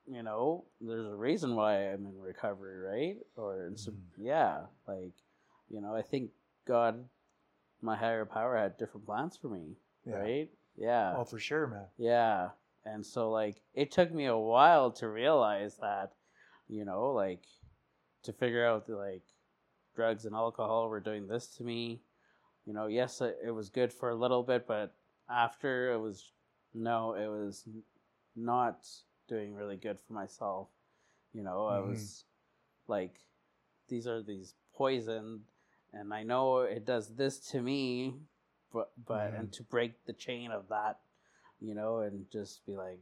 you 0.07 0.23
know 0.23 0.65
there's 0.81 1.07
a 1.07 1.15
reason 1.17 1.55
why 1.57 1.91
i'm 1.93 2.07
in 2.07 2.19
recovery 2.19 2.79
right 2.79 3.17
or 3.37 3.67
and 3.67 3.79
so, 3.79 3.91
mm-hmm. 3.91 4.27
yeah 4.27 4.59
like 4.87 5.15
you 5.69 5.81
know 5.81 5.95
i 5.95 6.03
think 6.03 6.31
god 6.67 7.05
my 7.83 7.97
higher 7.97 8.25
power 8.25 8.57
had 8.57 8.77
different 8.79 9.07
plans 9.07 9.37
for 9.37 9.49
me 9.49 9.77
Yeah. 10.05 10.17
right 10.17 10.51
yeah 10.77 11.15
Oh, 11.17 11.25
for 11.25 11.39
sure, 11.39 11.67
man. 11.67 11.87
yeah. 11.99 12.51
And 12.85 13.05
so 13.05 13.31
like 13.31 13.57
it 13.75 13.91
took 13.91 14.13
me 14.13 14.27
a 14.27 14.37
while 14.37 14.93
to 14.93 15.09
realize 15.09 15.77
that, 15.79 16.13
you 16.69 16.85
know, 16.85 17.13
like 17.13 17.43
to 18.25 18.33
figure 18.33 18.65
out 18.65 18.87
that 18.87 18.97
like 18.97 19.23
drugs 19.95 20.25
and 20.25 20.35
alcohol 20.35 20.89
were 20.89 21.01
doing 21.01 21.27
this 21.27 21.49
to 21.57 21.65
me. 21.65 22.01
You 22.67 22.73
know, 22.73 22.87
yes, 22.87 23.21
it 23.21 23.39
it 23.45 23.51
was 23.53 23.71
good 23.71 23.93
for 23.93 24.11
a 24.11 24.15
little 24.15 24.43
bit, 24.43 24.67
but 24.67 24.95
after 25.31 25.93
it 25.93 25.99
was 25.99 26.33
no, 26.75 27.15
it 27.15 27.29
was 27.29 27.65
not 28.35 28.87
doing 29.29 29.55
really 29.55 29.77
good 29.77 29.99
for 30.01 30.13
myself. 30.13 30.69
You 31.33 31.43
know, 31.43 31.67
I 31.67 31.81
Mhm. 31.81 31.89
was 31.91 32.25
like 32.89 33.21
these 33.89 34.07
are 34.07 34.23
these 34.23 34.55
poison 34.75 35.43
and 35.93 36.13
I 36.13 36.23
know 36.25 36.61
it 36.61 36.85
does 36.85 37.15
this 37.15 37.39
to 37.51 37.63
me, 37.63 38.15
but 38.73 38.91
but 39.07 39.33
and 39.37 39.53
to 39.53 39.63
break 39.63 40.05
the 40.07 40.13
chain 40.13 40.51
of 40.51 40.69
that 40.69 40.99
you 41.61 41.75
know, 41.75 42.01
and 42.01 42.31
just 42.31 42.67
be 42.67 42.77
like, 42.77 43.01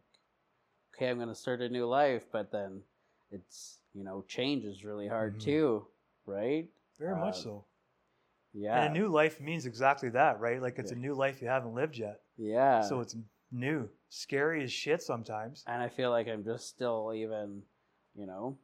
okay, 0.94 1.08
I'm 1.08 1.18
gonna 1.18 1.34
start 1.34 1.60
a 1.60 1.68
new 1.68 1.86
life, 1.86 2.24
but 2.30 2.50
then 2.52 2.82
it's 3.30 3.78
you 3.94 4.04
know, 4.04 4.24
change 4.28 4.64
is 4.64 4.84
really 4.84 5.08
hard 5.08 5.34
Mhm. 5.36 5.40
too, 5.40 5.86
right? 6.26 6.68
Very 6.98 7.16
much 7.16 7.38
Uh, 7.38 7.42
so. 7.42 7.64
Yeah, 8.54 8.84
And 8.84 8.94
a 8.96 8.98
new 8.98 9.08
life 9.08 9.40
means 9.40 9.66
exactly 9.66 10.08
that, 10.10 10.38
right? 10.40 10.62
Like 10.62 10.78
it's 10.78 10.92
Yeah. 10.92 10.96
a 10.96 11.00
new 11.00 11.14
life 11.14 11.42
you 11.42 11.48
haven't 11.48 11.74
lived 11.74 11.96
yet. 11.98 12.20
yeah. 12.38 12.80
So 12.82 13.00
it's 13.00 13.16
new. 13.50 13.88
Scary 14.08 14.62
as 14.62 14.72
shit 14.72 15.02
sometimes. 15.02 15.64
and 15.66 15.82
I 15.82 15.88
feel 15.88 16.10
like 16.10 16.28
I'm 16.28 16.44
just 16.44 16.68
still 16.68 17.12
even, 17.14 17.62
you 18.14 18.26
know, 18.26 18.56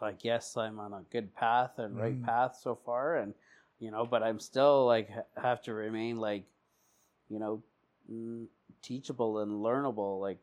like 0.00 0.24
yes, 0.24 0.56
I'm 0.56 0.78
on 0.78 0.92
a 0.92 1.02
good 1.10 1.34
path 1.34 1.78
and 1.78 1.96
right 1.96 2.14
Mm. 2.20 2.24
path 2.24 2.56
so 2.62 2.76
far, 2.76 3.16
and 3.16 3.34
you 3.80 3.90
know, 3.90 4.06
but 4.06 4.22
I'm 4.22 4.38
still 4.38 4.86
like 4.86 5.10
have 5.36 5.62
to 5.62 5.74
remain 5.74 6.16
like, 6.18 6.44
you 7.28 7.38
know, 7.40 7.62
mm, 8.10 8.46
teachable 8.82 9.40
and 9.40 9.50
learnable. 9.64 10.20
Like, 10.20 10.38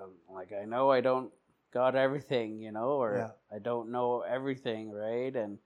um, 0.00 0.10
like 0.32 0.52
I 0.52 0.64
know 0.64 0.90
I 0.90 1.00
don't 1.00 1.32
got 1.72 1.94
everything, 1.94 2.58
you 2.58 2.72
know, 2.72 2.90
or 3.00 3.14
Yeah. 3.16 3.30
I 3.54 3.58
don't 3.60 3.90
know 3.90 4.22
everything, 4.22 4.90
right? 4.90 5.34
And 5.34 5.58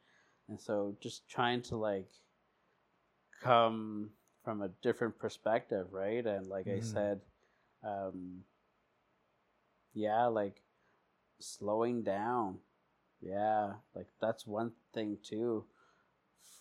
and 0.53 0.61
so 0.61 0.95
just 1.01 1.27
trying 1.31 1.63
to 1.63 1.77
like 1.77 2.11
come 3.43 4.11
from 4.45 4.61
a 4.61 4.69
different 4.83 5.19
perspective, 5.19 5.87
right? 5.93 6.27
And 6.27 6.47
like 6.47 6.69
I 6.69 6.81
Mhm. 6.81 6.85
said, 6.85 7.21
um, 7.83 8.45
yeah, 9.95 10.27
like 10.27 10.63
slowing 11.41 12.03
down. 12.03 12.61
Yeah, 13.23 13.75
like 13.95 14.09
that's 14.21 14.47
one 14.47 14.73
thing 14.93 15.17
too 15.23 15.65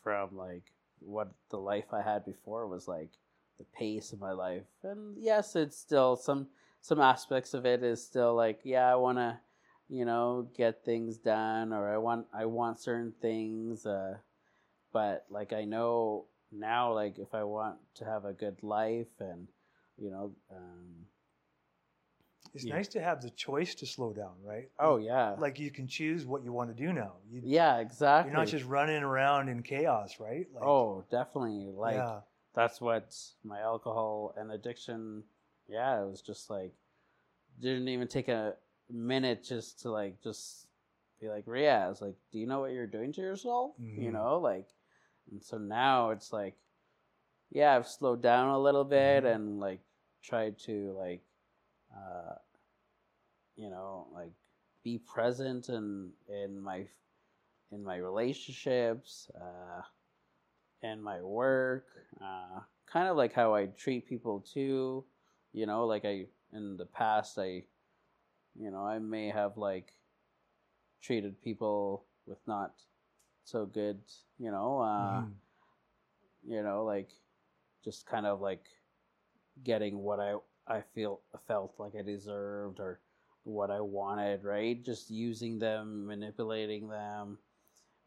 from 0.04 0.38
like 0.38 0.72
what 1.00 1.34
the 1.50 1.58
life 1.58 1.94
I 1.94 2.02
had 2.02 2.26
before 2.26 2.68
was 2.68 2.88
like 2.88 3.12
the 3.58 3.66
pace 3.66 4.14
of 4.14 4.22
my 4.22 4.32
life. 4.32 4.64
And 4.84 5.18
yes, 5.18 5.56
it's 5.58 5.78
still 5.78 6.16
some 6.16 6.48
some 6.82 7.02
aspects 7.02 7.54
of 7.54 7.66
it 7.66 7.84
is 7.84 8.02
still 8.02 8.36
like, 8.36 8.62
yeah, 8.64 8.90
I 8.90 8.96
want 8.96 9.18
to, 9.18 9.40
you 9.92 10.06
know, 10.06 10.48
get 10.56 10.86
things 10.86 11.18
done 11.18 11.74
or 11.74 11.94
I 11.94 11.98
want 11.98 12.26
I 12.34 12.46
want 12.46 12.80
certain 12.80 13.14
things 13.22 13.86
uh 13.86 14.16
but 14.94 15.26
like 15.30 15.52
I 15.54 15.66
know 15.66 16.26
now 16.52 16.94
like 16.94 17.20
if 17.20 17.34
I 17.34 17.44
want 17.44 17.78
to 17.96 18.06
have 18.06 18.24
a 18.26 18.34
good 18.34 18.64
life 18.64 19.14
and 19.20 19.48
you 19.98 20.10
know 20.10 20.32
um 20.50 21.06
It's 22.54 22.66
Yeah. 22.66 22.76
nice 22.76 22.90
to 22.90 23.02
have 23.02 23.22
the 23.22 23.30
choice 23.30 23.76
to 23.76 23.86
slow 23.86 24.12
down, 24.14 24.36
right? 24.44 24.70
oh 24.80 24.98
yeah. 24.98 25.36
Like 25.38 25.60
you 25.60 25.72
can 25.72 25.88
choose 25.88 26.26
what 26.26 26.44
you 26.44 26.52
want 26.52 26.70
to 26.76 26.86
do 26.86 26.92
now. 26.92 27.14
You, 27.30 27.42
yeah, 27.44 27.80
exactly. 27.80 28.32
You're 28.32 28.40
not 28.40 28.48
just 28.48 28.66
running 28.66 29.04
around 29.04 29.48
in 29.50 29.62
chaos, 29.64 30.20
right? 30.20 30.48
Like, 30.54 30.64
oh, 30.64 31.06
definitely. 31.10 31.72
Like 31.72 31.96
yeah. 31.96 32.20
that's 32.56 32.82
what 32.82 33.16
my 33.44 33.60
alcohol 33.62 34.34
and 34.38 34.52
addiction 34.52 35.24
yeah 35.70 36.02
it 36.02 36.08
was 36.10 36.22
just 36.22 36.50
like 36.50 36.74
didn't 37.62 37.88
even 37.88 38.08
take 38.08 38.28
a 38.28 38.56
minute 38.92 39.44
just 39.44 39.82
to 39.82 39.92
like 39.92 40.22
just 40.22 40.68
be 41.20 41.30
like 41.30 41.46
Riaz 41.46 42.02
like 42.02 42.16
do 42.32 42.40
you 42.40 42.48
know 42.48 42.60
what 42.60 42.72
you're 42.72 42.88
doing 42.88 43.14
to 43.14 43.22
yourself 43.22 43.72
you 43.96 44.12
Mhm. 44.12 44.14
know 44.14 44.40
like 44.40 44.68
and 45.32 45.44
so 45.44 45.58
now 45.58 46.10
it's 46.12 46.34
like 46.34 46.56
yeah 47.52 47.76
I've 47.76 47.88
slowed 47.88 48.22
down 48.22 48.50
a 48.50 48.60
little 48.60 48.84
bit 48.84 49.24
Mhm. 49.24 49.34
and 49.36 49.60
like 49.60 49.82
tried 50.24 50.58
to 50.60 50.96
like 50.98 51.22
uh 51.96 52.36
you 53.56 53.70
know 53.70 54.08
like 54.14 54.32
be 54.84 54.98
present 55.00 55.70
in 55.70 56.12
in 56.30 56.60
my 56.60 56.88
in 57.72 57.84
my 57.84 57.98
relationships 57.98 59.30
uh 59.40 59.82
in 60.84 61.02
my 61.02 61.22
work, 61.22 61.86
uh, 62.22 62.60
kind 62.92 63.08
of 63.08 63.16
like 63.18 63.34
how 63.34 63.54
I 63.54 63.68
treat 63.68 64.08
people 64.08 64.40
too. 64.42 65.04
You 65.54 65.66
know, 65.66 65.86
like 65.86 66.06
I 66.06 66.26
in 66.54 66.78
the 66.78 66.86
past, 66.86 67.38
I, 67.38 67.64
you 68.56 68.72
know, 68.72 68.86
I 68.86 69.00
may 69.00 69.30
have 69.30 69.58
like 69.58 69.94
treated 71.02 71.42
people 71.42 72.06
with 72.26 72.40
not 72.48 72.74
so 73.44 73.66
good, 73.66 74.02
you 74.38 74.52
know, 74.52 74.80
uh, 74.80 75.24
Mhm. 75.24 75.42
you 76.46 76.62
know, 76.64 76.84
like 76.84 77.10
just 77.84 78.06
kind 78.06 78.26
of 78.26 78.42
like 78.42 78.66
getting 79.64 80.00
what 80.00 80.20
I 80.20 80.36
I 80.68 80.82
feel 80.82 81.22
felt 81.48 81.76
like 81.80 81.96
I 81.96 82.02
deserved 82.02 82.80
or 82.80 83.00
what 83.44 83.70
I 83.72 83.82
wanted, 83.82 84.44
right? 84.44 84.82
Just 84.84 85.10
using 85.10 85.60
them, 85.60 86.06
manipulating 86.08 86.88
them. 86.90 87.40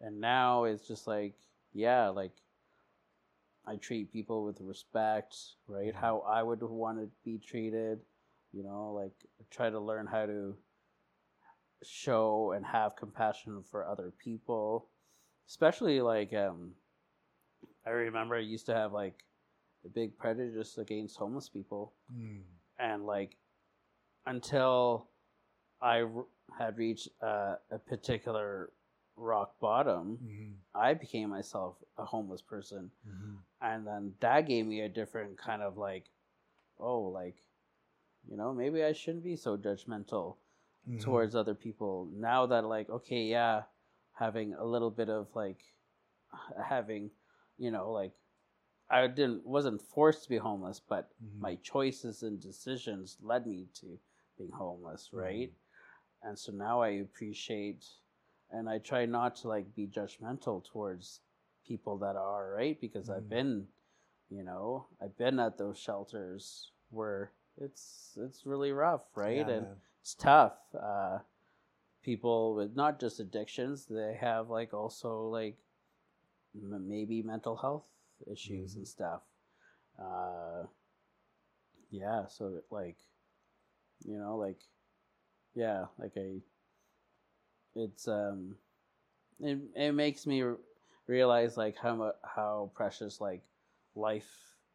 And 0.00 0.20
now 0.20 0.64
it's 0.64 0.86
just 0.86 1.06
like, 1.06 1.34
yeah, 1.72 2.08
like 2.08 2.32
I 3.66 3.76
treat 3.76 4.12
people 4.12 4.44
with 4.44 4.60
respect, 4.60 5.36
right? 5.66 5.94
Mhm. 5.94 6.06
How 6.06 6.20
I 6.20 6.42
would 6.42 6.62
want 6.62 6.98
to 6.98 7.10
be 7.24 7.38
treated, 7.38 8.00
you 8.54 8.62
know, 8.62 8.92
like 8.94 9.12
try 9.50 9.70
to 9.70 9.80
learn 9.80 10.06
how 10.06 10.26
to 10.26 10.54
show 11.82 12.52
and 12.52 12.64
have 12.64 12.96
compassion 12.96 13.62
for 13.70 13.86
other 13.86 14.12
people. 14.18 14.88
Especially 15.48 16.00
like 16.00 16.32
um 16.32 16.72
I 17.86 17.90
remember 17.90 18.36
I 18.36 18.40
used 18.40 18.66
to 18.66 18.74
have 18.74 18.92
like 18.92 19.24
a 19.84 19.88
big 19.88 20.16
prejudice 20.16 20.78
against 20.78 21.16
homeless 21.16 21.48
people 21.48 21.92
Mm. 22.12 22.42
and 22.78 23.06
like 23.06 23.36
until 24.26 25.08
I 25.80 26.02
r- 26.02 26.26
had 26.58 26.78
reached 26.78 27.08
uh, 27.22 27.56
a 27.70 27.78
particular 27.78 28.70
rock 29.16 29.58
bottom, 29.60 30.18
Mhm. 30.22 30.54
I 30.74 30.94
became 30.94 31.28
myself 31.30 31.76
a 31.98 32.04
homeless 32.04 32.40
person, 32.42 32.90
and 33.60 33.86
then 33.86 34.14
that 34.20 34.46
gave 34.46 34.66
me 34.66 34.80
a 34.80 34.88
different 34.88 35.36
kind 35.38 35.62
of 35.62 35.76
like, 35.76 36.10
oh, 36.78 37.02
like, 37.02 37.36
you 38.28 38.36
know, 38.36 38.52
maybe 38.52 38.82
I 38.84 38.92
shouldn't 38.92 39.24
be 39.24 39.36
so 39.36 39.56
judgmental 39.56 40.36
Mhm. 40.86 41.00
towards 41.00 41.34
other 41.34 41.54
people 41.54 42.08
now 42.14 42.46
that 42.46 42.64
like 42.64 42.88
okay 42.88 43.24
yeah 43.24 43.62
having 44.12 44.54
a 44.54 44.64
little 44.64 44.90
bit 44.90 45.08
of 45.08 45.28
like 45.34 45.58
having 46.64 47.10
you 47.58 47.70
know 47.70 47.90
like 47.92 48.12
i 48.90 49.06
didn't 49.06 49.44
wasn't 49.46 49.80
forced 49.80 50.22
to 50.24 50.28
be 50.28 50.36
homeless 50.38 50.80
but 50.80 51.10
Mhm. 51.20 51.40
my 51.40 51.56
choices 51.56 52.22
and 52.22 52.40
decisions 52.40 53.18
led 53.22 53.46
me 53.46 53.66
to 53.74 53.98
being 54.38 54.50
homeless 54.52 55.10
right 55.12 55.52
and 56.22 56.38
so 56.38 56.52
now 56.52 56.80
i 56.82 56.88
appreciate 56.88 57.84
and 58.50 58.68
i 58.68 58.78
try 58.78 59.04
not 59.06 59.36
to 59.36 59.48
like 59.48 59.74
be 59.74 59.86
judgmental 59.86 60.64
towards 60.64 61.20
people 61.66 61.98
that 61.98 62.16
are 62.16 62.54
right 62.56 62.80
because 62.80 63.10
i've 63.10 63.28
Mhm. 63.28 63.28
been 63.28 63.66
you 64.30 64.42
know 64.44 64.86
i've 65.02 65.16
been 65.16 65.38
at 65.38 65.58
those 65.58 65.78
shelters 65.78 66.72
where 66.90 67.32
it's 67.60 68.16
it's 68.20 68.46
really 68.46 68.72
rough 68.72 69.04
right 69.14 69.36
Yeah, 69.36 69.48
and 69.48 69.66
man. 69.66 69.76
it's 70.00 70.14
tough. 70.14 70.54
Uh, 70.78 71.18
people 72.02 72.54
with 72.54 72.76
not 72.76 73.00
just 73.00 73.20
addictions, 73.20 73.86
they 73.86 74.14
have 74.20 74.50
like 74.50 74.74
also 74.74 75.28
like 75.28 75.56
m- 76.54 76.88
maybe 76.88 77.22
mental 77.22 77.56
health 77.56 77.84
issues 78.30 78.74
Mhm. 78.74 78.76
and 78.76 78.88
stuff. 78.88 79.22
Uh, 79.98 80.66
yeah, 81.90 82.26
so 82.26 82.62
like, 82.70 82.96
you 84.04 84.18
know, 84.18 84.36
like, 84.36 84.58
yeah, 85.54 85.86
like 85.98 86.12
I, 86.16 86.40
it's 87.74 88.08
um, 88.08 88.56
it 89.40 89.58
it 89.74 89.92
makes 89.92 90.26
me 90.26 90.42
r- 90.42 90.58
realize 91.06 91.56
like 91.56 91.76
how 91.76 91.94
mu- 91.96 92.20
how 92.24 92.70
precious 92.74 93.20
like 93.20 93.42
life 93.94 94.30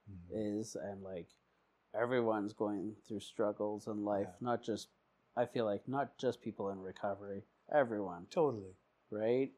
Mhm. 0.10 0.60
is 0.60 0.76
and 0.76 1.04
like 1.04 1.28
everyone's 1.94 2.54
going 2.54 2.96
through 3.08 3.20
struggles 3.20 3.88
in 3.88 4.04
life 4.06 4.28
Yeah. 4.28 4.36
not 4.42 4.64
just 4.64 4.88
i 5.36 5.46
feel 5.46 5.66
like 5.66 5.88
not 5.88 6.18
just 6.18 6.42
people 6.42 6.70
in 6.70 6.80
recovery 6.80 7.44
everyone 7.74 8.28
Totally. 8.30 8.76
right 9.12 9.52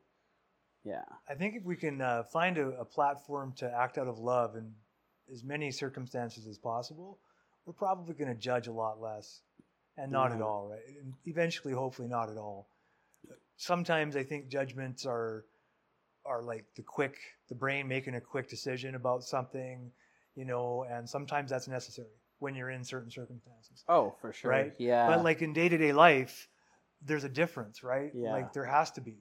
yeah 0.84 1.04
I 1.30 1.36
think 1.36 1.56
if 1.56 1.64
we 1.64 1.76
can 1.76 2.02
uh, 2.02 2.24
find 2.24 2.58
a, 2.58 2.70
a 2.80 2.86
platform 2.86 3.54
to 3.58 3.72
act 3.72 3.98
out 3.98 4.08
of 4.08 4.20
love 4.20 4.56
in 4.56 4.74
as 5.32 5.44
many 5.44 5.72
circumstances 5.72 6.46
as 6.48 6.58
possible, 6.58 7.20
we're 7.66 7.74
probably 7.74 8.16
going 8.16 8.34
to 8.34 8.40
judge 8.40 8.68
a 8.68 8.72
lot 8.72 9.00
less, 9.00 9.42
and 9.96 10.12
not 10.12 10.32
at 10.34 10.42
all, 10.42 10.68
right? 10.70 10.82
And 11.02 11.14
eventually, 11.26 11.74
hopefully, 11.74 12.08
not 12.10 12.30
at 12.30 12.38
all. 12.38 12.68
Sometimes 13.56 14.16
I 14.16 14.24
think 14.24 14.50
judgments 14.50 15.06
are 15.06 15.46
are 16.26 16.42
like 16.42 16.66
the 16.76 16.82
quick, 16.84 17.16
the 17.48 17.56
brain 17.56 17.88
making 17.88 18.16
a 18.16 18.22
quick 18.22 18.50
decision 18.50 18.96
about 18.96 19.24
something, 19.24 19.92
you 20.36 20.46
know, 20.46 20.86
and 20.90 21.08
sometimes 21.08 21.50
that's 21.52 21.68
necessary 21.68 22.08
when 22.42 22.56
you're 22.56 22.70
in 22.72 22.84
certain 22.84 23.12
circumstances. 23.12 23.84
oh 23.88 24.16
for 24.22 24.34
sure 24.34 24.52
Right. 24.52 24.74
yeah 24.78 25.08
But 25.08 25.24
like 25.24 25.42
in 25.42 25.54
day 25.54 25.70
to 25.70 25.78
day 25.78 25.94
life, 25.94 26.48
there's 27.04 27.24
a 27.24 27.30
difference, 27.30 27.84
right? 27.84 28.12
Yeah. 28.14 28.34
Like 28.34 28.54
there 28.54 28.66
has 28.66 28.92
to 28.92 29.02
be, 29.02 29.18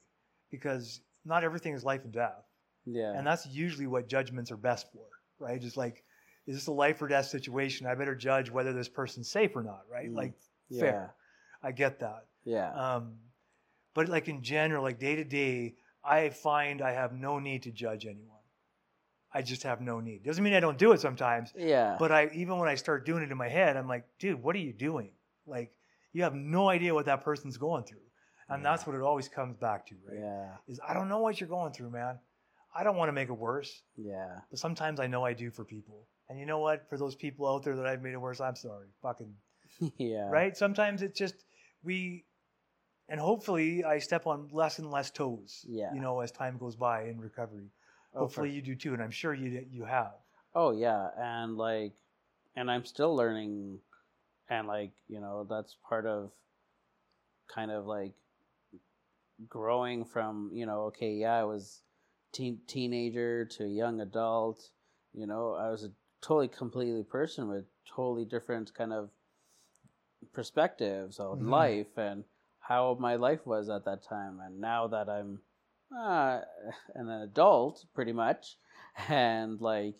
because 0.51 1.01
not 1.25 1.45
everything 1.45 1.75
is 1.75 1.85
life 1.85 2.03
and 2.05 2.12
death. 2.12 2.45
yeah 2.87 3.12
And 3.16 3.27
that's 3.27 3.47
usually 3.47 3.87
what 3.87 4.09
judgments 4.09 4.51
are 4.51 4.57
best 4.57 4.87
for, 4.93 5.07
right? 5.39 5.61
Just 5.61 5.77
like, 5.77 6.03
is 6.47 6.57
this 6.57 6.66
a 6.66 6.73
life 6.73 7.01
or 7.03 7.09
death 7.09 7.27
situation? 7.27 7.87
I 7.87 7.95
better 7.95 8.14
judge 8.14 8.51
whether 8.51 8.73
this 8.73 8.89
person's 8.89 9.31
safe 9.31 9.55
or 9.55 9.62
not, 9.62 9.83
right? 9.91 10.11
Mm. 10.11 10.16
Like, 10.16 10.33
yeah 10.71 10.81
fair. 10.81 11.14
I 11.62 11.73
get 11.73 12.01
that. 12.01 12.25
yeah 12.45 12.71
Um, 12.73 13.18
but 13.95 14.09
like 14.09 14.29
in 14.29 14.43
general, 14.43 14.83
like 14.83 14.99
day 14.99 15.16
to 15.16 15.25
day, 15.25 15.75
I 16.03 16.31
find 16.31 16.81
I 16.81 16.93
have 16.93 17.12
no 17.12 17.39
need 17.39 17.62
to 17.64 17.71
judge 17.71 18.07
anyone. 18.07 18.39
I 19.33 19.43
just 19.43 19.62
have 19.62 19.81
no 19.81 20.01
need. 20.01 20.24
Doesn't 20.24 20.43
mean 20.43 20.55
I 20.55 20.61
don't 20.61 20.78
do 20.78 20.93
it 20.93 21.01
sometimes, 21.01 21.53
yeah 21.57 21.97
but 21.99 22.11
I 22.11 22.31
even 22.35 22.59
when 22.59 22.68
I 22.68 22.74
start 22.74 23.07
doing 23.07 23.22
it 23.22 23.31
in 23.31 23.39
my 23.39 23.49
head, 23.49 23.76
I'm 23.76 23.89
like, 23.89 24.05
dude, 24.18 24.43
what 24.43 24.57
are 24.57 24.61
you 24.61 24.72
doing? 24.72 25.11
Like, 25.47 25.72
you 26.12 26.22
have 26.24 26.35
no 26.35 26.68
idea 26.68 26.95
what 26.95 27.07
that 27.07 27.22
person's 27.22 27.57
going 27.57 27.85
through, 27.85 28.07
and 28.49 28.64
that's 28.64 28.87
what 28.87 28.97
it 28.97 29.03
always 29.03 29.28
comes 29.28 29.57
back 29.57 29.87
to, 29.87 29.95
right? 30.09 30.18
yeah 30.20 30.49
Is 30.68 30.81
I 30.87 30.95
don't 30.95 31.09
know 31.09 31.20
what 31.20 31.41
you're 31.41 31.49
going 31.49 31.72
through, 31.72 31.91
man. 31.91 32.18
I 32.74 32.85
don't 32.85 32.97
want 32.97 33.09
to 33.09 33.12
make 33.12 33.28
it 33.28 33.39
worse, 33.39 33.83
yeah 33.97 34.41
but 34.51 34.59
sometimes 34.59 35.01
I 35.01 35.07
know 35.07 35.24
I 35.24 35.33
do 35.33 35.51
for 35.51 35.64
people. 35.64 36.07
And 36.28 36.39
you 36.39 36.47
know 36.47 36.61
what? 36.61 36.89
For 36.89 36.97
those 36.97 37.16
people 37.16 37.49
out 37.49 37.64
there 37.64 37.74
that 37.74 37.87
I've 37.87 38.03
made 38.03 38.12
it 38.12 38.20
worse, 38.20 38.41
I'm 38.41 38.57
sorry. 38.57 38.89
Fucking 39.03 39.35
yeah 39.99 40.28
right. 40.28 40.57
Sometimes 40.57 41.03
it's 41.03 41.18
just 41.18 41.35
we, 41.83 42.24
and 43.09 43.18
hopefully 43.18 43.85
I 43.85 43.99
step 43.99 44.26
on 44.26 44.49
less 44.53 44.78
and 44.78 44.91
less 44.91 45.11
toes. 45.11 45.64
Yeah. 45.68 45.93
You 45.95 46.01
know, 46.01 46.20
as 46.20 46.31
time 46.31 46.59
goes 46.59 46.76
by 46.76 47.05
in 47.05 47.18
recovery. 47.20 47.70
Oh, 48.15 48.29
for 48.29 48.45
hopefully 48.45 48.51
you 48.51 48.63
do 48.63 48.77
too, 48.77 48.93
and 48.95 49.03
I'm 49.03 49.11
sure 49.11 49.35
you 49.35 49.67
you 49.71 49.85
have. 49.85 50.21
Oh 50.55 50.73
yeah, 50.73 51.11
and 51.17 51.57
like, 51.57 51.95
and 52.57 52.71
I'm 52.71 52.85
still 52.85 53.15
learning, 53.15 53.81
and 54.49 54.69
like 54.69 54.93
you 55.09 55.21
know 55.21 55.45
that's 55.45 55.77
part 55.89 56.07
of, 56.07 56.33
kind 57.49 57.71
of 57.71 57.87
like, 57.87 58.15
growing 59.49 60.05
from 60.05 60.51
you 60.55 60.67
know 60.67 60.83
okay 60.83 61.15
yeah 61.15 61.35
I 61.39 61.45
was, 61.45 61.83
teen 62.33 62.63
teenager 62.67 63.45
to 63.47 63.67
young 63.69 64.01
adult, 64.01 64.71
you 65.15 65.27
know 65.27 65.55
I 65.55 65.71
was 65.71 65.85
a 65.85 65.93
totally 66.21 66.49
completely 66.49 67.05
person 67.05 67.49
with 67.49 67.67
totally 67.87 68.25
different 68.27 68.75
kind 68.75 68.93
of 68.93 69.11
perspectives 70.33 71.19
on 71.19 71.41
Mhm. 71.41 71.51
life 71.51 71.97
and 71.99 72.25
how 72.61 72.95
my 72.95 73.17
life 73.17 73.47
was 73.47 73.69
at 73.69 73.85
that 73.85 74.03
time 74.03 74.39
and 74.41 74.61
now 74.61 74.87
that 74.87 75.09
I'm 75.09 75.43
uh, 75.97 76.41
an 76.95 77.09
adult 77.09 77.84
pretty 77.95 78.12
much 78.12 78.57
and 79.09 79.61
like 79.61 79.95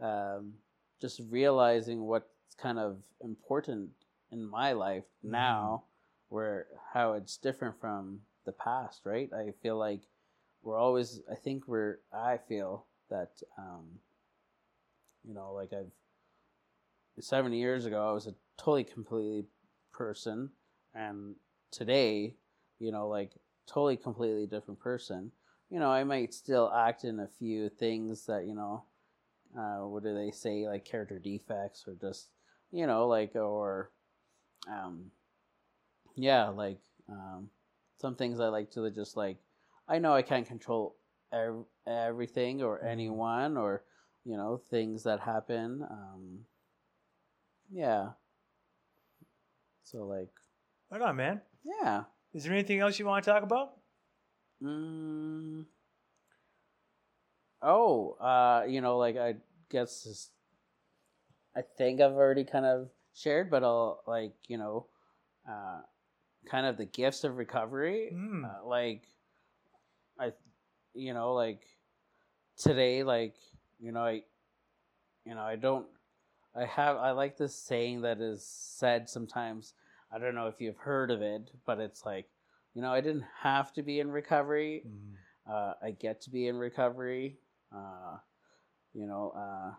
um, 0.00 0.52
just 1.00 1.20
realizing 1.30 2.02
what's 2.02 2.54
kind 2.58 2.78
of 2.78 2.98
important 3.22 3.90
in 4.32 4.44
my 4.44 4.72
life 4.72 5.04
Mhm. 5.22 5.30
now 5.30 5.82
where 6.28 6.66
how 6.92 7.12
it's 7.14 7.36
different 7.36 7.78
from 7.80 8.20
the 8.44 8.52
past 8.52 9.02
right 9.04 9.30
i 9.32 9.50
feel 9.62 9.76
like 9.76 10.02
we're 10.62 10.78
always 10.78 11.20
i 11.30 11.34
think 11.34 11.66
we're 11.66 11.98
i 12.12 12.36
feel 12.36 12.86
that 13.10 13.30
um, 13.58 13.84
you 15.26 15.34
know 15.34 15.52
like 15.52 15.72
i've 15.72 15.90
seven 17.18 17.52
years 17.52 17.84
ago 17.84 18.08
i 18.08 18.12
was 18.12 18.26
a 18.26 18.34
totally 18.56 18.84
completely 18.84 19.44
person 19.92 20.50
and 20.94 21.34
today 21.70 22.34
you 22.78 22.90
know 22.90 23.08
like 23.08 23.32
totally 23.70 23.96
completely 23.96 24.46
different 24.46 24.80
person 24.80 25.30
you 25.70 25.78
know 25.78 25.90
i 25.90 26.02
might 26.02 26.34
still 26.34 26.72
act 26.74 27.04
in 27.04 27.20
a 27.20 27.28
few 27.38 27.68
things 27.68 28.26
that 28.26 28.44
you 28.46 28.54
know 28.54 28.82
uh, 29.58 29.86
what 29.86 30.02
do 30.02 30.14
they 30.14 30.30
say 30.30 30.66
like 30.66 30.84
character 30.84 31.18
defects 31.18 31.84
or 31.86 31.94
just 32.00 32.30
you 32.72 32.86
know 32.86 33.06
like 33.06 33.34
or 33.36 33.90
um 34.68 35.10
yeah 36.16 36.48
like 36.48 36.78
um 37.08 37.48
some 38.00 38.14
things 38.14 38.40
i 38.40 38.48
like 38.48 38.70
to 38.70 38.90
just 38.90 39.16
like 39.16 39.38
i 39.88 39.98
know 39.98 40.12
i 40.12 40.22
can't 40.22 40.46
control 40.46 40.96
ev- 41.32 41.64
everything 41.86 42.62
or 42.62 42.78
Mhm. 42.80 42.88
anyone 42.90 43.56
or 43.56 43.84
you 44.24 44.36
know 44.36 44.60
things 44.70 45.04
that 45.04 45.20
happen 45.20 45.82
um 45.90 46.40
yeah 47.70 48.10
so 49.84 50.04
like 50.06 50.30
Right 50.90 51.02
on, 51.02 51.16
man. 51.16 51.40
yeah 51.64 52.04
Is 52.32 52.44
there 52.44 52.52
anything 52.52 52.78
else 52.78 52.98
you 52.98 53.06
want 53.06 53.24
to 53.24 53.30
talk 53.30 53.42
about? 53.42 53.72
Mm. 54.62 55.64
Oh, 57.62 58.12
uh, 58.20 58.64
you 58.68 58.80
know, 58.80 58.98
like 58.98 59.16
I 59.16 59.36
guess 59.68 60.04
this, 60.04 60.30
I 61.56 61.62
think 61.76 62.00
I've 62.00 62.12
already 62.12 62.44
kind 62.44 62.64
of 62.64 62.88
shared, 63.14 63.50
but 63.50 63.64
I'll 63.64 64.02
like 64.06 64.32
you 64.46 64.58
know, 64.58 64.86
uh, 65.48 65.80
kind 66.48 66.66
of 66.66 66.76
the 66.76 66.86
gifts 66.86 67.24
of 67.24 67.36
recovery. 67.36 68.12
Mm. 68.14 68.44
Uh, 68.44 68.66
like, 68.66 69.02
I, 70.18 70.32
you 70.94 71.12
know, 71.12 71.34
like 71.34 71.62
today, 72.56 73.02
like 73.02 73.34
you 73.80 73.92
know, 73.92 74.04
I, 74.04 74.22
you 75.24 75.34
know, 75.34 75.42
I 75.42 75.56
don't. 75.56 75.86
I 76.54 76.64
have 76.64 76.96
I 76.96 77.10
like 77.12 77.36
this 77.36 77.54
saying 77.54 78.02
that 78.02 78.20
is 78.20 78.44
said 78.44 79.08
sometimes. 79.08 79.74
I 80.12 80.18
don't 80.18 80.34
know 80.34 80.48
if 80.48 80.60
you've 80.60 80.76
heard 80.76 81.10
of 81.10 81.22
it, 81.22 81.50
but 81.66 81.78
it's 81.78 82.04
like, 82.04 82.26
you 82.74 82.82
know, 82.82 82.92
I 82.92 83.00
didn't 83.00 83.24
have 83.42 83.72
to 83.74 83.82
be 83.82 84.00
in 84.00 84.10
recovery. 84.10 84.84
Mm. 84.86 85.14
Uh, 85.52 85.74
I 85.82 85.90
get 85.92 86.20
to 86.22 86.30
be 86.30 86.46
in 86.48 86.56
recovery. 86.56 87.38
Uh, 87.74 88.18
you 88.92 89.06
know, 89.06 89.30
uh, 89.36 89.72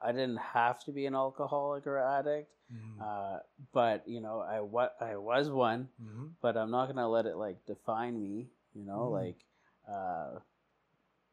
I 0.00 0.12
didn't 0.12 0.36
have 0.38 0.84
to 0.84 0.92
be 0.92 1.06
an 1.06 1.14
alcoholic 1.14 1.86
or 1.86 1.98
addict, 1.98 2.52
Mm. 2.72 3.00
uh, 3.00 3.40
but 3.72 4.06
you 4.08 4.20
know, 4.20 4.40
I 4.40 4.60
wa- 4.60 4.90
I 5.00 5.16
was 5.16 5.50
one. 5.50 5.88
Mhm. 6.02 6.34
But 6.40 6.56
I'm 6.56 6.70
not 6.70 6.86
gonna 6.88 7.08
let 7.08 7.24
it 7.26 7.36
like 7.36 7.64
define 7.64 8.20
me. 8.20 8.50
You 8.74 8.84
know, 8.84 9.08
Mm. 9.08 9.12
like, 9.12 9.46
uh, 9.88 10.40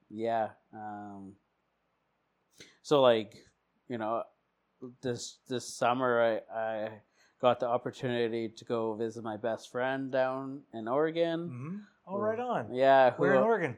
yeah. 0.09 0.51
Um, 0.71 1.35
so 2.81 3.01
like, 3.01 3.35
you 3.89 3.97
know, 3.97 4.23
this 5.01 5.39
this 5.47 5.67
summer 5.67 6.21
I 6.21 6.53
I 6.53 7.01
got 7.43 7.59
the 7.59 7.67
opportunity 7.67 8.47
to 8.47 8.63
go 8.63 8.93
visit 8.93 9.21
my 9.21 9.35
best 9.35 9.69
friend 9.69 10.09
down 10.09 10.61
in 10.73 10.87
Oregon. 10.87 11.39
Mhm. 11.49 11.81
Oh, 12.07 12.17
right 12.17 12.39
on. 12.39 12.73
Yeah, 12.73 13.11
who, 13.11 13.23
Where 13.23 13.35
in 13.35 13.43
Oregon? 13.43 13.77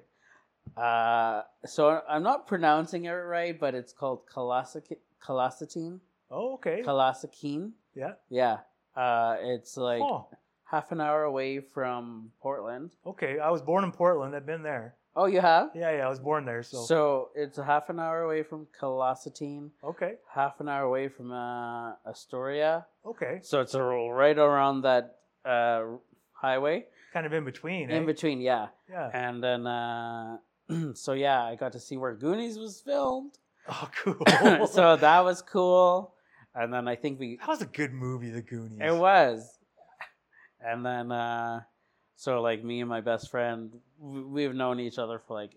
Uh, 0.77 1.41
so 1.65 2.01
I'm 2.07 2.21
not 2.21 2.45
pronouncing 2.45 3.05
it 3.05 3.11
right, 3.11 3.59
but 3.59 3.73
it's 3.73 3.91
called 3.91 4.27
Colossatine. 4.27 5.99
Oh, 6.29 6.53
okay. 6.53 6.83
Colossakine. 6.85 7.71
yeah. 7.95 8.13
Yeah. 8.29 8.57
Uh, 8.95 9.37
it's 9.41 9.77
like 9.77 10.01
oh, 10.01 10.27
half 10.65 10.91
an 10.91 11.01
hour 11.01 11.23
away 11.23 11.59
from 11.59 12.31
Portland. 12.41 12.91
okay. 13.05 13.39
I 13.39 13.49
was 13.49 13.63
born 13.63 13.83
in 13.83 13.91
Portland. 13.91 14.35
I've 14.35 14.45
been 14.45 14.61
there. 14.63 14.95
Oh, 15.15 15.27
you 15.27 15.39
have? 15.39 15.69
Yeah, 15.73 15.91
yeah. 15.95 16.05
I 16.05 16.09
was 16.09 16.19
born 16.19 16.45
there. 16.45 16.61
So, 16.61 16.83
So, 16.83 17.29
it's 17.35 17.57
a 17.57 17.63
half 17.63 17.89
an 17.89 17.99
hour 17.99 18.23
away 18.23 18.43
from 18.43 18.67
Colossatine, 18.79 19.69
okay, 19.83 20.15
half 20.29 20.59
an 20.59 20.67
hour 20.67 20.83
away 20.83 21.07
from 21.07 21.31
uh, 21.31 21.93
Astoria. 22.05 22.85
okay. 23.05 23.39
So 23.41 23.61
it's 23.61 23.73
a, 23.75 23.81
right 23.81 24.37
around 24.37 24.81
that 24.81 25.19
uh, 25.45 25.83
highway. 26.33 26.85
Kind 27.13 27.25
of 27.25 27.31
in 27.31 27.45
between. 27.45 27.89
In 27.89 28.03
eh? 28.03 28.05
between, 28.05 28.41
yeah. 28.41 28.67
Yeah. 28.89 29.09
And 29.13 29.41
then, 29.41 29.65
uh, 29.65 30.37
so 30.93 31.13
yeah, 31.13 31.43
I 31.43 31.55
got 31.55 31.71
to 31.73 31.79
see 31.79 31.95
where 31.95 32.13
Goonies 32.13 32.57
was 32.57 32.81
filmed. 32.81 33.37
Oh, 33.69 33.89
cool. 34.03 34.67
so 34.67 34.97
that 34.97 35.23
was 35.23 35.41
cool. 35.41 36.13
And 36.53 36.73
then 36.73 36.87
I 36.87 36.95
think 36.95 37.19
we 37.19 37.37
that 37.37 37.47
was 37.47 37.61
a 37.61 37.65
good 37.65 37.93
movie, 37.93 38.31
The 38.31 38.41
Goonies. 38.41 38.79
It 38.81 38.95
was. 38.95 39.59
And 40.59 40.85
then, 40.85 41.11
uh, 41.11 41.61
so 42.15 42.41
like 42.41 42.63
me 42.63 42.79
and 42.81 42.89
my 42.89 43.01
best 43.01 43.29
friend, 43.29 43.71
we- 43.99 44.23
we've 44.23 44.55
known 44.55 44.79
each 44.79 44.97
other 44.97 45.19
for 45.19 45.33
like, 45.33 45.51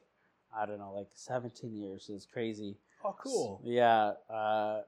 I 0.57 0.67
don't 0.67 0.79
know, 0.79 0.93
like 0.95 1.09
17 1.15 1.75
years. 1.75 2.11
It's 2.13 2.27
crazy. 2.27 2.77
Oh, 3.05 3.15
cool. 3.23 3.61
Yeah. 3.65 4.13
Uh, 4.29 4.83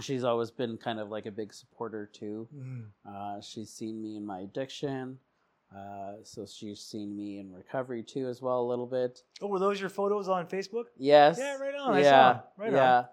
she's 0.00 0.24
always 0.24 0.50
been 0.50 0.76
kind 0.76 0.98
of 0.98 1.10
like 1.10 1.26
a 1.26 1.30
big 1.30 1.52
supporter 1.54 2.06
too. 2.12 2.48
Mm. 2.54 2.84
Uh, 3.08 3.40
she's 3.40 3.70
seen 3.70 4.02
me 4.02 4.16
in 4.16 4.26
my 4.26 4.40
addiction. 4.40 5.18
Uh, 5.74 6.14
so 6.22 6.46
she's 6.46 6.80
seen 6.80 7.16
me 7.16 7.38
in 7.40 7.52
recovery 7.52 8.02
too, 8.02 8.28
as 8.28 8.40
well, 8.40 8.60
a 8.60 8.68
little 8.68 8.86
bit. 8.86 9.22
Oh, 9.40 9.46
were 9.48 9.58
those 9.58 9.80
your 9.80 9.90
photos 9.90 10.28
on 10.28 10.46
Facebook? 10.46 10.84
Yes. 10.96 11.36
Yeah, 11.38 11.56
right 11.58 11.74
on. 11.74 11.94
I 11.94 12.00
yeah. 12.00 12.40
Right 12.56 12.74
on. 12.74 12.74
yeah. 12.74 13.04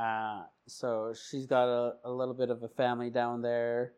Uh, 0.00 0.44
so 0.66 1.12
she's 1.28 1.46
got 1.46 1.68
a, 1.68 1.94
a 2.04 2.10
little 2.10 2.34
bit 2.34 2.50
of 2.50 2.62
a 2.62 2.68
family 2.68 3.10
down 3.10 3.42
there. 3.42 3.92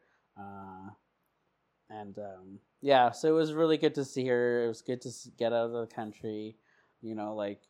And 2.00 2.18
um, 2.18 2.58
yeah, 2.80 3.10
so 3.10 3.28
it 3.28 3.32
was 3.32 3.52
really 3.52 3.76
good 3.78 3.94
to 3.94 4.04
see 4.04 4.26
her. 4.26 4.64
It 4.64 4.68
was 4.68 4.82
good 4.82 5.00
to 5.02 5.10
get 5.38 5.52
out 5.52 5.66
of 5.66 5.72
the 5.72 5.86
country. 5.86 6.56
You 7.02 7.14
know, 7.14 7.34
like, 7.34 7.60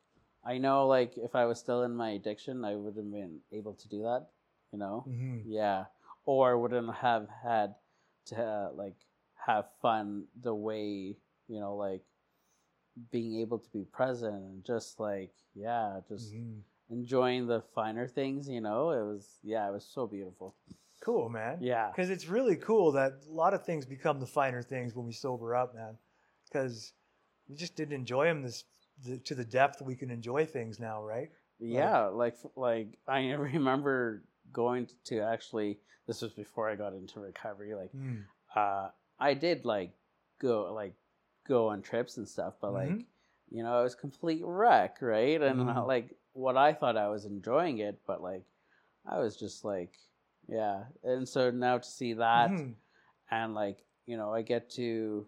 I 0.45 0.59
know, 0.59 0.87
like, 0.87 1.13
if 1.17 1.35
I 1.35 1.45
was 1.47 1.59
still 1.59 1.83
in 1.83 1.95
my 1.95 2.11
addiction, 2.11 2.65
I 2.65 2.75
would 2.77 2.97
have 2.97 3.13
been 3.13 3.41
able 3.53 3.75
to 3.75 3.89
do 3.89 4.03
that, 4.03 4.27
you 4.73 4.79
know? 4.79 5.05
hmm 5.07 5.39
Yeah. 5.45 5.85
Or 6.25 6.59
wouldn't 6.59 6.95
have 6.97 7.29
had 7.43 7.75
to, 8.27 8.37
uh, 8.43 8.71
like, 8.75 8.97
have 9.47 9.67
fun 9.83 10.25
the 10.41 10.55
way, 10.55 11.17
you 11.49 11.61
know, 11.61 11.77
like, 11.77 12.03
being 13.11 13.41
able 13.41 13.59
to 13.59 13.71
be 13.71 13.85
present 13.85 14.35
and 14.35 14.65
just, 14.65 14.99
like, 15.01 15.33
yeah, 15.55 16.01
just 16.09 16.33
hmm 16.33 16.61
enjoying 16.89 17.47
the 17.49 17.63
finer 17.75 18.07
things, 18.07 18.49
you 18.49 18.61
know? 18.61 18.91
It 18.91 19.03
was, 19.05 19.39
yeah, 19.43 19.69
it 19.69 19.73
was 19.73 19.85
so 19.85 20.07
beautiful. 20.07 20.55
Cool, 21.07 21.29
man. 21.29 21.59
Yeah. 21.61 21.93
Because 21.93 22.11
it's 22.11 22.27
really 22.27 22.57
cool 22.57 22.91
that 22.93 23.13
a 23.29 23.33
lot 23.33 23.55
of 23.55 23.65
things 23.65 23.87
become 23.87 24.19
the 24.19 24.27
finer 24.27 24.61
things 24.61 24.97
when 24.97 25.07
we 25.07 25.13
sober 25.13 25.55
up, 25.55 25.73
man. 25.73 25.97
Because 26.45 26.95
we 27.49 27.55
just 27.55 27.77
didn't 27.77 27.95
enjoy 27.95 28.25
them 28.25 28.43
this 28.43 28.65
the, 29.05 29.19
to 29.19 29.37
the 29.37 29.45
depth 29.45 29.81
we 29.81 29.95
can 29.95 30.11
enjoy 30.11 30.45
things 30.45 30.81
now, 30.81 31.05
right? 31.05 31.31
Yeah, 31.61 32.07
like 32.07 32.37
like 32.57 32.99
I 33.07 33.31
remember 33.35 34.25
going 34.53 34.89
to 35.05 35.21
actually 35.21 35.79
this 36.09 36.23
was 36.23 36.33
before 36.33 36.69
I 36.69 36.75
got 36.75 36.93
into 36.93 37.21
recovery. 37.21 37.73
Like 37.77 37.93
Mm. 37.95 38.25
uh 38.57 38.89
I 39.21 39.35
did 39.35 39.65
like 39.65 39.93
go 40.41 40.73
like 40.75 40.95
go 41.47 41.69
on 41.69 41.83
trips 41.83 42.17
and 42.17 42.29
stuff, 42.29 42.55
but 42.61 42.73
like 42.73 42.89
Mhm. 42.89 43.05
you 43.49 43.63
know, 43.63 43.79
it 43.79 43.85
was 43.85 43.95
complete 43.95 44.43
wreck, 44.45 44.97
right? 45.01 45.41
And 45.41 45.61
Mhm. 45.61 45.77
uh, 45.77 45.85
like 45.87 46.17
what 46.33 46.57
I 46.57 46.73
thought 46.73 46.97
I 46.97 47.07
was 47.07 47.27
enjoying 47.27 47.79
it, 47.79 48.01
but 48.09 48.21
like 48.21 48.43
I 49.07 49.21
was 49.21 49.37
just 49.37 49.65
like 49.65 49.93
yeah. 50.49 50.85
And 51.05 51.29
so 51.29 51.51
now 51.51 51.79
to 51.79 51.89
see 51.89 52.15
that 52.15 52.51
Mhm. 52.51 52.75
and 53.31 53.55
like 53.55 53.79
you 54.07 54.17
know, 54.17 54.33
I 54.33 54.43
get 54.43 54.71
to 54.71 55.27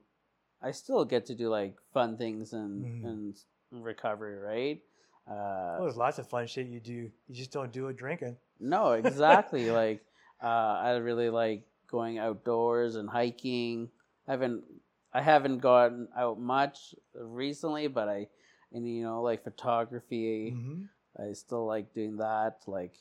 I 0.63 0.71
still 0.73 1.05
get 1.05 1.27
to 1.27 1.35
do 1.35 1.49
like 1.49 1.77
fun 1.93 2.17
things 2.17 2.53
and 2.53 2.85
Mhm. 2.85 3.05
and 3.05 3.85
recovery, 3.85 4.39
right? 4.39 4.83
Uh, 5.27 5.77
Well, 5.77 5.83
there's 5.85 5.97
lots 5.97 6.19
of 6.19 6.29
fun 6.29 6.47
shit 6.47 6.67
you 6.69 6.81
do. 6.81 7.11
You 7.29 7.35
just 7.35 7.53
don't 7.53 7.73
do 7.73 7.89
it 7.89 7.97
drinking. 7.97 8.37
No, 8.61 8.93
exactly. 8.93 9.71
like 9.83 10.05
uh, 10.43 10.47
I 10.81 10.97
really 10.97 11.31
like 11.31 11.67
going 11.89 12.19
outdoors 12.19 12.95
and 12.97 13.09
hiking. 13.09 13.91
I 14.27 14.33
haven't 14.33 14.65
I 15.13 15.23
haven't 15.23 15.59
gone 15.59 16.09
out 16.17 16.39
much 16.39 16.95
recently, 17.15 17.89
but 17.89 18.09
I 18.09 18.29
and 18.73 18.87
you 18.87 19.03
know 19.03 19.23
like 19.23 19.43
photography. 19.45 20.51
hmm 20.55 20.85
I 21.19 21.33
still 21.33 21.67
like 21.67 21.93
doing 21.95 22.19
that. 22.19 22.63
Like 22.67 22.95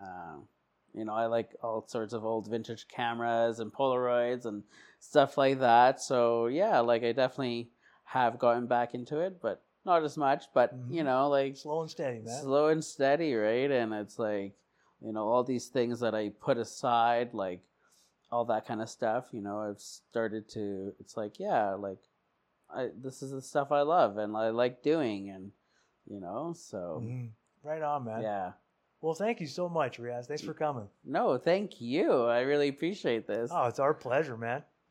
um, 0.00 0.46
you 0.94 1.04
know, 1.04 1.12
I 1.14 1.26
like 1.26 1.54
all 1.62 1.86
sorts 1.86 2.12
of 2.12 2.24
old 2.24 2.48
vintage 2.48 2.86
cameras 2.88 3.60
and 3.60 3.72
Polaroids 3.72 4.46
and 4.46 4.62
stuff 5.00 5.36
like 5.36 5.58
that. 5.60 6.00
So 6.00 6.46
yeah, 6.46 6.80
like 6.80 7.02
I 7.02 7.12
definitely 7.12 7.70
have 8.04 8.38
gotten 8.38 8.66
back 8.66 8.94
into 8.94 9.18
it, 9.20 9.40
but 9.42 9.62
not 9.84 10.04
as 10.04 10.16
much. 10.16 10.44
But 10.54 10.72
you 10.88 11.02
Mhm. 11.02 11.06
know, 11.06 11.28
like 11.28 11.56
Slow 11.56 11.80
and 11.82 11.90
steady, 11.90 12.20
man. 12.20 12.42
slow 12.42 12.68
and 12.68 12.84
steady, 12.84 13.34
right? 13.34 13.70
And 13.70 13.92
it's 13.92 14.18
like, 14.18 14.54
you 15.00 15.12
know, 15.12 15.28
all 15.28 15.44
these 15.44 15.66
things 15.68 16.00
that 16.00 16.14
I 16.14 16.28
put 16.40 16.56
aside, 16.58 17.34
like 17.34 17.62
all 18.30 18.44
that 18.46 18.66
kind 18.66 18.80
of 18.80 18.88
stuff, 18.88 19.26
you 19.32 19.40
know, 19.42 19.58
I've 19.60 19.80
started 19.80 20.48
to 20.50 20.94
it's 21.00 21.16
like, 21.16 21.38
yeah, 21.40 21.74
like 21.74 21.98
I 22.74 22.90
this 22.96 23.22
is 23.22 23.32
the 23.32 23.42
stuff 23.42 23.72
I 23.72 23.82
love 23.82 24.16
and 24.16 24.36
I 24.36 24.50
like 24.50 24.82
doing 24.82 25.30
and 25.30 25.52
you 26.06 26.20
know, 26.20 26.52
so 26.56 27.00
Mhm. 27.02 27.30
Right 27.62 27.82
on, 27.82 28.04
man. 28.04 28.22
yeah. 28.22 28.52
Well, 29.04 29.12
thank 29.12 29.38
you 29.38 29.46
so 29.46 29.68
much, 29.68 30.00
Riaz. 30.00 30.24
Thanks 30.24 30.42
for 30.42 30.54
coming. 30.54 30.88
No, 31.04 31.36
thank 31.36 31.78
you. 31.78 32.24
I 32.24 32.40
really 32.40 32.68
appreciate 32.68 33.26
this. 33.26 33.50
Oh, 33.52 33.66
it's 33.66 33.78
our 33.78 33.92
pleasure, 33.92 34.34
man. 34.34 34.62